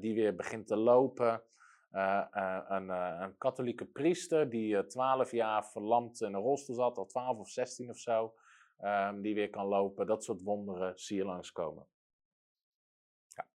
die 0.00 0.14
weer 0.14 0.34
begint 0.34 0.66
te 0.66 0.76
lopen. 0.76 1.42
Een, 1.90 2.88
een, 2.88 3.36
katholieke 3.38 3.84
priester 3.84 4.50
die 4.50 4.86
twaalf 4.86 5.30
jaar 5.30 5.66
verlamd 5.66 6.20
in 6.20 6.34
een 6.34 6.40
rolstoel 6.40 6.76
zat, 6.76 6.98
al 6.98 7.06
twaalf 7.06 7.38
of 7.38 7.48
zestien 7.48 7.90
of 7.90 7.98
zo, 7.98 8.34
um, 8.82 9.22
die 9.22 9.34
weer 9.34 9.50
kan 9.50 9.66
lopen. 9.66 10.06
Dat 10.06 10.24
soort 10.24 10.42
wonderen 10.42 10.92
zie 10.98 11.16
je 11.16 11.24
langskomen. 11.24 11.86
Ja. 13.28 13.46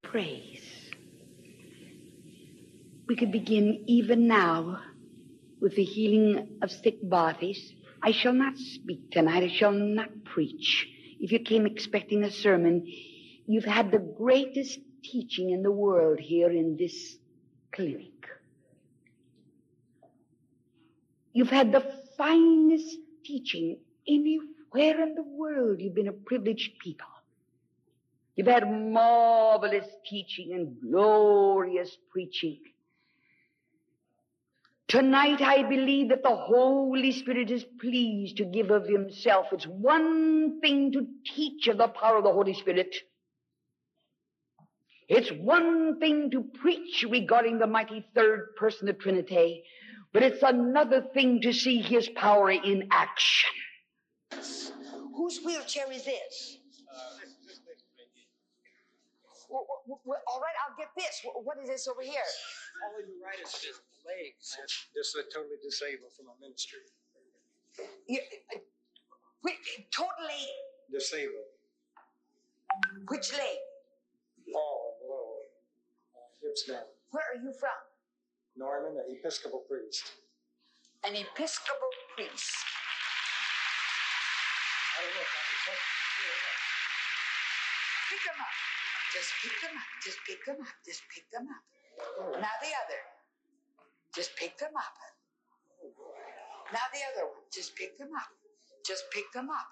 Praise. 0.00 0.92
We 3.06 3.14
could 3.14 3.30
begin 3.30 3.82
even 3.86 4.26
now 4.26 4.78
with 5.60 5.74
the 5.74 5.84
healing 5.84 6.62
of 6.62 6.70
sick 6.70 7.00
bodies. 7.02 7.74
I 8.02 8.12
shall 8.12 8.34
not 8.34 8.58
speak 8.58 9.10
tonight. 9.10 9.42
I 9.42 9.48
shall 9.48 9.72
not 9.72 10.22
preach. 10.22 10.88
If 11.18 11.30
you 11.30 11.42
came 11.42 11.66
expecting 11.66 12.24
a 12.24 12.30
sermon, 12.30 12.86
you've 13.46 13.64
had 13.64 13.90
the 13.90 13.98
greatest 13.98 14.80
teaching 15.02 15.50
in 15.50 15.62
the 15.62 15.70
world 15.70 16.18
here 16.18 16.50
in 16.50 16.76
this 16.76 17.18
clinic. 17.70 18.10
You've 21.32 21.52
had 21.52 21.72
the 21.72 22.03
finest 22.16 22.96
teaching 23.24 23.78
anywhere 24.06 25.02
in 25.02 25.14
the 25.14 25.22
world. 25.22 25.80
You've 25.80 25.94
been 25.94 26.08
a 26.08 26.12
privileged 26.12 26.78
people. 26.78 27.06
You've 28.36 28.48
had 28.48 28.70
marvelous 28.70 29.86
teaching 30.08 30.52
and 30.52 30.76
glorious 30.80 31.96
preaching. 32.10 32.58
Tonight 34.88 35.40
I 35.40 35.62
believe 35.62 36.10
that 36.10 36.22
the 36.22 36.36
Holy 36.36 37.12
Spirit 37.12 37.50
is 37.50 37.64
pleased 37.80 38.36
to 38.36 38.44
give 38.44 38.70
of 38.70 38.86
Himself. 38.86 39.46
It's 39.52 39.66
one 39.66 40.60
thing 40.60 40.92
to 40.92 41.06
teach 41.24 41.68
of 41.68 41.78
the 41.78 41.88
power 41.88 42.18
of 42.18 42.24
the 42.24 42.32
Holy 42.32 42.54
Spirit. 42.54 42.94
It's 45.08 45.30
one 45.30 45.98
thing 46.00 46.30
to 46.30 46.42
preach 46.42 47.04
regarding 47.08 47.58
the 47.58 47.66
mighty 47.66 48.06
third 48.14 48.56
person 48.56 48.88
of 48.88 48.98
Trinity, 48.98 49.64
but 50.14 50.22
it's 50.22 50.42
another 50.42 51.02
thing 51.12 51.42
to 51.42 51.52
see 51.52 51.82
His 51.82 52.08
power 52.08 52.50
in 52.50 52.88
action. 52.90 53.50
Whose 55.14 55.40
wheelchair 55.44 55.90
is 55.92 56.04
this? 56.04 56.58
Well, 59.50 59.66
well, 59.86 60.00
well, 60.04 60.20
all 60.26 60.40
right, 60.40 60.54
I'll 60.64 60.76
get 60.78 60.88
this. 60.96 61.20
What 61.24 61.58
is 61.62 61.68
this 61.68 61.86
over 61.86 62.02
here? 62.02 62.26
Polyneuritis 62.80 63.76
legs. 64.06 64.56
Just 64.94 65.16
totally 65.34 65.58
disabled 65.62 66.12
from 66.16 66.26
a 66.26 66.40
ministry. 66.40 66.80
You, 68.08 68.20
uh, 68.54 68.58
wait, 69.42 69.56
totally 69.90 70.46
Disabled. 70.90 71.50
Which 73.08 73.32
leg? 73.32 73.58
All 74.54 74.96
below. 75.02 75.34
Uh, 76.14 76.46
hips 76.46 76.64
down. 76.64 76.86
Where 77.10 77.24
are 77.34 77.42
you 77.42 77.52
from? 77.58 77.93
Norman, 78.56 78.94
an 78.96 79.06
Episcopal 79.10 79.62
priest. 79.68 80.14
An 81.02 81.14
Episcopal 81.14 81.92
priest. 82.14 82.54
I 84.94 85.02
don't 85.02 85.10
know 85.10 85.26
if 85.26 85.34
I 85.34 85.42
can 85.42 85.58
touch 85.66 85.74
it. 85.74 85.94
Pick 88.14 88.22
them 88.30 88.38
up. 88.38 88.54
Just 89.10 89.30
pick 89.42 89.56
them 89.58 89.74
up. 89.74 89.90
Just 90.02 90.18
pick 90.26 90.40
them 90.46 90.58
up. 90.62 90.76
Just 90.86 91.02
pick 91.10 91.26
them 91.34 91.46
up. 91.50 91.64
Now 92.38 92.54
the 92.62 92.72
other. 92.86 93.00
Just 94.14 94.36
pick 94.36 94.56
them 94.58 94.74
up. 94.78 94.94
Now 96.72 96.86
the 96.94 97.02
other 97.10 97.26
one. 97.26 97.42
Just 97.50 97.74
pick 97.74 97.98
them 97.98 98.14
up. 98.14 98.30
Just 98.86 99.10
pick 99.10 99.26
them 99.34 99.50
up. 99.50 99.66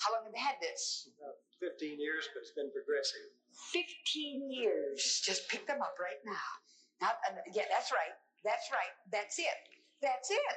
How 0.00 0.12
long 0.16 0.24
have 0.24 0.32
you 0.34 0.40
had 0.40 0.56
this? 0.60 1.08
About 1.20 1.36
15 1.60 2.00
years, 2.00 2.28
but 2.32 2.40
it's 2.40 2.56
been 2.56 2.72
progressive. 2.72 3.28
15 3.72 4.50
years. 4.50 5.20
Just 5.24 5.48
pick 5.48 5.66
them 5.66 5.80
up 5.80 5.96
right 6.00 6.20
now. 6.24 6.63
Now, 7.04 7.12
uh, 7.28 7.36
yeah, 7.52 7.68
that's 7.68 7.92
right. 7.92 8.16
That's 8.48 8.72
right. 8.72 8.94
That's 9.12 9.36
it. 9.36 9.58
That's 10.00 10.32
it. 10.32 10.56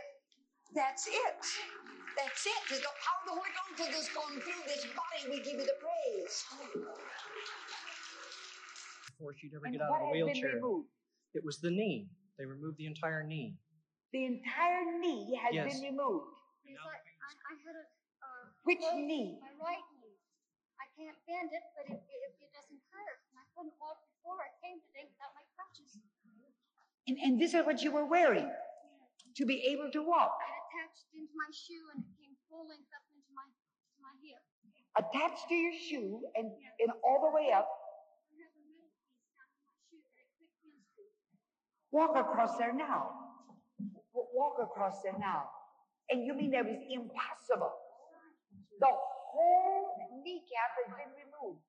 That's 0.71 1.03
it. 1.11 1.35
That's 2.15 2.43
it. 2.47 2.61
There's 2.71 2.87
the 2.87 2.95
power 3.03 3.19
of 3.19 3.25
the 3.27 3.35
Holy 3.35 3.51
Ghost 3.51 3.75
that 3.83 3.91
is 3.91 4.07
going 4.15 4.39
through 4.39 4.63
this 4.63 4.87
body. 4.95 5.27
We 5.27 5.43
give 5.43 5.59
you 5.59 5.67
the 5.67 5.75
praise. 5.75 6.35
Before 9.11 9.35
she'd 9.35 9.51
ever 9.59 9.67
And 9.67 9.75
get 9.75 9.83
out 9.83 9.91
of 9.91 10.07
the 10.07 10.07
has 10.07 10.23
been 10.23 10.39
wheelchair, 10.39 10.55
it 11.35 11.43
was 11.43 11.59
the 11.59 11.71
knee. 11.71 12.07
They 12.39 12.47
removed 12.47 12.79
the 12.79 12.87
entire 12.87 13.27
knee. 13.27 13.59
The 14.15 14.23
entire 14.23 14.87
knee 15.03 15.35
has 15.43 15.51
Yes. 15.51 15.67
been 15.67 15.91
removed. 15.91 16.31
It's 16.63 16.79
like 16.79 17.03
I, 17.27 17.31
I 17.51 17.53
had 17.59 17.75
a 17.75 17.83
uh, 18.23 18.55
Which 18.63 18.79
broke 18.79 19.03
knee? 19.03 19.35
My 19.43 19.51
right 19.59 19.83
knee. 19.99 20.15
I 20.79 20.87
can't 20.95 21.19
bend 21.27 21.51
it, 21.51 21.65
but 21.75 21.91
it, 21.91 21.99
it, 21.99 22.31
it 22.39 22.51
doesn't 22.55 22.79
hurt. 22.87 23.19
And 23.35 23.35
I 23.35 23.45
couldn't 23.51 23.75
walk 23.83 23.99
before 24.15 24.39
I 24.39 24.51
came 24.63 24.79
today 24.79 25.11
without 25.11 25.35
my 25.35 25.43
crutches. 25.59 26.06
And, 27.07 27.17
and 27.23 27.39
this 27.39 27.53
is 27.53 27.65
what 27.65 27.81
you 27.81 27.91
were 27.91 28.05
wearing 28.05 28.51
to 29.37 29.45
be 29.45 29.63
able 29.71 29.89
to 29.91 30.03
walk. 30.03 30.35
It 30.43 30.51
attached 30.67 31.07
into 31.15 31.31
my 31.37 31.47
shoe 31.55 31.87
and 31.95 32.03
it 32.03 32.11
came 32.19 32.35
full 32.51 32.67
length 32.67 32.91
up 32.91 33.05
into 33.15 33.31
my 33.31 33.47
to 33.47 33.97
my 34.03 34.13
hip. 34.19 34.43
Attached 34.99 35.47
to 35.47 35.55
your 35.55 35.71
shoe 35.77 36.19
and, 36.35 36.51
and 36.83 36.91
all 37.05 37.23
the 37.23 37.31
way 37.31 37.53
up. 37.55 37.69
I 38.27 38.43
have 38.43 38.51
a 38.51 38.63
metal 38.65 38.91
piece 39.07 39.23
down 39.31 39.47
in 39.47 39.61
my 39.63 39.77
shoe 39.87 40.03
that 40.03 40.19
it 40.19 40.27
clicked 40.35 40.67
into. 40.67 41.07
Walk 41.95 42.17
across 42.17 42.57
there 42.59 42.75
now. 42.75 43.13
Walk 44.11 44.59
across 44.59 44.99
there 45.05 45.15
now. 45.15 45.47
And 46.09 46.25
you 46.25 46.33
mean 46.33 46.51
that 46.51 46.65
was 46.65 46.81
impossible? 46.89 47.71
The 48.79 48.91
whole 48.91 49.95
kneecap 50.23 50.75
has 50.81 50.89
been 50.97 51.13
removed. 51.13 51.63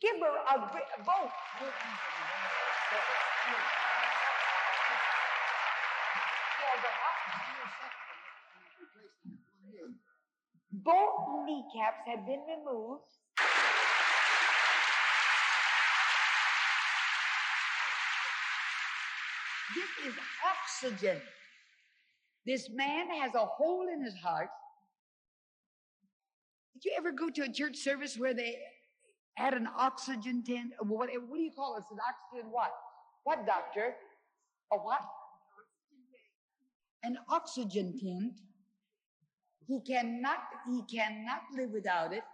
Give 0.00 0.16
her 0.20 0.34
a 0.46 0.72
great 0.72 0.88
both. 10.84 11.20
Kneecaps 11.46 12.06
have 12.06 12.26
been 12.26 12.40
removed. 12.46 13.02
This 19.74 20.06
is 20.08 20.14
oxygen. 20.44 21.20
This 22.46 22.68
man 22.70 23.08
has 23.10 23.34
a 23.34 23.44
hole 23.44 23.88
in 23.92 24.02
his 24.02 24.14
heart. 24.14 24.48
Did 26.74 26.84
you 26.84 26.92
ever 26.96 27.12
go 27.12 27.28
to 27.30 27.42
a 27.42 27.52
church 27.52 27.76
service 27.76 28.16
where 28.18 28.34
they 28.34 28.56
had 29.34 29.54
an 29.54 29.68
oxygen 29.76 30.42
tent? 30.42 30.72
What, 30.80 31.10
what 31.28 31.36
do 31.36 31.42
you 31.42 31.52
call 31.54 31.76
it? 31.76 31.84
An 31.90 31.98
oxygen 32.00 32.50
what? 32.50 32.72
What, 33.24 33.46
doctor? 33.46 33.94
A 34.72 34.76
what? 34.76 35.00
An 37.02 37.16
oxygen 37.28 37.98
tent. 37.98 38.40
He 39.66 39.80
cannot, 39.80 40.38
he 40.68 40.82
cannot 40.90 41.42
live 41.54 41.70
without 41.70 42.12
it. 42.12 42.24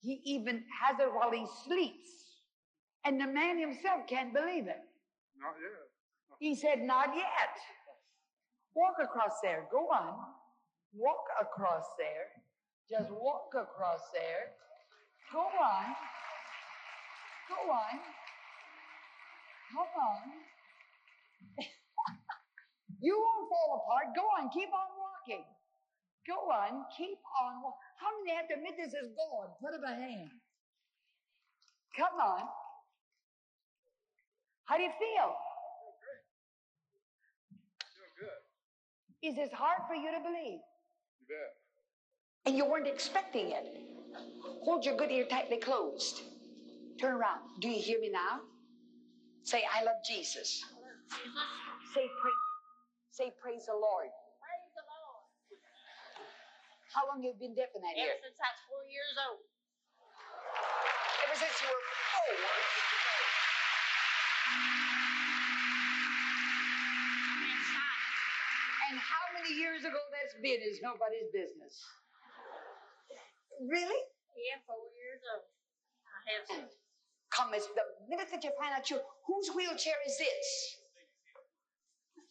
He 0.00 0.20
even 0.24 0.64
has 0.82 0.98
it 0.98 1.08
while 1.12 1.30
he 1.30 1.46
sleeps. 1.64 2.08
And 3.04 3.20
the 3.20 3.26
man 3.26 3.58
himself 3.58 4.06
can't 4.08 4.34
believe 4.34 4.66
it. 4.66 4.82
Not 5.38 5.54
yet. 5.60 6.38
He 6.38 6.54
said, 6.54 6.82
Not 6.82 7.14
yet. 7.14 7.56
Walk 8.74 8.96
across 9.02 9.40
there. 9.42 9.66
Go 9.70 9.88
on. 9.88 10.16
Walk 10.94 11.24
across 11.40 11.84
there. 11.96 12.26
Just 12.90 13.10
walk 13.10 13.50
across 13.54 14.00
there. 14.12 14.52
Go 15.32 15.40
on. 15.40 15.94
Go 17.48 17.70
on. 17.70 18.00
Come 19.72 19.86
on. 20.02 21.64
you 23.04 23.16
won't 23.20 23.48
fall 23.50 23.84
apart. 23.84 24.16
Go 24.16 24.22
on. 24.40 24.50
Keep 24.50 24.70
on 24.70 24.90
walking. 24.98 25.44
Go 26.28 26.50
on. 26.50 26.84
Keep 26.96 27.18
on. 27.42 27.62
wa- 27.62 27.74
How 28.00 28.08
many 28.20 28.36
have 28.36 28.48
to 28.48 28.56
admit 28.56 28.74
this 28.78 28.94
is 28.94 29.10
God? 29.16 29.54
Put 29.62 29.74
up 29.74 29.82
a 29.86 29.94
hand. 29.94 30.30
Come 31.96 32.20
on. 32.20 32.44
How 34.66 34.76
do 34.78 34.84
you 34.84 34.92
feel? 34.98 35.36
Feel 37.96 38.12
good. 38.18 38.40
Is 39.28 39.36
this 39.36 39.52
hard 39.52 39.80
for 39.88 39.94
you 39.94 40.10
to 40.12 40.20
believe? 40.22 40.60
You 41.20 41.26
bet. 41.28 41.52
And 42.46 42.56
you 42.56 42.66
weren't 42.66 42.88
expecting 42.88 43.50
it. 43.52 43.80
Hold 44.64 44.84
your 44.86 44.96
good 44.96 45.10
ear 45.10 45.26
tightly 45.26 45.58
closed. 45.58 46.22
Turn 47.00 47.14
around. 47.14 47.40
Do 47.60 47.68
you 47.68 47.80
hear 47.82 48.00
me 48.00 48.10
now? 48.10 48.40
Say, 49.44 49.64
I 49.74 49.84
love 49.84 49.96
Jesus. 50.08 50.64
Say, 51.94 52.08
praise, 52.22 52.43
say, 53.14 53.30
praise 53.38 53.70
the 53.70 53.78
Lord. 53.78 54.10
Praise 54.42 54.74
the 54.74 54.82
Lord. 54.90 55.22
How 56.90 57.06
long 57.06 57.22
have 57.22 57.30
you 57.30 57.38
been 57.38 57.54
deaf 57.54 57.70
in 57.78 57.82
that 57.86 57.94
ear? 57.94 58.18
Ever 58.18 58.26
since 58.26 58.38
I 58.42 58.50
was 58.50 58.62
four 58.66 58.82
years 58.90 59.14
old. 59.22 59.38
Ever 61.30 61.36
since 61.38 61.54
you 61.62 61.70
were 61.70 61.78
four. 61.78 62.34
And 68.90 68.98
how 68.98 69.24
many 69.38 69.54
years 69.54 69.86
ago 69.86 70.02
that's 70.10 70.34
been 70.42 70.58
is 70.58 70.82
nobody's 70.82 71.30
business. 71.30 71.78
Really? 73.62 74.02
Yeah, 74.34 74.58
four 74.66 74.90
years 74.98 75.22
old. 75.30 75.46
I 76.02 76.34
have 76.34 76.46
since. 76.50 76.74
Come, 77.30 77.54
the 77.54 77.86
minute 78.10 78.30
that 78.30 78.42
you 78.42 78.50
find 78.58 78.74
out 78.74 78.90
you, 78.90 78.98
whose 79.26 79.54
wheelchair 79.54 79.98
is 80.06 80.18
this? 80.18 80.82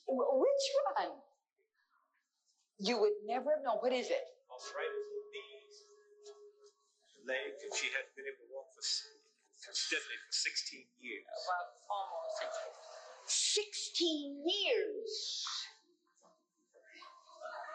Wh- 0.05 0.33
Which 0.39 0.65
one? 0.97 1.11
You 2.79 2.99
would 2.99 3.17
never 3.25 3.51
have 3.55 3.63
known. 3.63 3.77
What 3.79 3.93
is 3.93 4.09
it? 4.09 4.23
arthritis 4.53 5.09
in 5.09 5.23
knees, 5.33 5.75
legs, 7.25 7.59
and 7.65 7.73
she 7.73 7.89
hadn't 7.89 8.13
been 8.13 8.27
able 8.29 8.45
to 8.45 8.49
walk 8.53 8.69
for 8.75 8.83
steadily 8.85 10.17
for 10.21 10.33
16 10.33 10.85
years. 11.01 11.25
Well, 11.25 11.65
almost 11.89 12.37
six 12.37 12.51
years. 12.61 12.77
16 13.25 14.45
years. 14.45 15.13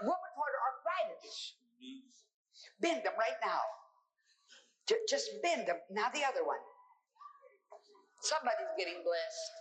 Rheumatoid 0.06 0.54
arthritis. 0.62 1.58
Knees. 1.80 2.14
Bend 2.78 3.02
them 3.02 3.16
right 3.18 3.38
now. 3.42 3.62
Ju- 4.86 5.02
just 5.08 5.30
bend 5.42 5.66
them. 5.66 5.82
Now 5.90 6.08
the 6.14 6.22
other 6.22 6.44
one. 6.46 6.62
Somebody's 8.22 8.70
getting 8.78 9.02
blessed. 9.02 9.52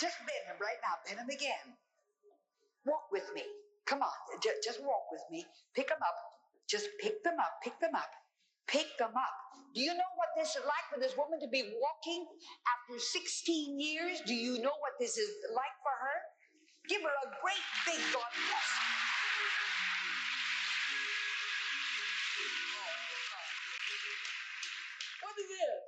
Just 0.00 0.18
bend 0.24 0.44
them 0.48 0.58
right 0.60 0.80
now. 0.82 0.96
Bend 1.06 1.20
them 1.20 1.30
again. 1.30 1.76
Walk 2.86 3.12
with 3.12 3.28
me. 3.34 3.44
Come 3.86 4.02
on. 4.02 4.16
Ju- 4.42 4.60
just 4.64 4.80
walk 4.82 5.06
with 5.12 5.22
me. 5.30 5.46
Pick 5.76 5.88
them 5.88 6.00
up. 6.02 6.18
Just 6.68 6.88
pick 7.00 7.22
them 7.24 7.36
up. 7.38 7.60
Pick 7.62 7.78
them 7.80 7.94
up. 7.94 8.10
Pick 8.66 8.88
them 8.98 9.12
up. 9.14 9.36
Do 9.74 9.82
you 9.82 9.94
know 9.94 10.12
what 10.16 10.32
this 10.36 10.56
is 10.56 10.64
like 10.64 10.86
for 10.92 10.98
this 10.98 11.14
woman 11.18 11.38
to 11.40 11.48
be 11.48 11.62
walking 11.78 12.26
after 12.66 12.98
16 12.98 13.80
years? 13.80 14.22
Do 14.26 14.34
you 14.34 14.58
know 14.62 14.74
what 14.80 14.96
this 14.98 15.18
is 15.18 15.30
like 15.52 15.76
for 15.84 15.94
her? 15.94 16.18
Give 16.88 17.02
her 17.02 17.16
a 17.26 17.28
great 17.44 17.66
big 17.86 18.00
God 18.14 18.30
bless. 18.34 18.70
What 25.22 25.34
is 25.38 25.48
this? 25.50 25.82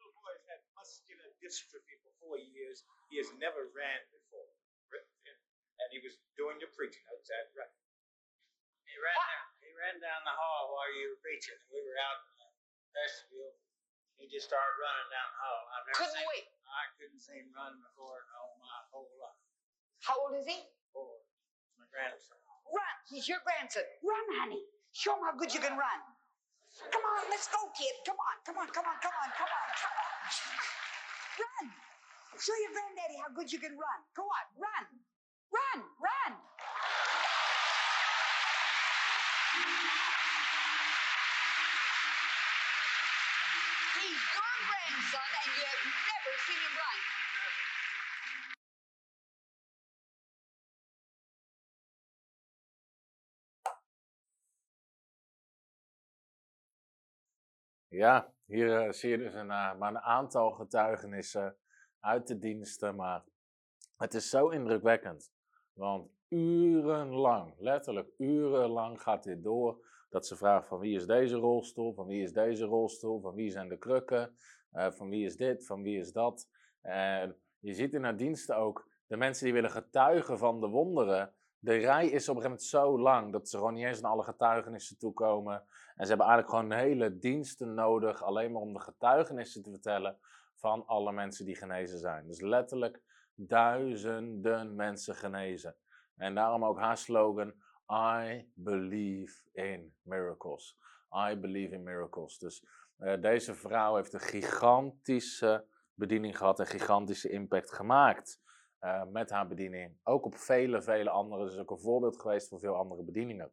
Little 0.00 0.16
boy's 0.18 0.44
had 0.48 0.62
muscular 0.74 1.28
dystrophy 1.42 1.96
for 2.02 2.12
four 2.22 2.36
years. 2.40 2.82
He 3.12 3.20
has 3.20 3.28
never 3.36 3.68
ran 3.76 4.00
before. 4.08 4.48
And 4.88 5.88
he 5.92 6.00
was 6.00 6.16
doing 6.32 6.56
your 6.64 6.72
preaching 6.72 7.04
outside 7.12 7.52
right. 7.52 7.68
He 8.88 8.96
ran 8.96 9.12
down. 9.12 9.44
He 9.60 9.68
ran 9.76 9.96
down 10.00 10.20
the 10.24 10.32
hall 10.32 10.72
while 10.72 10.88
you 10.96 11.12
were 11.12 11.20
preaching. 11.20 11.52
And 11.60 11.68
we 11.68 11.84
were 11.84 11.98
out 12.00 12.24
in 12.24 12.32
the 12.40 12.48
vestibule. 12.96 13.52
He 14.16 14.32
just 14.32 14.48
started 14.48 14.80
running 14.80 15.12
down 15.12 15.28
the 15.28 15.40
hall. 15.44 15.62
I've 15.76 15.84
never 15.92 15.98
Couldn't 16.00 16.16
seen. 16.24 16.32
wait. 16.32 16.46
I 16.64 16.84
couldn't 16.96 17.20
see 17.20 17.36
him 17.36 17.52
run 17.52 17.76
before 17.84 18.16
in 18.24 18.28
all 18.32 18.56
my 18.56 18.78
whole 18.88 19.12
life. 19.20 19.36
How 20.00 20.16
old 20.16 20.32
is 20.40 20.48
he? 20.48 20.64
Four. 20.96 21.20
My 21.76 21.84
grandson. 21.92 22.40
Run. 22.72 22.94
He's 23.12 23.28
your 23.28 23.44
grandson. 23.44 23.84
Run, 24.00 24.24
honey. 24.40 24.64
Show 24.96 25.20
him 25.20 25.28
how 25.28 25.36
good 25.36 25.52
you 25.52 25.60
can 25.60 25.76
run. 25.76 26.00
Come 26.88 27.04
on, 27.04 27.28
let's 27.28 27.52
go, 27.52 27.60
kid. 27.76 27.92
Come 28.08 28.16
on, 28.16 28.36
come 28.48 28.56
on, 28.56 28.72
come 28.72 28.88
on, 28.88 28.96
come 29.04 29.12
on, 29.12 29.28
come 29.36 29.52
on, 29.52 29.68
come 29.76 29.92
on. 30.00 30.16
Run. 31.36 31.66
Show 32.40 32.56
your 32.64 32.72
granddaddy 32.72 33.20
how 33.20 33.28
good 33.36 33.52
you 33.52 33.60
can 33.60 33.72
run. 33.72 34.00
Go 34.16 34.22
on, 34.22 34.46
run. 34.56 34.86
Run, 35.52 35.84
run. 36.00 36.32
He's 43.94 44.22
your 44.32 44.52
grandson, 44.64 45.28
and 45.28 45.44
you 45.44 45.64
have 45.70 45.84
never 46.08 46.32
seen 46.46 46.60
him 46.66 46.74
run. 46.82 46.98
Ja, 57.88 58.32
hier 58.44 58.76
eh, 58.76 58.92
zie 58.92 59.10
je 59.10 59.18
dus 59.18 59.34
een, 59.34 59.50
eh, 59.50 59.74
maar 59.74 59.90
een 59.90 60.00
aantal 60.00 60.50
getuigenissen 60.50 61.56
uit 62.02 62.26
de 62.26 62.38
diensten, 62.38 62.96
maar 62.96 63.24
het 63.96 64.14
is 64.14 64.30
zo 64.30 64.48
indrukwekkend. 64.48 65.32
Want 65.72 66.10
urenlang, 66.28 67.54
letterlijk 67.58 68.08
urenlang 68.18 69.02
gaat 69.02 69.22
dit 69.22 69.42
door, 69.42 69.84
dat 70.10 70.26
ze 70.26 70.36
vragen 70.36 70.68
van 70.68 70.78
wie 70.78 70.96
is 70.96 71.06
deze 71.06 71.36
rolstoel, 71.36 71.94
van 71.94 72.06
wie 72.06 72.22
is 72.22 72.32
deze 72.32 72.64
rolstoel, 72.64 73.20
van 73.20 73.34
wie 73.34 73.50
zijn 73.50 73.68
de 73.68 73.78
krukken, 73.78 74.36
eh, 74.70 74.90
van 74.90 75.08
wie 75.08 75.24
is 75.24 75.36
dit, 75.36 75.66
van 75.66 75.82
wie 75.82 75.98
is 75.98 76.12
dat. 76.12 76.48
En 76.80 77.36
je 77.58 77.74
ziet 77.74 77.94
in 77.94 78.04
haar 78.04 78.16
diensten 78.16 78.56
ook 78.56 78.88
de 79.06 79.16
mensen 79.16 79.44
die 79.44 79.54
willen 79.54 79.70
getuigen 79.70 80.38
van 80.38 80.60
de 80.60 80.68
wonderen. 80.68 81.34
De 81.58 81.76
rij 81.76 82.08
is 82.08 82.28
op 82.28 82.36
een 82.36 82.42
gegeven 82.42 82.42
moment 82.42 82.62
zo 82.62 83.00
lang 83.00 83.32
dat 83.32 83.48
ze 83.48 83.56
gewoon 83.56 83.74
niet 83.74 83.84
eens 83.84 84.02
aan 84.02 84.10
alle 84.10 84.22
getuigenissen 84.22 84.98
toekomen. 84.98 85.54
En 85.96 86.06
ze 86.06 86.08
hebben 86.08 86.26
eigenlijk 86.26 86.48
gewoon 86.48 86.72
hele 86.72 87.18
diensten 87.18 87.74
nodig, 87.74 88.22
alleen 88.22 88.52
maar 88.52 88.62
om 88.62 88.72
de 88.72 88.80
getuigenissen 88.80 89.62
te 89.62 89.70
vertellen 89.70 90.18
van 90.62 90.86
alle 90.86 91.12
mensen 91.12 91.44
die 91.44 91.56
genezen 91.56 91.98
zijn. 91.98 92.26
Dus 92.26 92.40
letterlijk 92.40 93.00
duizenden 93.34 94.74
mensen 94.74 95.14
genezen. 95.14 95.76
En 96.16 96.34
daarom 96.34 96.64
ook 96.64 96.78
haar 96.78 96.96
slogan: 96.96 97.54
I 97.92 98.50
believe 98.54 99.42
in 99.52 99.94
miracles. 100.02 100.78
I 101.30 101.36
believe 101.36 101.74
in 101.74 101.82
miracles. 101.82 102.38
Dus 102.38 102.64
uh, 102.98 103.20
deze 103.20 103.54
vrouw 103.54 103.96
heeft 103.96 104.12
een 104.12 104.20
gigantische 104.20 105.66
bediening 105.94 106.36
gehad, 106.36 106.58
een 106.58 106.66
gigantische 106.66 107.28
impact 107.28 107.72
gemaakt 107.72 108.40
uh, 108.80 109.04
met 109.04 109.30
haar 109.30 109.48
bediening. 109.48 109.96
Ook 110.02 110.24
op 110.24 110.34
vele, 110.34 110.82
vele 110.82 111.10
andere. 111.10 111.44
Is 111.44 111.58
ook 111.58 111.70
een 111.70 111.80
voorbeeld 111.80 112.20
geweest 112.20 112.48
voor 112.48 112.58
veel 112.58 112.74
andere 112.74 113.02
bedieningen. 113.02 113.52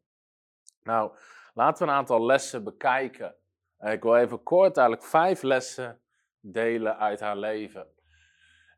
Nou, 0.84 1.18
laten 1.54 1.86
we 1.86 1.92
een 1.92 1.98
aantal 1.98 2.26
lessen 2.26 2.64
bekijken. 2.64 3.36
Uh, 3.80 3.92
ik 3.92 4.04
wil 4.04 4.16
even 4.16 4.44
kort 4.44 4.78
eigenlijk 4.78 5.08
vijf 5.08 5.42
lessen 5.42 6.02
delen 6.42 6.98
uit 6.98 7.20
haar 7.20 7.38
leven. 7.38 7.88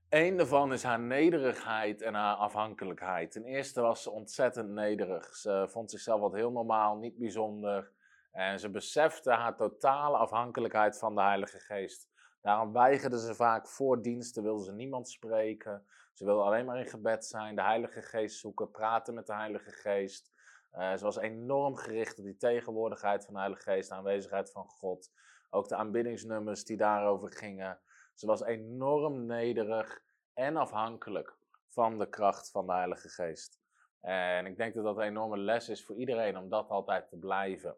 Eén 0.09 0.38
daarvan 0.38 0.74
is 0.74 0.84
haar 0.84 0.99
nederigheid 0.99 2.01
en 2.01 2.14
haar 2.14 2.36
afhankelijkheid. 2.36 3.32
Ten 3.32 3.43
eerste 3.43 3.82
was 3.82 4.03
ze 4.03 4.12
ontzettend 4.12 4.70
nederig. 4.70 5.36
Ze 5.36 5.66
vond 5.70 5.91
zichzelf 5.91 6.20
wat 6.20 6.34
heel 6.34 6.51
normaal, 6.51 6.97
niet 6.97 7.18
bijzonder. 7.18 7.91
En 8.32 8.59
ze 8.59 8.70
besefte 8.70 9.32
haar 9.32 9.55
totale 9.55 10.18
afhankelijkheid 10.18 10.97
van 10.97 11.16
de 11.16 11.22
Heilige 11.22 11.59
Geest. 11.59 12.09
Daarom 12.41 12.74
weigerde 12.74 13.20
ze 13.20 13.36
vaak 13.36 13.68
voor 13.68 14.01
diensten, 14.01 14.43
wilde 14.43 14.64
ze 14.64 14.74
niemand 14.74 15.09
spreken. 15.09 15.86
Ze 16.14 16.26
wilde 16.26 16.43
alleen 16.43 16.66
maar 16.66 16.80
in 16.80 16.86
gebed 16.86 17.26
zijn, 17.26 17.55
de 17.55 17.64
Heilige 17.64 18.01
Geest 18.01 18.39
zoeken, 18.39 18.72
praten 18.72 19.14
met 19.14 19.28
de 19.28 19.34
Heilige 19.34 19.72
Geest. 19.72 20.32
Uh, 20.74 20.93
ze 20.95 21.03
was 21.03 21.18
enorm 21.18 21.76
gericht 21.76 22.20
op 22.20 22.26
die 22.26 22.38
tegenwoordigheid 22.38 23.26
van 23.26 23.34
de 23.34 23.39
Heilige 23.39 23.64
Geest, 23.64 23.89
de 23.89 23.95
aanwezigheid 23.95 24.51
van 24.51 24.66
God. 24.66 25.12
Ook 25.54 25.68
de 25.68 25.76
aanbiddingsnummers 25.76 26.66
die 26.66 26.78
daarover 26.78 27.32
gingen. 27.32 27.80
Ze 28.14 28.26
was 28.26 28.43
enorm 28.43 29.26
nederig 29.26 30.02
en 30.34 30.58
afhankelijk 30.58 31.36
van 31.68 31.97
de 31.97 32.10
kracht 32.10 32.52
van 32.52 32.66
de 32.66 32.74
Heilige 32.74 33.10
Geest. 33.10 33.60
En 34.02 34.45
ik 34.45 34.58
denk 34.58 34.74
dat 34.74 34.84
dat 34.84 34.97
een 34.97 35.04
enorme 35.04 35.38
les 35.38 35.70
is 35.70 35.86
voor 35.86 35.95
iedereen 35.95 36.38
om 36.38 36.49
dat 36.49 36.70
altijd 36.70 37.10
te 37.10 37.18
blijven. 37.18 37.76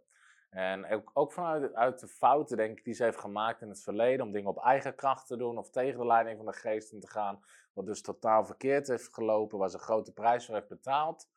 En 0.50 0.90
ook, 0.92 1.12
ook 1.14 1.32
vanuit 1.32 1.74
uit 1.74 2.00
de 2.00 2.08
fouten, 2.08 2.58
denk 2.58 2.78
ik, 2.78 2.84
die 2.84 2.94
ze 2.94 3.04
heeft 3.04 3.20
gemaakt 3.20 3.62
in 3.62 3.70
het 3.70 3.84
verleden, 3.84 4.26
om 4.26 4.32
dingen 4.32 4.50
op 4.50 4.64
eigen 4.64 4.96
kracht 4.96 5.28
te 5.28 5.38
doen 5.38 5.58
of 5.58 5.70
tegen 5.70 6.00
de 6.00 6.06
leiding 6.06 6.38
van 6.38 6.46
de 6.46 6.54
geest 6.54 6.92
in 6.92 7.00
te 7.00 7.08
gaan, 7.08 7.44
wat 7.74 7.86
dus 7.86 8.02
totaal 8.02 8.46
verkeerd 8.46 8.88
heeft 8.88 9.14
gelopen, 9.14 9.58
waar 9.58 9.70
ze 9.70 9.76
een 9.76 9.84
grote 9.84 10.14
prijs 10.14 10.46
voor 10.46 10.56
heeft 10.56 10.68
betaald, 10.68 11.30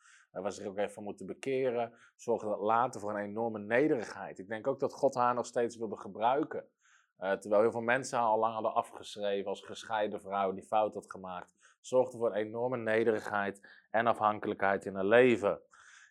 waar 0.42 0.52
ze 0.52 0.60
zich 0.60 0.70
ook 0.70 0.78
even 0.78 1.02
moeten 1.02 1.26
bekeren, 1.26 1.92
zorgde 2.16 2.56
later 2.56 3.00
voor 3.00 3.10
een 3.10 3.24
enorme 3.24 3.58
nederigheid. 3.58 4.38
Ik 4.38 4.48
denk 4.48 4.66
ook 4.66 4.80
dat 4.80 4.92
God 4.92 5.14
haar 5.14 5.34
nog 5.34 5.46
steeds 5.46 5.76
wilde 5.76 5.96
gebruiken. 5.96 6.68
Uh, 7.18 7.32
terwijl 7.32 7.62
heel 7.62 7.70
veel 7.70 7.80
mensen 7.80 8.18
haar 8.18 8.26
al 8.26 8.38
lang 8.38 8.52
hadden 8.52 8.74
afgeschreven 8.74 9.48
als 9.48 9.60
gescheiden 9.60 10.20
vrouw 10.20 10.52
die 10.52 10.62
fout 10.62 10.94
had 10.94 11.10
gemaakt, 11.10 11.76
zorgde 11.80 12.18
voor 12.18 12.28
een 12.28 12.46
enorme 12.46 12.76
nederigheid 12.76 13.86
en 13.90 14.06
afhankelijkheid 14.06 14.84
in 14.84 14.94
haar 14.94 15.04
leven. 15.04 15.60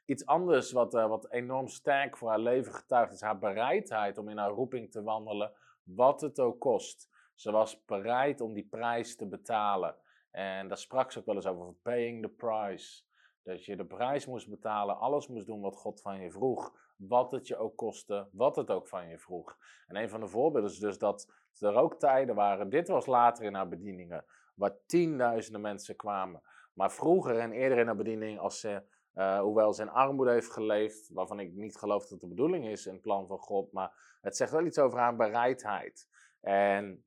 Iets 0.05 0.25
anders 0.25 0.71
wat, 0.71 0.93
uh, 0.93 1.07
wat 1.07 1.31
enorm 1.31 1.67
sterk 1.67 2.17
voor 2.17 2.29
haar 2.29 2.39
leven 2.39 2.73
getuigt 2.73 3.13
is 3.13 3.21
haar 3.21 3.39
bereidheid 3.39 4.17
om 4.17 4.29
in 4.29 4.37
haar 4.37 4.49
roeping 4.49 4.91
te 4.91 5.03
wandelen, 5.03 5.51
wat 5.83 6.21
het 6.21 6.39
ook 6.39 6.59
kost. 6.59 7.09
Ze 7.35 7.51
was 7.51 7.85
bereid 7.85 8.41
om 8.41 8.53
die 8.53 8.67
prijs 8.69 9.15
te 9.15 9.27
betalen. 9.27 9.95
En 10.31 10.67
daar 10.67 10.77
sprak 10.77 11.11
ze 11.11 11.19
ook 11.19 11.25
wel 11.25 11.35
eens 11.35 11.47
over, 11.47 11.73
paying 11.73 12.21
the 12.21 12.29
price. 12.29 13.03
Dat 13.45 13.65
je 13.65 13.75
de 13.75 13.85
prijs 13.85 14.25
moest 14.25 14.49
betalen, 14.49 14.97
alles 14.97 15.27
moest 15.27 15.45
doen 15.45 15.61
wat 15.61 15.75
God 15.75 16.01
van 16.01 16.19
je 16.19 16.31
vroeg. 16.31 16.73
Wat 16.95 17.31
het 17.31 17.47
je 17.47 17.57
ook 17.57 17.75
kostte, 17.75 18.27
wat 18.31 18.55
het 18.55 18.71
ook 18.71 18.87
van 18.87 19.07
je 19.07 19.19
vroeg. 19.19 19.57
En 19.87 19.95
een 19.95 20.09
van 20.09 20.19
de 20.19 20.27
voorbeelden 20.27 20.71
is 20.71 20.79
dus 20.79 20.97
dat 20.97 21.31
er 21.59 21.75
ook 21.75 21.99
tijden 21.99 22.35
waren, 22.35 22.69
dit 22.69 22.87
was 22.87 23.05
later 23.05 23.45
in 23.45 23.53
haar 23.53 23.67
bedieningen, 23.67 24.25
waar 24.55 24.75
tienduizenden 24.85 25.61
mensen 25.61 25.95
kwamen. 25.95 26.41
Maar 26.73 26.91
vroeger 26.91 27.39
en 27.39 27.51
eerder 27.51 27.77
in 27.77 27.85
haar 27.85 27.95
bediening, 27.95 28.39
als 28.39 28.59
ze 28.59 28.83
uh, 29.15 29.39
hoewel 29.39 29.73
ze 29.73 29.81
in 29.81 29.89
armoede 29.89 30.31
heeft 30.31 30.51
geleefd, 30.51 31.09
waarvan 31.09 31.39
ik 31.39 31.53
niet 31.53 31.77
geloof 31.77 32.07
dat 32.07 32.19
de 32.19 32.27
bedoeling 32.27 32.67
is 32.67 32.85
in 32.85 32.93
het 32.93 33.01
plan 33.01 33.27
van 33.27 33.37
God, 33.37 33.71
maar 33.71 34.17
het 34.21 34.37
zegt 34.37 34.51
wel 34.51 34.65
iets 34.65 34.79
over 34.79 34.99
haar 34.99 35.15
bereidheid. 35.15 36.07
En 36.41 37.05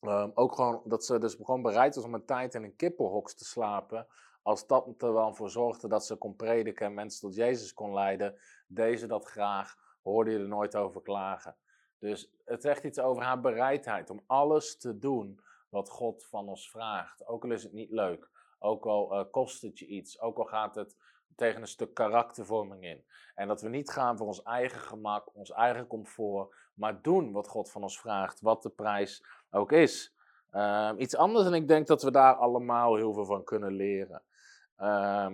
um, 0.00 0.30
ook 0.34 0.54
gewoon 0.54 0.82
dat 0.84 1.04
ze 1.04 1.18
dus 1.18 1.34
gewoon 1.34 1.62
bereid 1.62 1.94
was 1.94 2.04
om 2.04 2.14
een 2.14 2.24
tijd 2.24 2.54
in 2.54 2.62
een 2.62 2.76
kippenhok 2.76 3.30
te 3.30 3.44
slapen, 3.44 4.06
als 4.50 4.66
dat 4.66 5.02
er 5.02 5.12
wel 5.12 5.34
voor 5.34 5.50
zorgde 5.50 5.88
dat 5.88 6.06
ze 6.06 6.16
kon 6.16 6.36
prediken 6.36 6.86
en 6.86 6.94
mensen 6.94 7.20
tot 7.20 7.34
Jezus 7.34 7.74
kon 7.74 7.94
leiden, 7.94 8.34
deze 8.66 9.06
dat 9.06 9.24
graag, 9.24 9.76
hoorde 10.02 10.30
je 10.30 10.38
er 10.38 10.48
nooit 10.48 10.76
over 10.76 11.02
klagen. 11.02 11.56
Dus 11.98 12.32
het 12.44 12.62
zegt 12.62 12.84
iets 12.84 12.98
over 12.98 13.22
haar 13.22 13.40
bereidheid 13.40 14.10
om 14.10 14.22
alles 14.26 14.76
te 14.76 14.98
doen 14.98 15.40
wat 15.68 15.90
God 15.90 16.24
van 16.24 16.48
ons 16.48 16.70
vraagt. 16.70 17.26
Ook 17.26 17.44
al 17.44 17.50
is 17.50 17.62
het 17.62 17.72
niet 17.72 17.90
leuk, 17.90 18.28
ook 18.58 18.86
al 18.86 19.12
uh, 19.12 19.24
kost 19.30 19.62
het 19.62 19.78
je 19.78 19.86
iets, 19.86 20.20
ook 20.20 20.38
al 20.38 20.44
gaat 20.44 20.74
het 20.74 20.96
tegen 21.36 21.60
een 21.60 21.66
stuk 21.66 21.94
karaktervorming 21.94 22.84
in. 22.84 23.04
En 23.34 23.48
dat 23.48 23.62
we 23.62 23.68
niet 23.68 23.90
gaan 23.90 24.16
voor 24.16 24.26
ons 24.26 24.42
eigen 24.42 24.80
gemak, 24.80 25.34
ons 25.34 25.50
eigen 25.50 25.86
comfort, 25.86 26.54
maar 26.74 27.02
doen 27.02 27.32
wat 27.32 27.48
God 27.48 27.70
van 27.70 27.82
ons 27.82 28.00
vraagt, 28.00 28.40
wat 28.40 28.62
de 28.62 28.70
prijs 28.70 29.24
ook 29.50 29.72
is. 29.72 30.14
Uh, 30.52 30.90
iets 30.96 31.16
anders 31.16 31.46
en 31.46 31.54
ik 31.54 31.68
denk 31.68 31.86
dat 31.86 32.02
we 32.02 32.10
daar 32.10 32.34
allemaal 32.34 32.96
heel 32.96 33.12
veel 33.12 33.24
van 33.24 33.44
kunnen 33.44 33.72
leren. 33.72 34.22
Uh, 34.80 35.30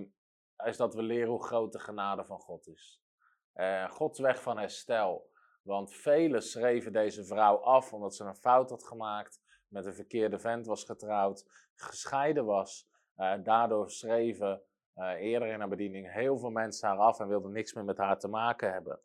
is 0.64 0.76
dat 0.76 0.94
we 0.94 1.03
leren 1.03 1.28
hoe 1.28 1.44
groot 1.44 1.72
de 1.72 1.78
genade 1.78 2.24
van 2.24 2.38
God 2.38 2.66
is. 2.66 3.01
Uh, 3.55 3.90
Gods 3.90 4.18
weg 4.18 4.42
van 4.42 4.59
herstel. 4.59 5.30
Want 5.62 5.94
velen 5.94 6.42
schreven 6.42 6.92
deze 6.92 7.24
vrouw 7.24 7.57
af 7.57 7.92
omdat 7.92 8.14
ze 8.14 8.24
een 8.24 8.36
fout 8.36 8.70
had 8.70 8.84
gemaakt, 8.84 9.40
met 9.68 9.86
een 9.86 9.94
verkeerde 9.94 10.38
vent 10.38 10.66
was 10.66 10.84
getrouwd, 10.84 11.70
gescheiden 11.74 12.44
was. 12.44 12.88
Uh, 13.16 13.34
daardoor 13.42 13.90
schreven 13.90 14.62
uh, 14.97 15.11
eerder 15.11 15.49
in 15.49 15.59
haar 15.59 15.68
bediening 15.68 16.12
heel 16.12 16.38
veel 16.38 16.51
mensen 16.51 16.88
haar 16.88 16.99
af 16.99 17.20
en 17.20 17.28
wilden 17.28 17.53
niks 17.53 17.72
meer 17.72 17.84
met 17.84 17.99
haar 17.99 18.18
te 18.18 18.28
maken 18.28 18.72
hebben. 18.72 19.01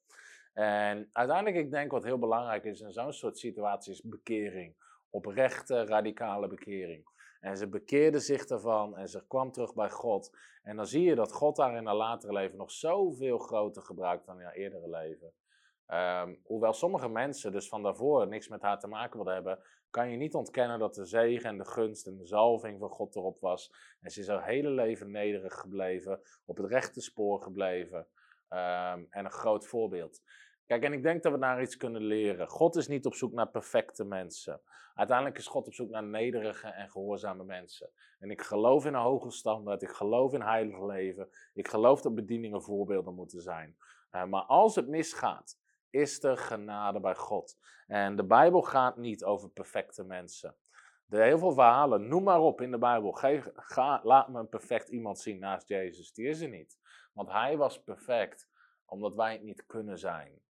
En 0.53 1.09
uiteindelijk, 1.13 1.65
ik 1.65 1.71
denk 1.71 1.91
wat 1.91 2.03
heel 2.03 2.19
belangrijk 2.19 2.63
is 2.63 2.79
in 2.79 2.91
zo'n 2.91 3.13
soort 3.13 3.37
situatie, 3.37 3.91
is 3.91 4.01
bekering. 4.01 4.75
Oprechte, 5.09 5.85
radicale 5.85 6.47
bekering. 6.47 7.05
En 7.41 7.57
ze 7.57 7.67
bekeerde 7.67 8.19
zich 8.19 8.45
daarvan 8.45 8.97
en 8.97 9.09
ze 9.09 9.27
kwam 9.27 9.51
terug 9.51 9.73
bij 9.73 9.89
God. 9.89 10.37
En 10.63 10.75
dan 10.75 10.87
zie 10.87 11.03
je 11.03 11.15
dat 11.15 11.33
God 11.33 11.57
haar 11.57 11.75
in 11.77 11.85
haar 11.85 11.95
latere 11.95 12.33
leven 12.33 12.57
nog 12.57 12.71
zoveel 12.71 13.37
groter 13.37 13.81
gebruikt 13.81 14.25
dan 14.25 14.39
in 14.39 14.45
haar 14.45 14.53
eerdere 14.53 14.89
leven. 14.89 15.33
Um, 15.87 16.39
hoewel 16.43 16.73
sommige 16.73 17.09
mensen 17.09 17.51
dus 17.51 17.67
van 17.67 17.83
daarvoor 17.83 18.27
niks 18.27 18.47
met 18.47 18.61
haar 18.61 18.79
te 18.79 18.87
maken 18.87 19.15
wilden 19.15 19.33
hebben, 19.33 19.59
kan 19.89 20.09
je 20.09 20.17
niet 20.17 20.33
ontkennen 20.33 20.79
dat 20.79 20.95
de 20.95 21.05
zegen 21.05 21.49
en 21.49 21.57
de 21.57 21.65
gunst 21.65 22.07
en 22.07 22.17
de 22.17 22.25
zalving 22.25 22.79
van 22.79 22.89
God 22.89 23.15
erop 23.15 23.39
was. 23.39 23.73
En 24.01 24.11
ze 24.11 24.19
is 24.19 24.27
haar 24.27 24.45
hele 24.45 24.69
leven 24.69 25.11
nederig 25.11 25.53
gebleven, 25.53 26.21
op 26.45 26.57
het 26.57 26.65
rechte 26.65 27.01
spoor 27.01 27.41
gebleven 27.41 27.99
um, 28.49 29.07
en 29.09 29.25
een 29.25 29.31
groot 29.31 29.67
voorbeeld. 29.67 30.21
Kijk, 30.71 30.83
en 30.83 30.93
ik 30.93 31.03
denk 31.03 31.23
dat 31.23 31.31
we 31.31 31.39
daar 31.39 31.61
iets 31.61 31.77
kunnen 31.77 32.01
leren. 32.01 32.47
God 32.47 32.75
is 32.75 32.87
niet 32.87 33.05
op 33.05 33.13
zoek 33.13 33.33
naar 33.33 33.49
perfecte 33.49 34.03
mensen. 34.03 34.61
Uiteindelijk 34.93 35.37
is 35.37 35.47
God 35.47 35.67
op 35.67 35.73
zoek 35.73 35.89
naar 35.89 36.03
nederige 36.03 36.67
en 36.67 36.89
gehoorzame 36.89 37.43
mensen. 37.43 37.89
En 38.19 38.31
ik 38.31 38.41
geloof 38.41 38.85
in 38.85 38.93
een 38.93 39.01
hoge 39.01 39.31
standaard, 39.31 39.81
ik 39.81 39.89
geloof 39.89 40.33
in 40.33 40.41
heilig 40.41 40.79
leven, 40.79 41.29
ik 41.53 41.67
geloof 41.67 42.01
dat 42.01 42.15
bedieningen 42.15 42.61
voorbeelden 42.61 43.13
moeten 43.13 43.41
zijn. 43.41 43.77
Uh, 44.11 44.25
maar 44.25 44.41
als 44.41 44.75
het 44.75 44.87
misgaat, 44.87 45.59
is 45.89 46.23
er 46.23 46.37
genade 46.37 46.99
bij 46.99 47.15
God. 47.15 47.57
En 47.87 48.15
de 48.15 48.25
Bijbel 48.25 48.61
gaat 48.61 48.97
niet 48.97 49.23
over 49.23 49.49
perfecte 49.49 50.03
mensen. 50.03 50.55
Er 51.09 51.23
heel 51.23 51.39
veel 51.39 51.53
verhalen, 51.53 52.07
noem 52.07 52.23
maar 52.23 52.39
op 52.39 52.61
in 52.61 52.71
de 52.71 52.77
Bijbel. 52.77 53.11
Geef, 53.11 53.49
laat 54.03 54.29
me 54.29 54.39
een 54.39 54.49
perfect 54.49 54.89
iemand 54.89 55.19
zien 55.19 55.39
naast 55.39 55.67
Jezus. 55.67 56.13
Die 56.13 56.27
is 56.27 56.41
er 56.41 56.49
niet. 56.49 56.79
Want 57.13 57.29
hij 57.31 57.57
was 57.57 57.83
perfect, 57.83 58.49
omdat 58.85 59.15
wij 59.15 59.31
het 59.31 59.43
niet 59.43 59.65
kunnen 59.65 59.99
zijn. 59.99 60.41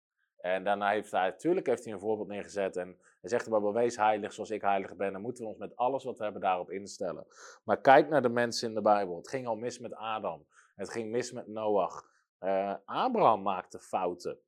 En 0.42 0.64
daarna 0.64 0.90
heeft 0.90 1.12
hij, 1.12 1.30
natuurlijk 1.30 1.68
heeft 1.68 1.84
hij 1.84 1.94
een 1.94 2.00
voorbeeld 2.00 2.28
neergezet. 2.28 2.76
En 2.76 2.98
hij 3.22 3.30
zegt 3.30 3.46
de 3.46 3.72
wees 3.72 3.96
heilig 3.96 4.34
zoals 4.34 4.50
ik 4.50 4.62
heilig 4.62 4.96
ben. 4.96 5.12
Dan 5.12 5.22
moeten 5.22 5.44
we 5.44 5.50
ons 5.50 5.60
met 5.60 5.76
alles 5.76 6.04
wat 6.04 6.18
we 6.18 6.24
hebben 6.24 6.42
daarop 6.42 6.72
instellen. 6.72 7.28
Maar 7.64 7.82
kijk 7.82 8.10
naar 8.10 8.22
de 8.22 8.30
mensen 8.30 8.68
in 8.68 8.76
de 8.76 8.82
Bijbel. 8.82 9.18
Het 9.18 9.30
ging 9.30 9.48
al 9.48 9.56
mis 9.56 9.80
met 9.80 9.96
Adam. 9.96 10.46
Het 10.76 10.90
ging 10.90 11.12
mis 11.12 11.32
met 11.32 11.48
Noach. 11.48 12.10
Uh, 12.40 12.76
Abraham 12.86 13.42
maakte 13.42 13.80
fouten 13.80 14.40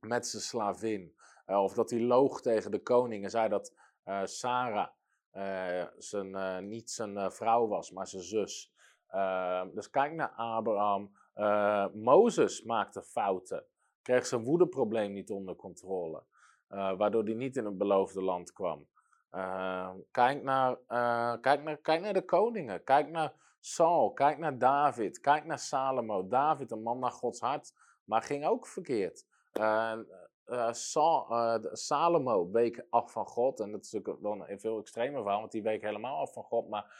met 0.00 0.26
zijn 0.26 0.42
slavin. 0.42 1.14
Eh, 1.46 1.62
of 1.62 1.74
dat 1.74 1.90
hij 1.90 2.00
loog 2.00 2.40
tegen 2.40 2.70
de 2.70 2.82
koning 2.82 3.24
en 3.24 3.30
zei 3.30 3.48
dat 3.48 3.74
eh, 4.04 4.20
Sarah 4.24 4.88
eh, 5.30 5.86
zijn, 5.98 6.34
eh, 6.34 6.58
niet 6.58 6.90
zijn 6.90 7.16
eh, 7.16 7.30
vrouw 7.30 7.66
was, 7.66 7.90
maar 7.90 8.06
zijn 8.06 8.22
zus. 8.22 8.72
Eh, 9.06 9.62
dus 9.74 9.90
kijk 9.90 10.12
naar 10.12 10.32
Abraham. 10.36 11.16
Eh, 11.34 11.86
Mozes 11.92 12.62
maakte 12.62 13.02
fouten, 13.02 13.64
kreeg 14.02 14.26
zijn 14.26 14.44
woedeprobleem 14.44 15.12
niet 15.12 15.30
onder 15.30 15.56
controle, 15.56 16.22
eh, 16.68 16.96
waardoor 16.96 17.24
hij 17.24 17.34
niet 17.34 17.56
in 17.56 17.64
het 17.64 17.78
beloofde 17.78 18.22
land 18.22 18.52
kwam. 18.52 18.86
Eh, 19.30 19.90
kijk, 20.10 20.42
naar, 20.42 20.76
eh, 20.86 21.34
kijk, 21.40 21.62
naar, 21.62 21.76
kijk 21.76 22.00
naar 22.00 22.12
de 22.12 22.24
koningen, 22.24 22.84
kijk 22.84 23.08
naar 23.08 23.32
Saul, 23.60 24.12
kijk 24.12 24.38
naar 24.38 24.58
David, 24.58 25.20
kijk 25.20 25.44
naar 25.44 25.58
Salomo. 25.58 26.28
David, 26.28 26.70
een 26.70 26.82
man 26.82 26.98
naar 26.98 27.10
Gods 27.10 27.40
hart, 27.40 27.72
maar 28.04 28.22
ging 28.22 28.46
ook 28.46 28.66
verkeerd. 28.66 29.26
Eh, 29.52 29.98
eh, 30.44 30.72
Saul, 30.72 31.26
Salomo 31.72 32.50
week 32.50 32.86
af 32.90 33.12
van 33.12 33.26
God. 33.26 33.60
En 33.60 33.70
dat 33.70 33.84
is 33.84 33.92
natuurlijk 33.92 34.22
wel 34.22 34.48
een 34.48 34.60
veel 34.60 34.78
extremer 34.78 35.20
verhaal, 35.22 35.40
want 35.40 35.52
die 35.52 35.62
week 35.62 35.82
helemaal 35.82 36.18
af 36.18 36.32
van 36.32 36.42
God. 36.42 36.68
Maar 36.68 36.94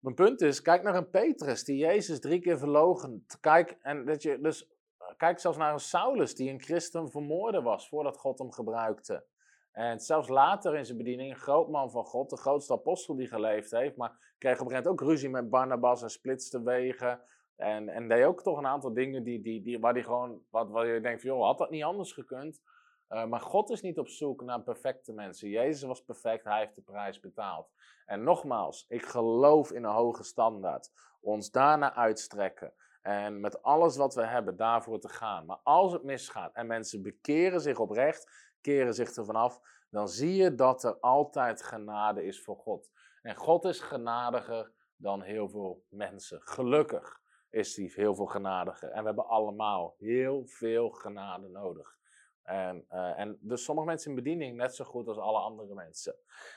mijn 0.00 0.14
punt 0.14 0.40
is, 0.40 0.62
kijk 0.62 0.82
naar 0.82 0.94
een 0.94 1.10
Petrus 1.10 1.64
die 1.64 1.76
Jezus 1.76 2.20
drie 2.20 2.40
keer 2.40 2.58
verlogen. 2.58 3.26
Kijk, 3.40 3.78
en 3.82 4.04
dat 4.04 4.22
je, 4.22 4.40
dus, 4.40 4.71
kijk 5.16 5.38
zelfs 5.38 5.58
naar 5.58 5.72
een 5.72 5.78
Saulus 5.78 6.34
die 6.34 6.50
een 6.50 6.60
christen 6.60 7.10
vermoorden 7.10 7.62
was 7.62 7.88
voordat 7.88 8.18
God 8.18 8.38
hem 8.38 8.52
gebruikte. 8.52 9.24
En 9.72 10.00
zelfs 10.00 10.28
later 10.28 10.76
in 10.76 10.84
zijn 10.86 10.98
bediening, 10.98 11.30
een 11.30 11.40
groot 11.40 11.68
man 11.68 11.90
van 11.90 12.04
God, 12.04 12.30
de 12.30 12.36
grootste 12.36 12.72
apostel 12.72 13.16
die 13.16 13.26
geleefd 13.26 13.70
heeft, 13.70 13.96
maar 13.96 14.34
kreeg 14.38 14.60
op 14.60 14.66
een 14.66 14.70
gegeven 14.70 14.84
moment 14.84 14.86
ook 14.86 15.08
ruzie 15.08 15.30
met 15.30 15.50
Barnabas 15.50 16.02
en 16.02 16.10
splitste 16.10 16.62
wegen. 16.62 17.20
En, 17.56 17.88
en 17.88 18.08
deed 18.08 18.24
ook 18.24 18.42
toch 18.42 18.58
een 18.58 18.66
aantal 18.66 18.92
dingen 18.92 19.24
die, 19.24 19.42
die, 19.42 19.62
die, 19.62 19.80
waar, 19.80 19.94
die 19.94 20.02
gewoon, 20.02 20.42
wat, 20.50 20.70
waar 20.70 20.86
je 20.86 21.00
denkt 21.00 21.20
van, 21.20 21.30
joh, 21.30 21.44
had 21.44 21.58
dat 21.58 21.70
niet 21.70 21.82
anders 21.82 22.12
gekund? 22.12 22.60
Uh, 23.08 23.24
maar 23.24 23.40
God 23.40 23.70
is 23.70 23.80
niet 23.80 23.98
op 23.98 24.08
zoek 24.08 24.42
naar 24.42 24.62
perfecte 24.62 25.12
mensen. 25.12 25.48
Jezus 25.48 25.82
was 25.82 26.04
perfect, 26.04 26.44
hij 26.44 26.58
heeft 26.58 26.74
de 26.74 26.82
prijs 26.82 27.20
betaald. 27.20 27.70
En 28.06 28.22
nogmaals, 28.22 28.84
ik 28.88 29.04
geloof 29.04 29.72
in 29.72 29.84
een 29.84 29.94
hoge 29.94 30.22
standaard. 30.22 30.90
Ons 31.20 31.50
daarna 31.50 31.94
uitstrekken. 31.94 32.72
En 33.02 33.40
met 33.40 33.62
alles 33.62 33.96
wat 33.96 34.14
we 34.14 34.26
hebben, 34.26 34.56
daarvoor 34.56 35.00
te 35.00 35.08
gaan. 35.08 35.46
Maar 35.46 35.60
als 35.62 35.92
het 35.92 36.02
misgaat 36.02 36.54
en 36.54 36.66
mensen 36.66 37.02
bekeren 37.02 37.60
zich 37.60 37.78
oprecht, 37.78 38.50
keren 38.60 38.94
zich 38.94 39.16
er 39.16 39.24
vanaf, 39.24 39.60
dan 39.90 40.08
zie 40.08 40.34
je 40.34 40.54
dat 40.54 40.84
er 40.84 40.98
altijd 41.00 41.62
genade 41.62 42.24
is 42.24 42.42
voor 42.42 42.56
God. 42.56 42.90
En 43.22 43.36
God 43.36 43.64
is 43.64 43.80
genadiger 43.80 44.72
dan 44.96 45.22
heel 45.22 45.48
veel 45.48 45.84
mensen. 45.88 46.40
Gelukkig 46.42 47.20
is 47.50 47.76
hij 47.76 47.92
heel 47.94 48.14
veel 48.14 48.26
genadiger. 48.26 48.90
En 48.90 49.00
we 49.00 49.06
hebben 49.06 49.26
allemaal 49.26 49.94
heel 49.98 50.46
veel 50.46 50.90
genade 50.90 51.48
nodig. 51.48 51.96
En, 52.42 52.84
uh, 52.90 53.18
en 53.18 53.38
dus 53.40 53.64
sommige 53.64 53.86
mensen 53.86 54.10
in 54.10 54.16
bediening 54.16 54.56
net 54.56 54.74
zo 54.74 54.84
goed 54.84 55.08
als 55.08 55.18
alle 55.18 55.38
andere 55.38 55.74
mensen. 55.74 56.14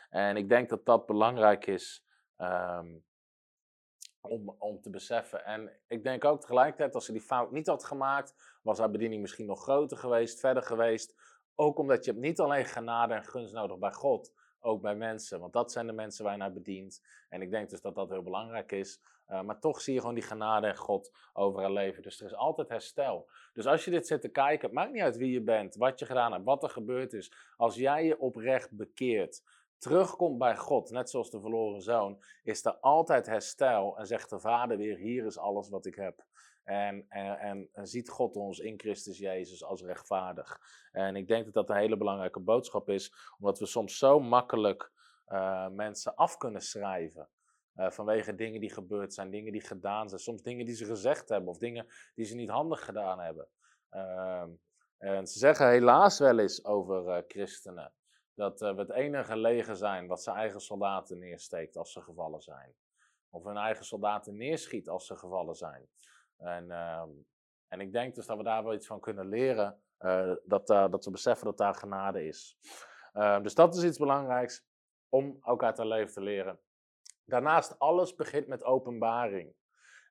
En 0.10 0.38
ik 0.38 0.50
denk 0.50 0.70
dat 0.70 0.86
dat 0.86 1.06
belangrijk 1.06 1.66
is 1.68 2.06
um, 2.38 3.06
om, 4.28 4.56
om 4.60 4.82
te 4.82 4.90
beseffen. 4.90 5.46
En 5.46 5.72
ik 5.88 6.04
denk 6.04 6.26
ook 6.26 6.42
tegelijkertijd, 6.42 6.96
als 6.96 7.06
ze 7.06 7.12
die 7.12 7.22
fout 7.22 7.52
niet 7.52 7.68
had 7.68 7.84
gemaakt, 7.84 8.60
was 8.62 8.78
haar 8.78 8.92
bediening 8.92 9.22
misschien 9.22 9.46
nog 9.46 9.62
groter 9.62 9.98
geweest, 9.98 10.40
verder 10.40 10.64
geweest. 10.64 11.16
Ook 11.56 11.78
omdat 11.78 12.06
je 12.06 12.14
niet 12.14 12.40
alleen 12.40 12.66
genade 12.66 13.14
en 13.14 13.24
gunst 13.24 13.54
nodig 13.54 13.78
bij 13.78 13.92
God, 13.92 14.34
ook 14.60 14.82
bij 14.82 14.96
mensen. 14.96 15.40
Want 15.40 15.54
dat 15.54 15.72
zijn 15.72 15.88
de 15.88 15.94
mensen 15.94 16.24
waar 16.24 16.34
je 16.34 16.40
naar 16.40 16.54
bedient. 16.54 17.04
En 17.30 17.42
ik 17.42 17.52
denk 17.52 17.70
dus 17.70 17.82
dat 17.82 17.96
dat 17.96 18.10
heel 18.10 18.24
belangrijk 18.24 18.72
is. 18.72 19.02
Uh, 19.30 19.42
maar 19.42 19.60
toch 19.60 19.82
zie 19.82 19.94
je 19.94 20.00
gewoon 20.00 20.16
die 20.16 20.24
genade 20.24 20.68
en 20.68 20.78
God 20.78 21.12
over 21.34 21.62
haar 21.62 21.72
leven. 21.72 22.04
Dus 22.04 22.20
er 22.20 22.26
is 22.26 22.36
altijd 22.36 22.70
herstel. 22.70 23.30
Dus 23.54 23.66
als 23.66 23.86
je 23.86 23.92
dit 23.92 24.08
zit 24.08 24.22
te 24.22 24.30
kijken, 24.30 24.68
het 24.68 24.76
maakt 24.76 24.92
niet 24.92 25.02
uit 25.02 25.18
wie 25.18 25.32
je 25.32 25.42
bent, 25.42 25.76
wat 25.76 26.00
je 26.00 26.06
gedaan 26.06 26.32
hebt, 26.32 26.46
wat 26.46 26.64
er 26.64 26.70
gebeurd 26.70 27.14
is. 27.14 27.32
Als 27.58 27.76
jij 27.76 28.06
je 28.06 28.20
oprecht 28.20 28.72
bekeert, 28.72 29.44
terugkomt 29.78 30.38
bij 30.38 30.58
God, 30.58 30.90
net 30.90 31.10
zoals 31.10 31.30
de 31.30 31.40
verloren 31.40 31.82
zoon, 31.82 32.24
is 32.44 32.66
er 32.66 32.78
altijd 32.80 33.26
herstel. 33.26 33.98
En 33.98 34.06
zegt 34.06 34.30
de 34.30 34.40
vader 34.40 34.78
weer, 34.78 34.98
hier 34.98 35.26
is 35.26 35.38
alles 35.38 35.70
wat 35.70 35.86
ik 35.86 35.96
heb. 35.96 36.26
En, 36.64 37.06
en, 37.10 37.70
en, 37.74 37.88
ziet 37.88 38.10
God 38.10 38.36
ons 38.36 38.60
in 38.60 38.80
Christus 38.80 39.18
Jezus 39.18 39.64
als 39.64 39.82
rechtvaardig. 39.82 40.60
En 40.92 41.16
ik 41.16 41.28
denk 41.28 41.46
dat 41.46 41.54
dat 41.54 41.70
een 41.70 41.82
hele 41.82 41.98
belangrijke 41.98 42.40
boodschap 42.40 42.90
is, 42.90 43.14
omdat 43.38 43.60
we 43.60 43.66
soms 43.66 43.98
zo 43.98 44.20
makkelijk 44.20 44.92
uh, 45.28 45.68
mensen 45.68 46.16
af 46.16 46.38
kunnen 46.38 46.62
schrijven. 46.62 47.30
Uh, 47.76 47.90
vanwege 47.90 48.36
dingen 48.36 48.60
die 48.60 48.74
gebeurd 48.74 49.14
zijn, 49.14 49.30
dingen 49.30 49.52
die 49.52 49.62
gedaan 49.62 50.10
zijn, 50.10 50.22
soms 50.22 50.42
dingen 50.42 50.66
die 50.66 50.76
ze 50.76 50.86
gezegd 50.86 51.30
hebben 51.30 51.50
of 51.50 51.58
dingen 51.58 51.88
die 52.16 52.26
ze 52.26 52.36
niet 52.36 52.50
handig 52.50 52.86
gedaan 52.86 53.20
hebben. 53.20 53.48
Uh, 53.92 54.46
en 54.98 55.28
ze 55.28 55.40
zeggen 55.40 55.70
helaas 55.70 56.20
wel 56.20 56.40
eens 56.40 56.66
over 56.66 57.18
uh, 57.18 57.24
christenen 57.28 57.94
dat 58.36 58.60
we 58.60 58.66
het 58.66 58.92
enige 58.92 59.38
leger 59.38 59.76
zijn 59.76 60.08
wat 60.08 60.24
zijn 60.24 60.36
eigen 60.36 60.60
soldaten 60.60 61.20
neersteekt 61.20 61.78
als 61.78 61.92
ze 61.92 62.02
gevallen 62.02 62.42
zijn. 62.42 62.74
Of 63.30 63.44
hun 63.44 63.58
eigen 63.58 63.86
soldaten 63.86 64.38
neerschiet 64.38 64.90
als 64.90 65.06
ze 65.06 65.16
gevallen 65.16 65.56
zijn. 65.56 65.88
En, 66.38 66.72
en 67.68 67.80
ik 67.80 67.92
denk 67.92 68.16
dus 68.16 68.26
dat 68.26 68.38
we 68.38 68.44
daar 68.44 68.64
wel 68.64 68.74
iets 68.74 68.88
van 68.88 69.00
kunnen 69.00 69.28
leren, 69.28 69.82
uh, 70.00 70.34
dat, 70.44 70.68
dat 70.68 71.06
we 71.06 71.12
beseffen 71.12 71.46
dat 71.46 71.58
daar 71.58 71.76
genade 71.76 72.26
is. 72.26 72.58
dus 73.42 73.56
dat 73.56 73.76
is 73.76 73.84
iets 73.84 73.98
belangrijks 73.98 74.66
om 75.10 75.38
elkaar 75.42 75.74
te 75.74 75.86
leven 75.86 76.14
te 76.14 76.22
leren. 76.22 76.60
Daarnaast, 77.26 77.80
alles 77.80 78.16
begint 78.16 78.48
met 78.48 78.64
openbaring. 78.64 79.54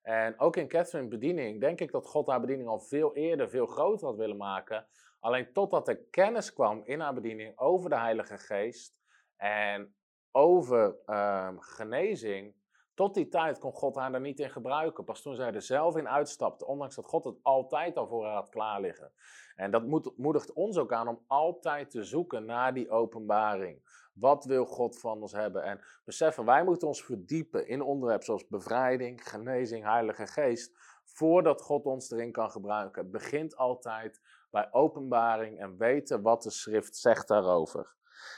En 0.03 0.39
ook 0.39 0.57
in 0.57 0.69
Catherine's 0.69 1.09
bediening 1.09 1.61
denk 1.61 1.81
ik 1.81 1.91
dat 1.91 2.07
God 2.07 2.27
haar 2.27 2.41
bediening 2.41 2.69
al 2.69 2.81
veel 2.81 3.15
eerder, 3.15 3.49
veel 3.49 3.67
groter 3.67 4.07
had 4.07 4.17
willen 4.17 4.37
maken. 4.37 4.87
Alleen 5.25 5.53
totdat 5.53 5.89
er 5.89 5.97
kennis 5.97 6.53
kwam 6.53 6.83
in 6.85 7.01
haar 7.01 7.15
bediening 7.15 7.59
over 7.59 7.91
de 7.91 7.99
Heilige 7.99 8.39
Geest 8.39 8.97
en 9.37 9.95
over 10.33 10.97
um, 11.07 11.61
genezing, 11.61 12.55
tot 12.95 13.15
die 13.15 13.29
tijd 13.29 13.59
kon 13.59 13.73
God 13.73 13.97
haar 13.97 14.15
er 14.15 14.21
niet 14.21 14.41
in 14.41 14.51
gebruiken. 14.51 15.05
Pas 15.05 15.23
toen 15.23 15.35
zij 15.35 15.53
er 15.53 15.63
zelf 15.63 15.97
in 15.97 16.09
uitstapte, 16.09 16.67
ondanks 16.67 16.95
dat 16.95 17.07
God 17.07 17.25
het 17.25 17.39
altijd 17.43 17.97
al 17.97 18.07
voor 18.07 18.25
haar 18.25 18.35
had 18.35 18.49
klaar 18.49 18.81
liggen. 18.81 19.13
En 19.57 19.71
dat 19.71 20.15
moedigt 20.17 20.53
ons 20.53 20.77
ook 20.79 20.93
aan 20.93 21.09
om 21.09 21.25
altijd 21.27 21.91
te 21.91 22.03
zoeken 22.03 22.45
naar 22.45 22.75
die 22.75 22.91
openbaring. 22.91 24.09
Wat 24.15 24.45
wil 24.45 24.65
God 24.65 24.99
van 24.99 25.21
ons 25.21 25.33
hebben? 25.33 25.63
En 25.63 25.81
beseffen, 26.05 26.45
wij 26.45 26.65
moeten 26.65 26.89
ons 26.89 27.05
verdiepen 27.05 27.67
in 27.69 27.83
onderwerpen 27.83 28.27
zoals 28.27 28.47
bevrijding, 28.49 29.29
genezing, 29.29 29.85
Heilige 29.85 30.27
Geest, 30.27 30.77
voordat 31.05 31.63
God 31.63 31.87
ons 31.87 32.11
erin 32.11 32.33
kan 32.33 32.51
gebruiken. 32.51 33.03
Het 33.03 33.11
begint 33.11 33.57
altijd 33.57 34.21
bij 34.55 34.69
openbaring 34.73 35.59
en 35.59 35.77
weten 35.77 36.23
wat 36.23 36.43
de 36.43 36.51
schrift 36.51 36.97
zegt 36.97 37.29
daarover. 37.29 37.95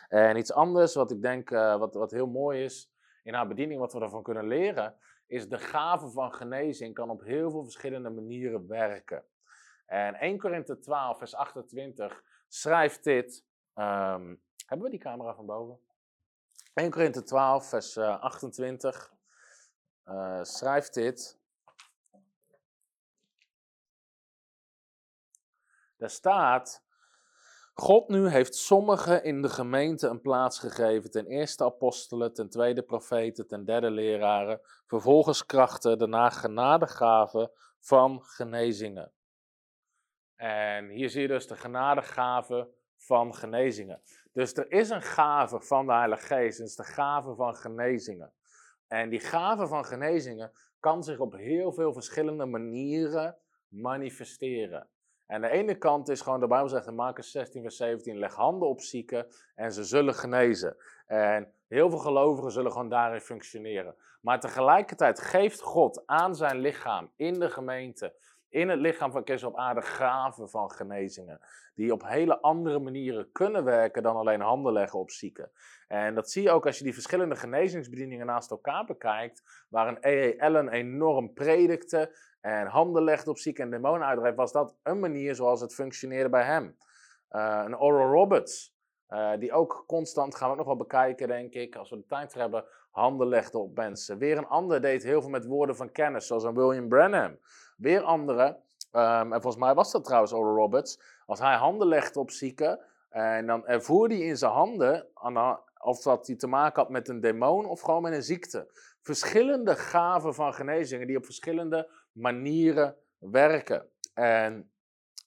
En 0.09 0.37
iets 0.37 0.53
anders 0.53 0.95
wat 0.95 1.11
ik 1.11 1.23
denk, 1.23 1.51
uh, 1.51 1.77
wat, 1.77 1.95
wat 1.95 2.11
heel 2.11 2.27
mooi 2.27 2.65
is 2.65 2.93
in 3.23 3.35
haar 3.35 3.49
bediening, 3.49 3.81
wat 3.81 3.93
we 3.93 3.99
daarvan 3.99 4.23
kunnen 4.23 4.47
leren, 4.47 4.97
is 5.27 5.49
de 5.49 5.59
gave 5.59 6.09
van 6.09 6.33
genezing 6.33 6.95
kan 6.95 7.11
op 7.11 7.23
heel 7.23 7.51
veel 7.51 7.63
verschillende 7.63 8.11
manieren 8.11 8.67
werken. 8.67 9.25
En 9.87 10.15
1 10.15 10.39
Korinthe 10.39 10.79
12, 10.79 11.19
vers 11.19 11.35
28 11.35 12.23
schrijft 12.49 13.05
dit. 13.05 13.45
Um, 13.75 14.43
hebben 14.67 14.87
we 14.87 14.91
die 14.91 15.01
camera 15.01 15.35
van 15.35 15.47
boven? 15.47 15.79
1 16.75 16.91
Korinthe 16.91 17.23
12, 17.23 17.69
vers 17.69 17.97
uh, 17.97 18.21
28 18.21 19.13
uh, 20.07 20.43
schrijft 20.43 20.95
dit. 20.95 21.39
Daar 25.97 26.11
staat. 26.11 26.85
God 27.75 28.09
nu 28.09 28.29
heeft 28.29 28.55
sommigen 28.55 29.25
in 29.25 29.43
de 29.43 29.49
gemeente 29.49 30.09
een 30.09 30.21
plaats 30.21 30.59
gegeven. 30.59 31.11
Ten 31.11 31.27
eerste 31.27 31.65
apostelen, 31.65 32.33
ten 32.33 32.49
tweede 32.49 32.83
profeten, 32.83 33.47
ten 33.47 33.65
derde 33.65 33.91
leraren. 33.91 34.61
Vervolgens 34.87 35.47
krachten, 35.47 35.99
daarna 35.99 36.31
genadegaven 36.31 37.51
van 37.81 38.23
genezingen. 38.23 39.13
En 40.37 40.89
hier 40.89 41.11
zie 41.11 41.23
je 41.23 41.29
dus 41.29 41.47
de 41.47 41.57
genadegaven 41.57 42.69
van 42.97 43.35
genezingen. 43.35 44.03
Dus 44.33 44.55
er 44.55 44.71
is 44.71 44.89
een 44.89 45.03
gave 45.03 45.61
van 45.61 45.87
de 45.87 45.93
Heilige 45.93 46.27
Geest, 46.27 46.59
dat 46.59 46.67
is 46.67 46.77
de 46.77 46.85
gave 46.85 47.35
van 47.35 47.57
genezingen. 47.57 48.33
En 48.87 49.09
die 49.09 49.21
gave 49.21 49.67
van 49.67 49.85
genezingen 49.85 50.53
kan 50.81 51.03
zich 51.05 51.19
op 51.19 51.33
heel 51.33 51.73
veel 51.73 51.93
verschillende 51.93 52.47
manieren 52.47 53.37
manifesteren. 53.69 54.89
En 55.27 55.41
de 55.41 55.49
ene 55.49 55.75
kant 55.75 56.09
is 56.09 56.21
gewoon, 56.21 56.41
de 56.41 56.47
Bijbel 56.47 56.69
zegt 56.69 56.87
in 56.87 56.95
Marcus 56.95 57.31
16, 57.31 57.63
vers 57.63 57.77
17, 57.77 58.19
leg 58.19 58.35
handen 58.35 58.69
op 58.69 58.81
zieken 58.81 59.27
en 59.55 59.73
ze 59.73 59.85
zullen 59.85 60.15
genezen. 60.15 60.77
En 61.07 61.53
heel 61.69 61.91
veel 61.91 61.99
gelovigen 61.99 62.51
zullen 62.51 62.73
gewoon 62.73 62.89
daarin 62.89 63.21
functioneren. 63.21 63.95
Maar 64.21 64.41
tegelijkertijd 64.41 65.21
geeft 65.21 65.61
God 65.61 66.03
aan 66.07 66.35
zijn 66.37 66.59
lichaam 66.59 67.11
in 67.17 67.39
de 67.39 67.51
gemeente, 67.51 68.15
in 68.49 68.69
het 68.69 68.79
lichaam 68.79 69.13
van 69.13 69.23
Christus 69.25 69.49
op 69.49 69.57
aarde, 69.57 69.83
gaven 69.83 70.51
van 70.51 70.71
genezingen. 70.71 71.41
Die 71.75 71.93
op 71.93 72.03
hele 72.07 72.41
andere 72.41 72.79
manieren 72.79 73.33
kunnen 73.33 73.65
werken 73.65 74.03
dan 74.03 74.17
alleen 74.17 74.41
handen 74.41 74.73
leggen 74.73 74.99
op 74.99 75.11
zieken. 75.11 75.51
En 75.89 76.15
dat 76.15 76.31
zie 76.31 76.43
je 76.43 76.51
ook 76.51 76.67
als 76.67 76.79
je 76.79 76.85
die 76.85 76.95
verschillende 76.95 77.37
genezingsbedieningen 77.37 78.27
naast 78.27 78.51
elkaar 78.51 78.85
bekijkt. 78.85 79.67
Waar 79.69 79.89
een 79.89 79.99
E.E. 80.01 80.39
Allen 80.39 80.69
enorm 80.69 81.33
predikte 81.33 82.17
en 82.47 82.67
handen 82.67 83.03
legde 83.03 83.31
op 83.31 83.39
zieken 83.39 83.65
en 83.65 83.71
demonen 83.71 84.07
uitdreef, 84.07 84.35
was 84.35 84.53
dat 84.53 84.75
een 84.83 84.99
manier 84.99 85.35
zoals 85.35 85.61
het 85.61 85.75
functioneerde 85.75 86.29
bij 86.29 86.45
hem. 86.45 86.77
Eh, 87.29 87.63
een 87.65 87.79
Oral 87.79 88.13
Roberts, 88.13 88.75
eh, 89.07 89.33
die 89.39 89.53
ook 89.53 89.85
constant, 89.87 90.35
gaan 90.35 90.47
we 90.47 90.53
ook 90.53 90.59
nog 90.59 90.67
wel 90.67 90.77
bekijken 90.77 91.29
denk 91.29 91.55
ik, 91.55 91.77
als 91.77 91.91
we 91.91 91.97
de 91.97 92.07
tijd 92.07 92.33
voor 92.33 92.41
hebben, 92.41 92.65
handen 92.91 93.29
legde 93.29 93.59
op 93.59 93.77
mensen. 93.77 94.19
Weer 94.19 94.39
een 94.39 94.47
ander 94.47 94.81
deed 94.81 95.03
heel 95.03 95.21
veel 95.21 95.31
met 95.31 95.47
woorden 95.47 95.77
van 95.77 95.93
kennis, 95.93 96.27
zoals 96.27 96.45
een 96.45 96.55
William 96.55 96.89
Branham. 96.89 97.39
Weer 97.77 98.03
andere, 98.03 98.57
ehm, 98.91 99.33
en 99.33 99.41
volgens 99.43 99.63
mij 99.63 99.75
was 99.75 99.93
dat 99.93 100.05
trouwens 100.05 100.33
Oral 100.33 100.57
Roberts, 100.57 101.01
als 101.27 101.39
hij 101.39 101.55
handen 101.55 101.89
legde 101.89 102.21
op 102.21 102.31
zieken, 102.31 102.81
en 103.11 103.47
dan 103.47 103.67
ervoer 103.67 104.09
hij 104.09 104.19
in 104.19 104.37
zijn 104.37 104.53
handen, 104.53 105.07
of 105.79 106.03
dat 106.03 106.27
hij 106.27 106.37
te 106.37 106.47
maken 106.47 106.83
had 106.83 106.91
met 106.91 107.09
een 107.09 107.21
demon 107.21 107.67
of 107.67 107.81
gewoon 107.81 108.03
met 108.03 108.13
een 108.13 108.23
ziekte. 108.23 108.71
Verschillende 109.01 109.77
gaven 109.77 110.35
van 110.35 110.55
genezingen 110.55 111.07
die 111.07 111.17
op 111.17 111.25
verschillende 111.25 112.05
manieren 112.17 112.97
werken. 113.19 113.89
En 114.15 114.71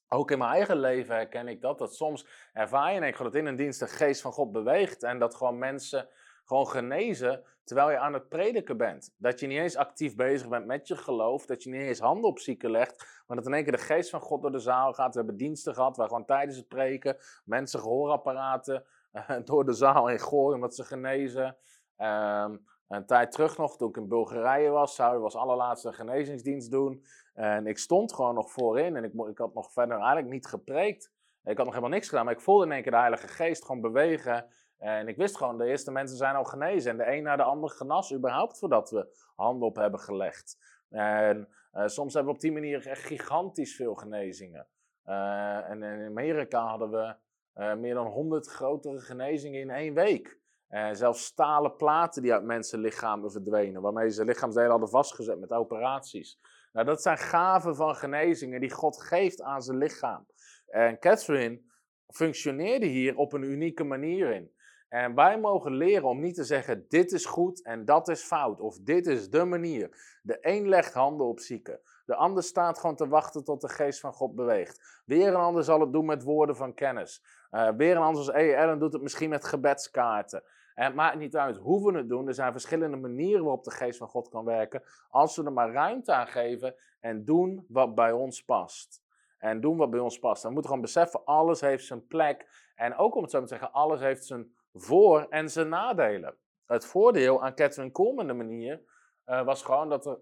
ook 0.07 0.31
in 0.31 0.37
mijn 0.37 0.51
eigen 0.51 0.79
leven 0.79 1.15
herken 1.15 1.47
ik 1.47 1.61
dat. 1.61 1.77
Dat 1.77 1.95
soms 1.95 2.25
ervaar 2.53 2.91
je 2.91 2.99
en 2.99 3.07
ik 3.07 3.17
dat 3.17 3.35
in 3.35 3.45
een 3.45 3.55
dienst 3.55 3.79
de 3.79 3.87
geest 3.87 4.21
van 4.21 4.31
God 4.31 4.51
beweegt. 4.51 5.03
En 5.03 5.19
dat 5.19 5.35
gewoon 5.35 5.57
mensen 5.57 6.09
gewoon 6.45 6.67
genezen 6.67 7.43
terwijl 7.63 7.89
je 7.89 7.97
aan 7.97 8.13
het 8.13 8.29
prediken 8.29 8.77
bent. 8.77 9.13
Dat 9.17 9.39
je 9.39 9.47
niet 9.47 9.59
eens 9.59 9.75
actief 9.75 10.15
bezig 10.15 10.47
bent 10.47 10.65
met 10.65 10.87
je 10.87 10.95
geloof. 10.95 11.45
Dat 11.45 11.63
je 11.63 11.69
niet 11.69 11.81
eens 11.81 11.99
handen 11.99 12.29
op 12.29 12.39
zieken 12.39 12.71
legt. 12.71 13.23
Maar 13.27 13.37
dat 13.37 13.45
in 13.45 13.53
één 13.53 13.63
keer 13.63 13.71
de 13.71 13.77
geest 13.77 14.09
van 14.09 14.21
God 14.21 14.41
door 14.41 14.51
de 14.51 14.59
zaal 14.59 14.93
gaat. 14.93 15.13
We 15.13 15.19
hebben 15.19 15.37
diensten 15.37 15.73
gehad 15.73 15.97
waar 15.97 16.07
gewoon 16.07 16.25
tijdens 16.25 16.57
het 16.57 16.67
preken 16.67 17.17
mensen 17.45 17.79
gehoorapparaten 17.79 18.85
eh, 19.11 19.37
door 19.45 19.65
de 19.65 19.73
zaal 19.73 20.09
in 20.09 20.19
gooien 20.19 20.55
omdat 20.55 20.75
ze 20.75 20.83
genezen. 20.83 21.57
Ehm, 21.95 22.57
een 22.89 23.05
tijd 23.05 23.31
terug 23.31 23.57
nog, 23.57 23.77
toen 23.77 23.89
ik 23.89 23.97
in 23.97 24.07
Bulgarije 24.07 24.69
was, 24.69 24.95
zouden 24.95 25.19
we 25.19 25.25
als 25.25 25.35
allerlaatste 25.35 25.93
genezingsdienst 25.93 26.71
doen. 26.71 27.03
En 27.33 27.67
ik 27.67 27.77
stond 27.77 28.13
gewoon 28.13 28.35
nog 28.35 28.51
voorin 28.51 28.95
en 28.95 29.03
ik, 29.03 29.13
ik 29.29 29.37
had 29.37 29.53
nog 29.53 29.71
verder 29.71 29.97
eigenlijk 29.97 30.29
niet 30.29 30.45
gepreekt. 30.45 31.11
Ik 31.43 31.57
had 31.57 31.65
nog 31.65 31.75
helemaal 31.75 31.95
niks 31.95 32.09
gedaan, 32.09 32.25
maar 32.25 32.33
ik 32.33 32.41
voelde 32.41 32.65
in 32.65 32.71
één 32.71 32.81
keer 32.81 32.91
de 32.91 32.97
Heilige 32.97 33.27
Geest 33.27 33.65
gewoon 33.65 33.81
bewegen. 33.81 34.45
En 34.77 35.07
ik 35.07 35.17
wist 35.17 35.37
gewoon, 35.37 35.57
de 35.57 35.65
eerste 35.65 35.91
mensen 35.91 36.17
zijn 36.17 36.35
al 36.35 36.43
genezen. 36.43 36.91
En 36.91 36.97
de 36.97 37.15
een 37.15 37.23
na 37.23 37.35
de 37.35 37.43
ander 37.43 37.69
genas, 37.69 38.13
überhaupt 38.13 38.59
voordat 38.59 38.89
we 38.89 39.07
handen 39.35 39.67
op 39.67 39.75
hebben 39.75 39.99
gelegd. 39.99 40.57
En 40.89 41.49
eh, 41.71 41.87
soms 41.87 42.13
hebben 42.13 42.31
we 42.31 42.37
op 42.37 42.43
die 42.43 42.51
manier 42.51 42.87
echt 42.87 43.03
gigantisch 43.03 43.75
veel 43.75 43.95
genezingen. 43.95 44.67
Eh, 45.03 45.69
en 45.69 45.83
in 45.83 46.05
Amerika 46.05 46.67
hadden 46.67 46.91
we 46.91 47.15
eh, 47.53 47.75
meer 47.75 47.93
dan 47.93 48.07
100 48.07 48.47
grotere 48.47 48.99
genezingen 48.99 49.59
in 49.59 49.69
één 49.69 49.93
week. 49.93 50.38
En 50.69 50.95
zelfs 50.95 51.25
stalen 51.25 51.75
platen 51.75 52.21
die 52.21 52.33
uit 52.33 52.43
mensenlichamen 52.43 53.31
verdwenen, 53.31 53.81
waarmee 53.81 54.09
ze 54.09 54.25
lichaamsdelen 54.25 54.69
hadden 54.69 54.89
vastgezet 54.89 55.39
met 55.39 55.51
operaties. 55.51 56.39
Nou, 56.73 56.85
dat 56.85 57.01
zijn 57.01 57.17
gaven 57.17 57.75
van 57.75 57.95
genezingen 57.95 58.59
die 58.61 58.71
God 58.71 59.01
geeft 59.01 59.41
aan 59.41 59.61
zijn 59.61 59.77
lichaam. 59.77 60.27
En 60.67 60.99
Catherine 60.99 61.61
functioneerde 62.07 62.85
hier 62.85 63.15
op 63.15 63.33
een 63.33 63.43
unieke 63.43 63.83
manier 63.83 64.31
in. 64.31 64.51
En 64.89 65.15
wij 65.15 65.39
mogen 65.39 65.73
leren 65.73 66.07
om 66.07 66.19
niet 66.19 66.35
te 66.35 66.43
zeggen: 66.43 66.85
dit 66.87 67.11
is 67.11 67.25
goed 67.25 67.63
en 67.63 67.85
dat 67.85 68.07
is 68.07 68.21
fout, 68.21 68.59
of 68.59 68.79
dit 68.79 69.07
is 69.07 69.29
de 69.29 69.45
manier. 69.45 70.17
De 70.21 70.37
een 70.41 70.67
legt 70.67 70.93
handen 70.93 71.27
op 71.27 71.39
zieken, 71.39 71.79
de 72.05 72.15
ander 72.15 72.43
staat 72.43 72.79
gewoon 72.79 72.95
te 72.95 73.07
wachten 73.07 73.43
tot 73.43 73.61
de 73.61 73.69
geest 73.69 73.99
van 73.99 74.13
God 74.13 74.35
beweegt. 74.35 75.01
Weer 75.05 75.27
een 75.27 75.35
ander 75.35 75.63
zal 75.63 75.79
het 75.79 75.91
doen 75.91 76.05
met 76.05 76.23
woorden 76.23 76.55
van 76.55 76.73
kennis. 76.73 77.23
Eh, 77.49 77.69
weer 77.77 77.95
een 77.95 78.01
ander 78.01 78.23
zoals 78.23 78.39
E. 78.39 78.57
Allen 78.57 78.79
doet 78.79 78.93
het 78.93 79.01
misschien 79.01 79.29
met 79.29 79.45
gebedskaarten. 79.45 80.43
En 80.79 80.85
het 80.85 80.95
maakt 80.95 81.17
niet 81.17 81.35
uit 81.35 81.57
hoe 81.57 81.91
we 81.91 81.97
het 81.97 82.09
doen. 82.09 82.27
Er 82.27 82.33
zijn 82.33 82.51
verschillende 82.51 82.97
manieren 82.97 83.43
waarop 83.43 83.63
de 83.63 83.71
geest 83.71 83.97
van 83.97 84.07
God 84.07 84.29
kan 84.29 84.45
werken. 84.45 84.83
Als 85.09 85.35
we 85.35 85.43
er 85.43 85.53
maar 85.53 85.71
ruimte 85.71 86.13
aan 86.13 86.27
geven 86.27 86.75
en 86.99 87.25
doen 87.25 87.65
wat 87.67 87.95
bij 87.95 88.11
ons 88.11 88.43
past. 88.43 89.03
En 89.37 89.61
doen 89.61 89.77
wat 89.77 89.89
bij 89.89 89.99
ons 89.99 90.19
past. 90.19 90.41
Dan 90.43 90.53
moeten 90.53 90.71
we 90.71 90.77
gewoon 90.77 90.93
beseffen, 90.93 91.25
alles 91.25 91.61
heeft 91.61 91.85
zijn 91.85 92.07
plek. 92.07 92.69
En 92.75 92.95
ook 92.95 93.15
om 93.15 93.21
het 93.21 93.31
zo 93.31 93.41
te 93.41 93.47
zeggen, 93.47 93.71
alles 93.71 93.99
heeft 93.99 94.25
zijn 94.25 94.53
voor- 94.73 95.25
en 95.29 95.49
zijn 95.49 95.69
nadelen. 95.69 96.35
Het 96.65 96.85
voordeel 96.85 97.43
aan 97.43 97.55
Catherine 97.55 97.91
Coleman 97.91 98.27
de 98.27 98.33
manier 98.33 98.81
eh, 99.23 99.45
was 99.45 99.63
gewoon 99.63 99.89
dat 99.89 100.05
er 100.05 100.19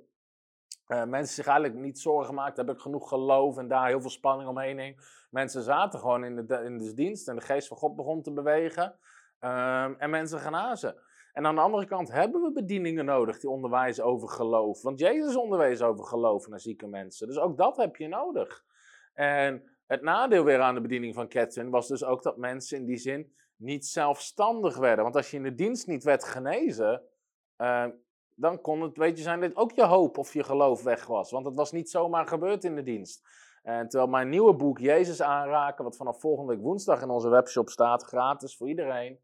eh, 0.88 1.04
mensen 1.04 1.36
zich 1.36 1.48
eigenlijk 1.48 1.80
niet 1.80 2.00
zorgen 2.00 2.34
maakten. 2.34 2.66
Heb 2.66 2.76
ik 2.76 2.82
genoeg 2.82 3.10
geloof 3.10 3.58
en 3.58 3.68
daar 3.68 3.88
heel 3.88 4.02
veel 4.02 4.10
spanning 4.10 4.50
omheen 4.50 4.80
hing. 4.80 5.26
Mensen 5.30 5.64
zaten 5.64 6.00
gewoon 6.00 6.24
in 6.24 6.36
de, 6.46 6.64
in 6.64 6.78
de 6.78 6.94
dienst 6.94 7.28
en 7.28 7.36
de 7.36 7.42
geest 7.42 7.68
van 7.68 7.78
God 7.78 7.96
begon 7.96 8.22
te 8.22 8.34
bewegen. 8.34 9.00
Ehm, 9.40 9.94
en 9.98 10.10
mensen 10.10 10.40
genazen. 10.40 10.96
En 11.34 11.46
aan 11.46 11.56
de 11.56 11.62
andere 11.62 11.86
kant 11.86 12.12
hebben 12.12 12.42
we 12.42 12.52
bedieningen 12.52 13.06
nodig 13.06 13.40
die 13.40 13.50
onderwijzen 13.50 14.04
over 14.04 14.30
geloof. 14.30 14.82
Want 14.82 15.00
Jezus 15.00 15.36
onderwees 15.36 15.82
over 15.82 16.06
geloof 16.06 16.48
naar 16.48 16.60
zieke 16.60 16.88
mensen. 16.88 17.28
Dus 17.28 17.38
ook 17.38 17.58
dat 17.58 17.78
heb 17.78 17.96
je 17.96 18.08
nodig. 18.08 18.64
En 19.14 19.78
het 19.88 20.02
nadeel 20.02 20.44
weer 20.44 20.62
aan 20.62 20.76
de 20.76 20.82
bediening 20.82 21.14
van 21.14 21.28
Catherine 21.28 21.72
was 21.72 21.88
dus 21.88 22.04
ook 22.04 22.24
dat 22.24 22.38
mensen 22.38 22.78
in 22.78 22.86
die 22.86 22.98
zin 22.98 23.34
niet 23.56 23.86
zelfstandig 23.86 24.78
werden. 24.78 25.04
Want 25.04 25.16
als 25.16 25.32
je 25.32 25.38
in 25.38 25.44
de 25.44 25.56
dienst 25.56 25.88
niet 25.88 26.04
werd 26.04 26.24
genezen, 26.24 27.02
eh, 27.56 27.86
dan 28.34 28.62
kon 28.62 28.82
het, 28.82 28.98
weet 28.98 29.18
je, 29.18 29.24
zijn 29.24 29.40
dat 29.40 29.56
ook 29.56 29.72
je 29.72 29.86
hoop 29.86 30.18
of 30.18 30.34
je 30.34 30.44
geloof 30.44 30.84
weg 30.84 31.06
was. 31.06 31.32
Want 31.32 31.46
het 31.46 31.56
was 31.56 31.72
niet 31.72 31.90
zomaar 31.90 32.28
gebeurd 32.28 32.64
in 32.64 32.76
de 32.76 32.84
dienst. 32.84 33.28
En 33.64 33.88
terwijl 33.88 34.12
mijn 34.12 34.30
nieuwe 34.30 34.56
boek 34.56 34.80
Jezus 34.80 35.22
aanraken, 35.22 35.84
wat 35.84 35.98
vanaf 35.98 36.20
volgende 36.20 36.54
week 36.54 36.64
woensdag 36.64 37.02
in 37.02 37.10
onze 37.10 37.30
webshop 37.30 37.70
staat, 37.70 38.04
gratis 38.04 38.58
voor 38.58 38.68
iedereen, 38.68 39.20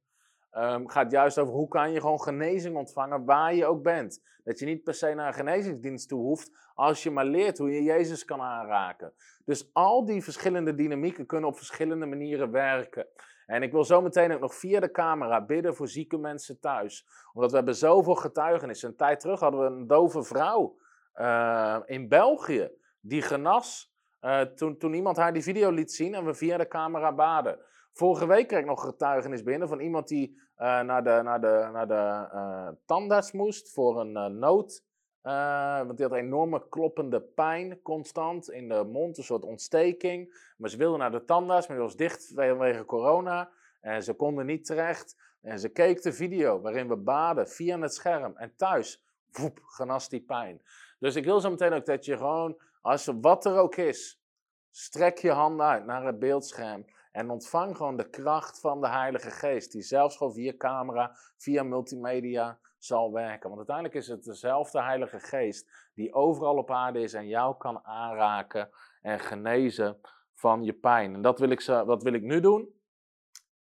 ehm, 0.54 0.88
gaat 0.88 1.12
juist 1.12 1.38
over 1.38 1.54
hoe 1.54 1.68
kan 1.68 1.91
je 1.91 2.01
gewoon 2.01 2.22
genezing 2.22 2.76
ontvangen 2.76 3.26
waar 3.26 3.56
je 3.56 3.66
ook 3.66 3.84
bent. 3.84 4.22
Dat 4.43 4.60
je 4.60 4.66
niet 4.66 4.84
per 4.84 4.93
se 4.93 5.14
naar 5.14 5.28
een 5.28 5.34
genezingsdienst 5.34 6.08
toe 6.08 6.22
hoeft, 6.22 6.51
als 6.74 7.04
je 7.04 7.12
maar 7.12 7.26
leert 7.26 7.58
hoe 7.58 7.72
je 7.72 7.84
Jezus 7.84 8.26
kan 8.26 8.41
aanraken. 8.41 9.14
Dus 9.45 9.70
al 9.74 10.06
die 10.06 10.24
verschillende 10.24 10.76
dynamieken 10.76 11.26
kunnen 11.26 11.49
op 11.49 11.58
verschillende 11.58 12.06
manieren 12.06 12.51
werken. 12.51 13.08
En 13.45 13.64
ik 13.64 13.72
wil 13.72 13.84
zo 13.84 14.01
meteen 14.01 14.34
ook 14.34 14.39
nog 14.39 14.56
via 14.56 14.80
de 14.80 14.91
camera 14.91 15.45
bidden 15.45 15.76
voor 15.76 15.88
zieke 15.88 16.18
mensen 16.18 16.60
thuis. 16.60 17.08
Omdat 17.34 17.49
we 17.49 17.56
hebben 17.56 17.76
zoveel 17.76 18.16
getuigenissen. 18.16 18.89
Een 18.89 18.95
tijd 18.95 19.20
terug 19.20 19.39
hadden 19.39 19.60
we 19.60 19.66
een 19.66 19.88
dove 19.88 20.24
vrouw 20.24 20.78
eh, 21.14 21.80
in 21.86 22.08
België 22.08 22.72
die 23.01 23.22
genas 23.22 23.93
eh, 24.20 24.41
toen, 24.41 24.78
toen 24.78 24.93
iemand 24.93 25.18
haar 25.18 25.34
die 25.34 25.43
video 25.43 25.72
liet 25.72 25.91
zien 25.91 26.14
en 26.14 26.26
we 26.26 26.34
via 26.34 26.58
de 26.58 26.68
camera 26.68 27.14
baden. 27.14 27.60
Vorige 27.94 28.28
week 28.28 28.48
kreeg 28.48 28.60
ik 28.60 28.66
nog 28.66 28.82
getuigenis 28.82 29.44
binnen 29.44 29.68
van 29.68 29.80
iemand 29.80 30.08
die 30.08 30.41
eh, 30.56 30.82
naar 30.82 31.04
de, 31.04 31.20
naar 31.24 31.41
de, 31.41 31.70
naar 31.74 31.88
de 31.88 32.28
eh, 32.32 32.68
tandarts 32.86 33.32
moest 33.32 33.74
voor 33.74 34.00
een 34.00 34.16
eh, 34.16 34.26
nood. 34.26 34.84
Want 35.22 35.98
die 35.98 36.06
had 36.06 36.16
enorme 36.16 36.68
kloppende 36.70 37.22
pijn 37.22 37.82
constant 37.82 38.50
in 38.50 38.68
de 38.68 38.84
mond, 38.84 39.18
een 39.18 39.24
soort 39.24 39.44
ontsteking. 39.44 40.52
Maar 40.58 40.70
ze 40.70 40.78
wilde 40.78 40.98
naar 40.98 41.12
de 41.12 41.26
tandarts, 41.26 41.68
maar 41.68 41.78
die 41.78 41.86
was 41.86 41.96
dicht 41.96 42.32
vanwege 42.36 42.86
corona. 42.86 43.50
En 43.82 44.04
ze 44.04 44.14
konden 44.14 44.46
niet 44.46 44.66
terecht. 44.66 45.16
En 45.41 45.60
ze 45.60 45.70
keek 45.70 46.02
de 46.02 46.14
video 46.14 46.62
waarin 46.62 46.88
we 46.88 46.96
baden 46.96 47.50
via 47.50 47.80
het 47.80 47.94
scherm. 47.94 48.38
En 48.38 48.56
thuis, 48.56 49.04
woep, 49.32 49.60
genas 49.64 50.10
die 50.10 50.22
pijn. 50.22 50.62
Dus 51.00 51.16
ik 51.16 51.26
wil 51.26 51.39
zo 51.39 51.50
meteen 51.50 51.74
ook 51.74 51.86
dat 51.86 52.06
je 52.06 52.18
gewoon, 52.18 52.62
als 52.82 53.12
wat 53.22 53.46
er 53.46 53.58
ook 53.58 53.76
is, 53.76 54.22
strek 54.70 55.18
je 55.18 55.32
handen 55.32 55.66
uit 55.66 55.86
naar 55.86 56.06
het 56.06 56.20
beeldscherm. 56.20 56.86
En 57.14 57.30
ontvang 57.30 57.78
gewoon 57.78 57.97
de 57.97 58.09
kracht 58.09 58.59
van 58.59 58.82
de 58.82 58.88
Heilige 58.88 59.32
Geest. 59.32 59.72
Die 59.72 59.82
zelfs 59.82 60.18
gewoon 60.18 60.34
via 60.34 60.53
camera, 60.57 61.16
via 61.38 61.64
multimedia 61.64 62.59
zal 62.78 63.11
werken. 63.11 63.49
Want 63.49 63.57
uiteindelijk 63.57 63.95
is 63.95 64.07
het 64.07 64.24
dezelfde 64.24 64.82
Heilige 64.82 65.20
Geest 65.20 65.89
die 65.93 66.14
overal 66.14 66.57
op 66.57 66.72
aarde 66.72 66.99
is 66.99 67.14
en 67.14 67.28
jou 67.28 67.57
kan 67.57 67.86
aanraken 67.86 68.70
en 69.01 69.20
genezen 69.20 69.99
van 70.34 70.64
je 70.64 70.74
pijn. 70.74 71.14
En 71.14 71.22
dat 71.22 71.39
wil 71.39 71.49
ik, 71.49 71.61
zo, 71.61 71.86
dat 71.86 72.03
wil 72.03 72.14
ik 72.14 72.22
nu 72.22 72.39
doen. 72.39 72.82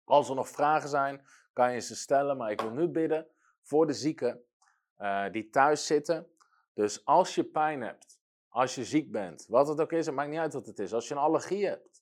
Als 0.05 0.29
er 0.29 0.35
nog 0.35 0.49
vragen 0.49 0.89
zijn, 0.89 1.27
kan 1.53 1.73
je 1.73 1.81
ze 1.81 1.97
stellen. 1.97 2.37
Maar 2.37 2.51
ik 2.51 2.61
wil 2.61 2.73
nu 2.73 2.89
bidden 2.89 3.27
voor 3.63 3.87
de 3.87 3.93
zieken 3.93 4.45
eh, 4.97 5.31
die 5.31 5.51
thuis 5.51 5.87
zitten. 5.87 6.27
Dus 6.75 7.05
als 7.05 7.35
je 7.35 7.45
pijn 7.45 7.83
hebt, 7.83 8.21
als 8.49 8.75
je 8.75 8.85
ziek 8.85 9.13
bent, 9.13 9.47
wat 9.49 9.69
het 9.69 9.81
ook 9.81 9.93
is, 9.93 10.07
het 10.07 10.15
maakt 10.15 10.31
niet 10.31 10.39
uit 10.39 10.53
wat 10.53 10.67
het 10.67 10.79
is. 10.79 10.93
Als 10.93 11.09
je 11.09 11.15
een 11.15 11.21
allergie 11.21 11.67
hebt. 11.67 11.98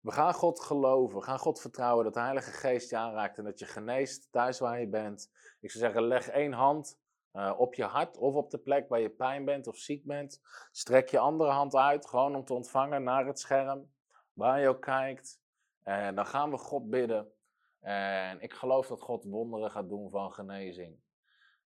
We 0.00 0.12
gaan 0.12 0.34
God 0.34 0.60
geloven, 0.60 1.18
we 1.18 1.24
gaan 1.24 1.38
God 1.38 1.60
vertrouwen 1.60 2.04
dat 2.04 2.14
de 2.14 2.20
Heilige 2.20 2.50
Geest 2.50 2.90
je 2.90 2.96
aanraakt 2.96 3.38
en 3.38 3.44
dat 3.44 3.58
je 3.58 3.66
geneest 3.66 4.32
thuis 4.32 4.58
waar 4.58 4.80
je 4.80 4.88
bent. 4.88 5.30
Ik 5.60 5.70
zou 5.70 5.84
zeggen, 5.84 6.02
leg 6.02 6.28
één 6.28 6.52
hand 6.52 6.98
uh, 7.32 7.54
op 7.56 7.74
je 7.74 7.84
hart 7.84 8.16
of 8.16 8.34
op 8.34 8.50
de 8.50 8.58
plek 8.58 8.88
waar 8.88 9.00
je 9.00 9.10
pijn 9.10 9.44
bent 9.44 9.66
of 9.66 9.76
ziek 9.76 10.04
bent. 10.04 10.40
Strek 10.70 11.08
je 11.08 11.18
andere 11.18 11.50
hand 11.50 11.74
uit, 11.74 12.08
gewoon 12.08 12.34
om 12.34 12.44
te 12.44 12.54
ontvangen 12.54 13.02
naar 13.02 13.26
het 13.26 13.38
scherm, 13.38 13.90
waar 14.32 14.60
je 14.60 14.68
ook 14.68 14.82
kijkt. 14.82 15.40
En 15.82 16.14
dan 16.14 16.26
gaan 16.26 16.50
we 16.50 16.58
God 16.58 16.90
bidden. 16.90 17.32
En 17.80 18.40
ik 18.40 18.52
geloof 18.52 18.86
dat 18.86 19.00
God 19.00 19.24
wonderen 19.24 19.70
gaat 19.70 19.88
doen 19.88 20.10
van 20.10 20.32
genezing. 20.32 20.96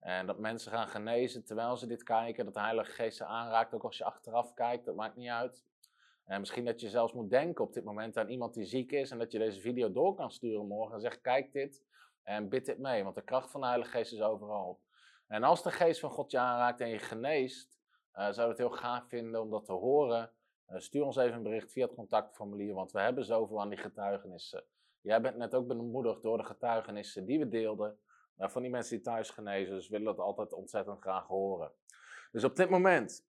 En 0.01 0.27
dat 0.27 0.39
mensen 0.39 0.73
gaan 0.73 0.89
genezen 0.89 1.45
terwijl 1.45 1.77
ze 1.77 1.87
dit 1.87 2.03
kijken, 2.03 2.45
dat 2.45 2.55
de 2.55 2.61
Heilige 2.61 2.93
Geest 2.93 3.17
ze 3.17 3.25
aanraakt, 3.25 3.75
ook 3.75 3.85
als 3.85 3.99
je 3.99 4.05
achteraf 4.05 4.55
kijkt, 4.55 4.85
dat 4.85 4.95
maakt 4.95 5.17
niet 5.17 5.31
uit. 5.31 5.65
En 6.25 6.41
misschien 6.41 6.65
dat 6.65 6.81
je 6.81 6.89
zelfs 6.89 7.13
moet 7.13 7.31
denken 7.31 7.65
op 7.65 7.73
dit 7.73 7.85
moment 7.85 8.17
aan 8.17 8.29
iemand 8.29 8.55
die 8.55 8.65
ziek 8.65 8.93
is 8.93 9.11
en 9.11 9.19
dat 9.19 9.33
je 9.33 9.39
deze 9.39 9.61
video 9.61 9.93
door 9.93 10.15
kan 10.15 10.31
sturen 10.31 10.67
morgen 10.67 10.95
en 10.95 11.01
zegt, 11.01 11.21
kijk 11.21 11.53
dit 11.53 11.85
en 12.23 12.49
bid 12.49 12.67
dit 12.67 12.79
mee, 12.79 13.03
want 13.03 13.15
de 13.15 13.25
kracht 13.25 13.51
van 13.51 13.61
de 13.61 13.67
Heilige 13.67 13.91
Geest 13.91 14.13
is 14.13 14.21
overal. 14.21 14.81
En 15.27 15.43
als 15.43 15.63
de 15.63 15.71
Geest 15.71 16.01
van 16.01 16.11
God 16.11 16.31
je 16.31 16.39
aanraakt 16.39 16.81
en 16.81 16.89
je 16.89 16.99
geneest, 16.99 17.79
uh, 18.15 18.31
zou 18.31 18.49
het 18.49 18.59
heel 18.59 18.71
gaaf 18.71 19.09
vinden 19.09 19.41
om 19.41 19.51
dat 19.51 19.65
te 19.65 19.73
horen 19.73 20.31
eh, 20.71 20.79
stuur 20.79 21.05
ons 21.05 21.17
even 21.17 21.37
een 21.37 21.43
bericht 21.43 21.73
via 21.73 21.87
het 21.87 21.95
contactformulier, 21.95 22.75
want 22.75 22.93
we 22.93 23.01
hebben 23.01 23.25
zoveel 23.25 23.61
aan 23.61 23.69
die 23.69 23.79
getuigenissen. 23.79 24.65
Jij 25.01 25.21
bent 25.21 25.37
net 25.37 25.55
ook 25.55 25.67
bemoedigd 25.67 26.23
door 26.23 26.39
de 26.39 26.45
getuigenissen 26.45 27.25
die 27.25 27.39
we 27.39 27.49
deelden. 27.49 27.99
Uh, 28.39 28.49
van 28.49 28.63
die 28.63 28.71
mensen 28.71 28.97
die 28.97 29.05
thuis 29.05 29.31
genezen, 29.31 29.75
dus 29.75 29.89
willen 29.89 30.07
dat 30.07 30.19
altijd 30.19 30.53
ontzettend 30.53 31.01
graag 31.01 31.27
horen. 31.27 31.73
Dus 32.33 32.45
op 32.45 32.57
dit 32.57 32.71
moment, 32.71 33.27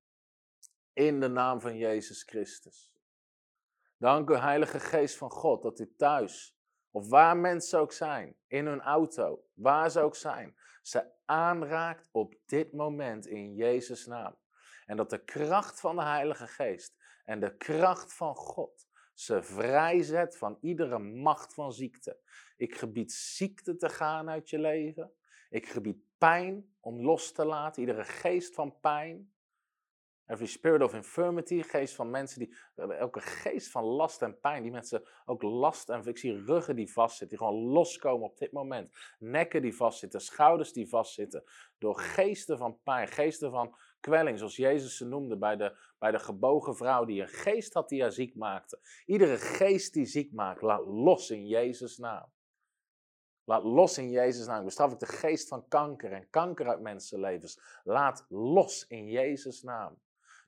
in 0.93 1.19
de 1.19 1.27
naam 1.27 1.61
van 1.61 1.77
Jezus 1.77 2.23
Christus. 2.23 2.91
Dank 3.97 4.29
u, 4.29 4.35
Heilige 4.35 4.79
Geest 4.79 5.17
van 5.17 5.31
God, 5.31 5.61
dat 5.61 5.79
u 5.79 5.93
thuis, 5.97 6.57
of 6.91 7.09
waar 7.09 7.37
mensen 7.37 7.79
ook 7.79 7.91
zijn, 7.91 8.35
in 8.47 8.65
hun 8.65 8.81
auto, 8.81 9.43
waar 9.53 9.91
ze 9.91 9.99
ook 9.99 10.15
zijn, 10.15 10.55
ze 10.81 11.11
aanraakt 11.25 12.09
op 12.11 12.35
dit 12.45 12.73
moment 12.73 13.27
in 13.27 13.55
Jezus' 13.55 14.05
naam. 14.05 14.37
En 14.85 14.97
dat 14.97 15.09
de 15.09 15.23
kracht 15.23 15.79
van 15.79 15.95
de 15.95 16.03
Heilige 16.03 16.47
Geest 16.47 16.95
en 17.23 17.39
de 17.39 17.57
kracht 17.57 18.13
van 18.13 18.35
God 18.35 18.89
ze 19.21 19.43
vrijzet 19.43 20.37
van 20.37 20.57
iedere 20.61 20.99
macht 20.99 21.53
van 21.53 21.73
ziekte. 21.73 22.19
Ik 22.57 22.75
gebied 22.75 23.11
ziekte 23.11 23.75
te 23.75 23.89
gaan 23.89 24.29
uit 24.29 24.49
je 24.49 24.59
leven. 24.59 25.11
Ik 25.49 25.67
gebied 25.67 25.97
pijn 26.17 26.75
om 26.79 27.01
los 27.01 27.31
te 27.31 27.45
laten, 27.45 27.81
iedere 27.81 28.03
geest 28.03 28.53
van 28.53 28.79
pijn. 28.79 29.33
Every 30.31 30.47
spirit 30.47 30.81
of 30.81 30.93
infirmity, 30.93 31.61
geest 31.61 31.95
van 31.95 32.09
mensen 32.09 32.39
die, 32.39 32.55
elke 32.75 33.21
geest 33.21 33.71
van 33.71 33.83
last 33.83 34.21
en 34.21 34.39
pijn, 34.39 34.61
die 34.63 34.71
mensen 34.71 35.03
ook 35.25 35.41
last 35.41 35.89
en 35.89 36.07
ik 36.07 36.17
zie 36.17 36.43
ruggen 36.43 36.75
die 36.75 36.91
vastzitten, 36.91 37.37
die 37.37 37.47
gewoon 37.47 37.63
loskomen 37.63 38.27
op 38.27 38.37
dit 38.37 38.51
moment. 38.51 38.91
Nekken 39.19 39.61
die 39.61 39.75
vastzitten, 39.75 40.21
schouders 40.21 40.73
die 40.73 40.89
vastzitten, 40.89 41.43
door 41.77 41.99
geesten 41.99 42.57
van 42.57 42.79
pijn, 42.83 43.07
geesten 43.07 43.51
van 43.51 43.75
kwelling, 43.99 44.37
zoals 44.37 44.55
Jezus 44.55 44.97
ze 44.97 45.05
noemde 45.05 45.37
bij 45.37 45.55
de, 45.55 45.77
bij 45.99 46.11
de 46.11 46.19
gebogen 46.19 46.75
vrouw 46.75 47.05
die 47.05 47.21
een 47.21 47.27
geest 47.27 47.73
had 47.73 47.89
die 47.89 48.01
haar 48.01 48.11
ziek 48.11 48.35
maakte. 48.35 48.79
Iedere 49.05 49.37
geest 49.37 49.93
die 49.93 50.05
ziek 50.05 50.33
maakt, 50.33 50.61
laat 50.61 50.85
los 50.85 51.29
in 51.29 51.47
Jezus' 51.47 51.97
naam. 51.97 52.31
Laat 53.43 53.63
los 53.63 53.97
in 53.97 54.09
Jezus' 54.09 54.45
naam. 54.45 54.65
Bestraf 54.65 54.91
ik 54.91 54.99
de 54.99 55.05
geest 55.05 55.47
van 55.47 55.67
kanker 55.67 56.11
en 56.11 56.29
kanker 56.29 56.67
uit 56.67 56.81
mensenlevens. 56.81 57.59
Laat 57.83 58.25
los 58.29 58.85
in 58.87 59.07
Jezus' 59.07 59.61
naam. 59.61 59.99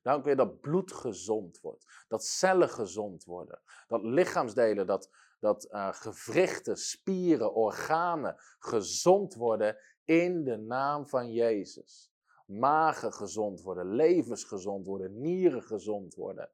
Dank 0.04 0.24
weer 0.24 0.36
dat 0.36 0.62
bloed 0.62 0.94
gezond 0.94 1.60
wordt. 1.62 2.06
Dat 2.08 2.26
cellen 2.26 2.70
gezond 2.70 3.24
worden. 3.24 3.62
Dat 3.88 4.04
lichaamsdelen, 4.04 4.88
dat, 4.88 5.10
dat 5.40 5.68
uh, 5.72 5.94
gewrichten, 5.94 6.78
spieren, 6.78 7.54
organen 7.54 8.36
gezond 8.60 9.36
worden 9.36 9.78
in 10.04 10.44
de 10.44 10.58
naam 10.58 11.08
van 11.08 11.32
Jezus. 11.32 12.12
Magen 12.46 13.14
gezond 13.14 13.62
worden, 13.62 13.96
levens 13.96 14.44
gezond 14.44 14.86
worden, 14.86 15.22
nieren 15.22 15.64
gezond 15.64 16.16
worden. 16.16 16.50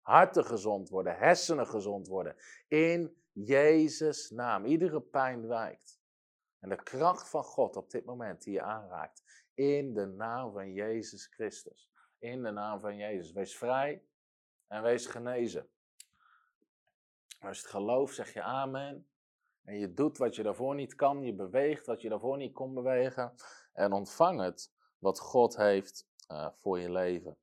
Harten 0.00 0.44
gezond 0.44 0.88
worden, 0.88 1.16
hersenen 1.16 1.66
gezond 1.66 2.08
worden. 2.08 2.36
In 2.68 3.16
Jezus' 3.32 4.30
naam. 4.30 4.64
Iedere 4.64 5.00
pijn 5.00 5.46
wijkt. 5.46 6.00
En 6.58 6.68
de 6.68 6.82
kracht 6.82 7.28
van 7.28 7.44
God 7.44 7.76
op 7.76 7.90
dit 7.90 8.04
moment 8.04 8.42
die 8.42 8.52
je 8.52 8.62
aanraakt. 8.62 9.22
In 9.54 9.94
de 9.94 10.06
naam 10.06 10.52
van 10.52 10.72
Jezus 10.72 11.26
Christus. 11.26 11.89
In 12.20 12.42
de 12.42 12.50
naam 12.50 12.80
van 12.80 12.96
Jezus. 12.96 13.32
Wees 13.32 13.56
vrij 13.56 14.04
en 14.66 14.82
wees 14.82 15.06
genezen. 15.06 15.68
Als 17.40 17.58
het 17.58 17.66
gelooft, 17.66 18.14
zeg 18.14 18.32
je 18.32 18.42
amen. 18.42 19.08
En 19.64 19.78
je 19.78 19.94
doet 19.94 20.18
wat 20.18 20.34
je 20.34 20.42
daarvoor 20.42 20.74
niet 20.74 20.94
kan. 20.94 21.22
Je 21.22 21.34
beweegt 21.34 21.86
wat 21.86 22.00
je 22.00 22.08
daarvoor 22.08 22.36
niet 22.36 22.52
kon 22.52 22.74
bewegen. 22.74 23.34
En 23.72 23.92
ontvang 23.92 24.40
het 24.40 24.72
wat 24.98 25.20
God 25.20 25.56
heeft 25.56 26.06
uh, 26.30 26.48
voor 26.52 26.78
je 26.78 26.90
leven. 26.90 27.36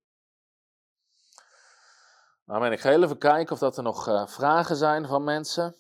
Amen. 2.46 2.72
Ik 2.72 2.80
ga 2.80 2.92
even 2.92 3.18
kijken 3.18 3.54
of 3.54 3.60
dat 3.60 3.78
er 3.78 3.84
nog 3.84 4.08
uh, 4.08 4.28
vragen 4.28 4.76
zijn 4.76 5.06
van 5.06 5.24
mensen. 5.24 5.76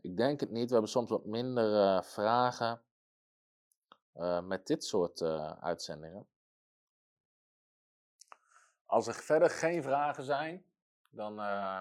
Ik 0.00 0.16
denk 0.16 0.40
het 0.40 0.50
niet. 0.50 0.66
We 0.66 0.72
hebben 0.72 0.90
soms 0.90 1.10
wat 1.10 1.24
minder 1.24 1.72
uh, 1.72 2.02
vragen 2.02 2.82
met 4.42 4.66
dit 4.66 4.84
soort 4.84 5.22
uitzendingen. 5.60 6.26
Als 8.92 9.06
er 9.06 9.14
verder 9.14 9.50
geen 9.50 9.82
vragen 9.82 10.24
zijn, 10.24 10.64
dan 11.10 11.34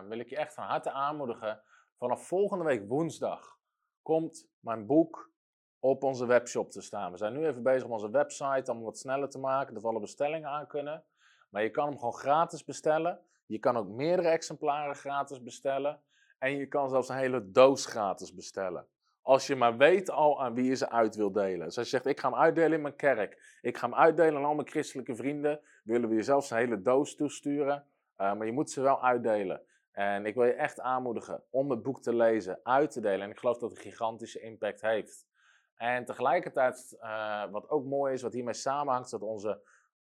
wil 0.08 0.20
ik 0.20 0.30
je 0.30 0.38
echt 0.38 0.54
van 0.54 0.64
harte 0.64 0.92
aanmoedigen. 0.92 1.62
Vanaf 1.98 2.28
volgende 2.28 2.64
week 2.64 2.88
woensdag 2.88 3.58
komt 4.02 4.50
mijn 4.60 4.86
boek 4.86 5.32
op 5.80 6.04
onze 6.04 6.26
webshop 6.26 6.72
te 6.72 6.82
staan. 6.82 7.12
We 7.12 7.18
zijn 7.18 7.34
nu 7.34 7.48
even 7.48 7.64
bezig 7.64 7.82
met 7.82 7.92
onze 7.92 8.10
website 8.10 8.72
om 8.72 8.82
wat 8.82 8.98
sneller 8.98 9.30
te 9.30 9.40
maken, 9.40 9.74
dat 9.74 9.84
we 9.84 9.90
alle 9.90 10.00
bestellingen 10.00 10.50
aan 10.50 10.68
kunnen. 10.68 11.04
Maar 11.50 11.64
je 11.64 11.70
kan 11.70 11.88
hem 11.88 11.98
gewoon 11.98 12.14
gratis 12.14 12.64
bestellen. 12.64 13.20
Je 13.46 13.60
kan 13.60 13.78
ook 13.78 13.88
meerdere 13.88 14.30
exemplaren 14.30 14.96
gratis 14.96 15.44
bestellen. 15.44 16.02
En 16.38 16.58
je 16.58 16.66
kan 16.66 16.90
zelfs 16.90 17.10
een 17.10 17.16
hele 17.16 17.52
doos 17.52 17.86
gratis 17.86 18.34
bestellen. 18.34 18.88
Als 19.22 19.48
je 19.48 19.56
maar 19.56 19.78
weet 19.78 20.10
al 20.10 20.42
aan 20.42 20.54
wie 20.54 20.66
je 20.66 20.76
ze 20.76 20.90
uit 20.90 21.16
wil 21.16 21.32
delen. 21.32 21.66
Dus 21.66 21.78
als 21.78 21.90
je 21.90 21.98
zegt, 21.98 22.06
ik 22.06 22.20
ga 22.20 22.30
hem 22.30 22.40
uitdelen 22.40 22.74
in 22.74 22.82
mijn 22.82 22.96
kerk. 22.96 23.58
Ik 23.62 23.78
ga 23.78 23.90
hem 23.90 23.96
uitdelen 23.96 24.36
aan 24.36 24.46
al 24.46 24.56
mijn 24.56 24.70
christelijke 24.70 25.16
vrienden. 25.16 25.62
Willen 25.82 26.10
we 26.10 26.16
je 26.16 26.24
zelfs 26.24 26.50
een 26.50 26.58
hele 26.58 26.82
doos 26.82 27.16
toesturen. 27.16 27.86
Uh, 28.22 28.34
maar 28.34 28.46
je 28.46 28.52
moet 28.52 28.72
ze 28.72 28.82
wel 28.82 29.04
uitdelen. 29.04 29.62
En 29.92 30.26
ik 30.26 30.36
wil 30.36 30.46
je 30.46 30.54
echt 30.54 30.80
aanmoedigen 30.80 31.44
om 31.50 31.70
het 31.70 31.82
boek 31.82 32.02
te 32.02 32.16
lezen, 32.16 32.60
uit 32.64 32.92
te 32.92 33.02
delen. 33.02 33.22
En 33.22 33.30
ik 33.30 33.38
geloof 33.38 33.58
dat 33.58 33.70
het 33.70 33.80
een 33.80 33.86
gigantische 33.92 34.40
impact 34.40 34.82
heeft. 34.82 35.28
En 35.76 36.06
tegelijkertijd, 36.06 36.98
uh, 37.02 37.52
wat 37.52 37.70
ook 37.70 37.86
mooi 37.86 38.14
is, 38.14 38.22
wat 38.22 38.34
hiermee 38.34 38.54
samenhangt, 38.54 39.06
is 39.06 39.12
dat 39.12 39.22
onze 39.22 39.62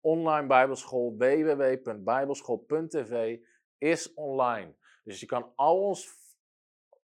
online 0.01 0.47
bijbelschool 0.47 1.15
www.bijbelschool.tv 1.17 3.39
is 3.78 4.13
online. 4.13 4.76
Dus 5.03 5.19
je 5.19 5.26
kan 5.26 5.51
al 5.55 5.80
ons 5.80 6.19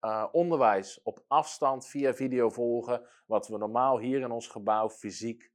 uh, 0.00 0.26
onderwijs 0.32 1.00
op 1.02 1.24
afstand 1.28 1.86
via 1.86 2.14
video 2.14 2.50
volgen, 2.50 3.06
wat 3.26 3.48
we 3.48 3.58
normaal 3.58 3.98
hier 3.98 4.20
in 4.20 4.30
ons 4.30 4.48
gebouw 4.48 4.90
fysiek 4.90 5.54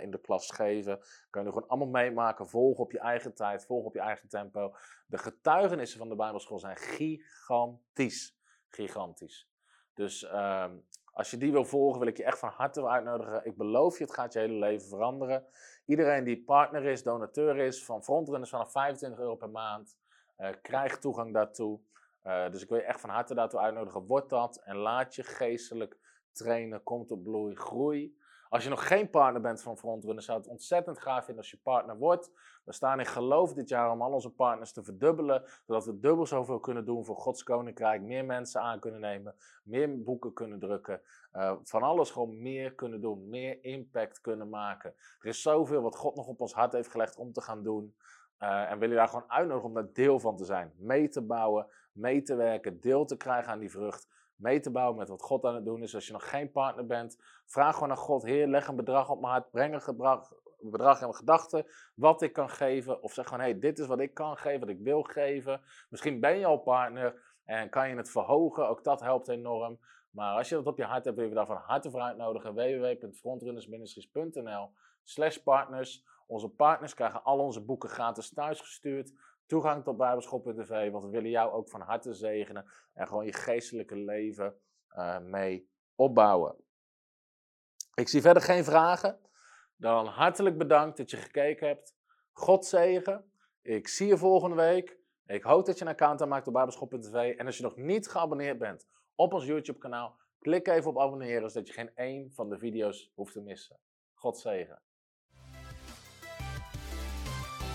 in 0.00 0.10
de 0.10 0.20
klas 0.20 0.50
geven. 0.50 1.00
Kan 1.30 1.44
je 1.44 1.52
gewoon 1.52 1.68
allemaal 1.68 1.88
meemaken, 1.88 2.48
volgen 2.48 2.84
op 2.84 2.92
je 2.92 2.98
eigen 2.98 3.34
tijd, 3.34 3.64
volgen 3.64 3.86
op 3.86 3.94
je 3.94 4.00
eigen 4.00 4.28
tempo. 4.28 4.74
De 5.06 5.18
getuigenissen 5.18 5.98
van 5.98 6.08
de 6.08 6.16
Bijbelschool 6.16 6.58
zijn 6.58 6.76
gigantisch. 6.76 8.38
Gigantisch. 8.68 9.50
Dus 9.94 10.22
uh, 10.22 10.70
als 11.12 11.30
je 11.30 11.36
die 11.36 11.52
wil 11.52 11.64
volgen, 11.64 11.98
wil 11.98 12.08
ik 12.08 12.16
je 12.16 12.24
echt 12.24 12.38
van 12.38 12.48
harte 12.48 12.88
uitnodigen. 12.88 13.44
Ik 13.44 13.56
beloof 13.56 13.98
je, 13.98 14.04
het 14.04 14.14
gaat 14.14 14.32
je 14.32 14.38
hele 14.38 14.58
leven 14.58 14.88
veranderen. 14.88 15.46
Iedereen 15.86 16.24
die 16.24 16.44
partner 16.44 16.84
is, 16.84 17.02
donateur 17.02 17.56
is, 17.56 17.84
van 17.84 18.02
frontrunners 18.02 18.50
vanaf 18.50 18.72
25 18.72 19.20
euro 19.20 19.36
per 19.36 19.50
maand, 19.50 19.96
uh, 20.38 20.48
krijgt 20.62 21.00
toegang 21.00 21.32
daartoe. 21.32 21.80
Uh, 22.24 22.50
dus 22.50 22.62
ik 22.62 22.68
wil 22.68 22.78
je 22.78 22.84
echt 22.84 23.00
van 23.00 23.10
harte 23.10 23.34
daartoe 23.34 23.60
uitnodigen. 23.60 24.06
Word 24.06 24.28
dat 24.28 24.56
en 24.56 24.76
laat 24.76 25.14
je 25.14 25.22
geestelijk 25.22 25.98
trainen. 26.32 26.82
Komt 26.82 27.10
op 27.10 27.22
bloei, 27.22 27.56
groei. 27.56 28.16
Als 28.52 28.64
je 28.64 28.70
nog 28.70 28.86
geen 28.86 29.10
partner 29.10 29.42
bent 29.42 29.62
van 29.62 29.78
Frontrunners, 29.78 30.26
zou 30.26 30.38
het 30.38 30.48
ontzettend 30.48 30.98
gaaf 30.98 31.24
vinden 31.24 31.36
als 31.42 31.50
je 31.50 31.58
partner 31.62 31.96
wordt. 31.96 32.30
We 32.64 32.72
staan 32.72 32.98
in 32.98 33.06
geloof 33.06 33.54
dit 33.54 33.68
jaar 33.68 33.90
om 33.90 34.02
al 34.02 34.12
onze 34.12 34.30
partners 34.30 34.72
te 34.72 34.82
verdubbelen, 34.82 35.44
zodat 35.66 35.84
we 35.84 35.98
dubbel 35.98 36.26
zoveel 36.26 36.60
kunnen 36.60 36.84
doen 36.84 37.04
voor 37.04 37.16
Gods 37.16 37.42
Koninkrijk, 37.42 38.02
meer 38.02 38.24
mensen 38.24 38.60
aan 38.60 38.80
kunnen 38.80 39.00
nemen, 39.00 39.34
meer 39.64 40.02
boeken 40.02 40.32
kunnen 40.32 40.58
drukken, 40.58 41.00
uh, 41.32 41.52
van 41.62 41.82
alles 41.82 42.10
gewoon 42.10 42.42
meer 42.42 42.74
kunnen 42.74 43.00
doen, 43.00 43.28
meer 43.28 43.64
impact 43.64 44.20
kunnen 44.20 44.48
maken. 44.48 44.94
Er 45.20 45.28
is 45.28 45.42
zoveel 45.42 45.82
wat 45.82 45.96
God 45.96 46.14
nog 46.14 46.26
op 46.26 46.40
ons 46.40 46.54
hart 46.54 46.72
heeft 46.72 46.90
gelegd 46.90 47.16
om 47.16 47.32
te 47.32 47.40
gaan 47.40 47.62
doen. 47.62 47.94
Uh, 48.38 48.70
en 48.70 48.78
wil 48.78 48.88
je 48.88 48.94
daar 48.94 49.08
gewoon 49.08 49.30
uitnodigen 49.30 49.68
om 49.68 49.74
daar 49.74 49.92
deel 49.92 50.20
van 50.20 50.36
te 50.36 50.44
zijn, 50.44 50.72
mee 50.76 51.08
te 51.08 51.22
bouwen, 51.22 51.66
mee 51.92 52.22
te 52.22 52.34
werken, 52.34 52.80
deel 52.80 53.04
te 53.04 53.16
krijgen 53.16 53.52
aan 53.52 53.58
die 53.58 53.70
vrucht 53.70 54.08
mee 54.42 54.60
te 54.60 54.70
bouwen 54.70 54.98
met 54.98 55.08
wat 55.08 55.22
God 55.22 55.44
aan 55.44 55.54
het 55.54 55.64
doen 55.64 55.82
is. 55.82 55.94
Als 55.94 56.06
je 56.06 56.12
nog 56.12 56.30
geen 56.30 56.52
partner 56.52 56.86
bent, 56.86 57.22
vraag 57.46 57.74
gewoon 57.74 57.88
naar 57.88 57.96
God: 57.96 58.22
Heer, 58.22 58.46
leg 58.46 58.66
een 58.66 58.76
bedrag 58.76 59.10
op 59.10 59.20
mijn 59.20 59.32
hart, 59.32 59.50
breng 59.50 59.74
een 59.74 59.96
bedrag, 59.96 60.32
bedrag 60.60 61.00
in 61.00 61.06
mijn 61.06 61.18
gedachten, 61.18 61.66
wat 61.94 62.22
ik 62.22 62.32
kan 62.32 62.50
geven. 62.50 63.02
Of 63.02 63.12
zeg 63.12 63.28
gewoon: 63.28 63.42
hey, 63.42 63.58
dit 63.58 63.78
is 63.78 63.86
wat 63.86 64.00
ik 64.00 64.14
kan 64.14 64.36
geven, 64.36 64.60
wat 64.60 64.68
ik 64.68 64.80
wil 64.80 65.02
geven. 65.02 65.60
Misschien 65.88 66.20
ben 66.20 66.38
je 66.38 66.46
al 66.46 66.58
partner 66.58 67.22
en 67.44 67.68
kan 67.68 67.88
je 67.88 67.96
het 67.96 68.10
verhogen, 68.10 68.68
ook 68.68 68.84
dat 68.84 69.00
helpt 69.00 69.28
enorm. 69.28 69.78
Maar 70.10 70.36
als 70.36 70.48
je 70.48 70.54
dat 70.54 70.66
op 70.66 70.76
je 70.76 70.84
hart 70.84 71.04
hebt, 71.04 71.16
wil 71.16 71.28
je 71.28 71.34
daar 71.34 71.46
van 71.46 71.56
harte 71.56 71.90
voor 71.90 72.00
uitnodigen. 72.00 72.54
www.frontrunnersministries.nl 72.54 74.70
slash 75.02 75.36
partners. 75.36 76.04
Onze 76.26 76.48
partners 76.48 76.94
krijgen 76.94 77.24
al 77.24 77.38
onze 77.38 77.64
boeken 77.64 77.88
gratis 77.88 78.32
thuisgestuurd 78.32 79.12
toegang 79.52 79.84
tot 79.84 79.96
bijbelschool.tv, 79.96 80.90
want 80.90 81.04
we 81.04 81.10
willen 81.10 81.30
jou 81.30 81.52
ook 81.52 81.68
van 81.68 81.80
harte 81.80 82.14
zegenen 82.14 82.64
en 82.92 83.06
gewoon 83.06 83.24
je 83.24 83.32
geestelijke 83.32 83.96
leven 83.96 84.54
uh, 84.96 85.18
mee 85.18 85.70
opbouwen. 85.94 86.56
Ik 87.94 88.08
zie 88.08 88.20
verder 88.20 88.42
geen 88.42 88.64
vragen. 88.64 89.20
Dan 89.76 90.06
hartelijk 90.06 90.58
bedankt 90.58 90.96
dat 90.96 91.10
je 91.10 91.16
gekeken 91.16 91.66
hebt. 91.66 91.94
God 92.32 92.66
zegen. 92.66 93.32
Ik 93.62 93.88
zie 93.88 94.06
je 94.06 94.16
volgende 94.16 94.56
week. 94.56 94.98
Ik 95.26 95.42
hoop 95.42 95.66
dat 95.66 95.78
je 95.78 95.84
een 95.84 95.90
account 95.90 96.22
aanmaakt 96.22 96.46
op 96.46 96.52
bijbelschool.tv. 96.52 97.36
En 97.36 97.46
als 97.46 97.56
je 97.56 97.62
nog 97.62 97.76
niet 97.76 98.08
geabonneerd 98.08 98.58
bent 98.58 98.88
op 99.14 99.32
ons 99.32 99.44
YouTube 99.44 99.78
kanaal, 99.78 100.16
klik 100.38 100.68
even 100.68 100.90
op 100.90 100.98
abonneren, 100.98 101.50
zodat 101.50 101.68
je 101.68 101.72
geen 101.72 101.94
één 101.94 102.32
van 102.32 102.48
de 102.48 102.58
video's 102.58 103.10
hoeft 103.14 103.32
te 103.32 103.40
missen. 103.40 103.78
God 104.14 104.38
zegen. 104.38 104.82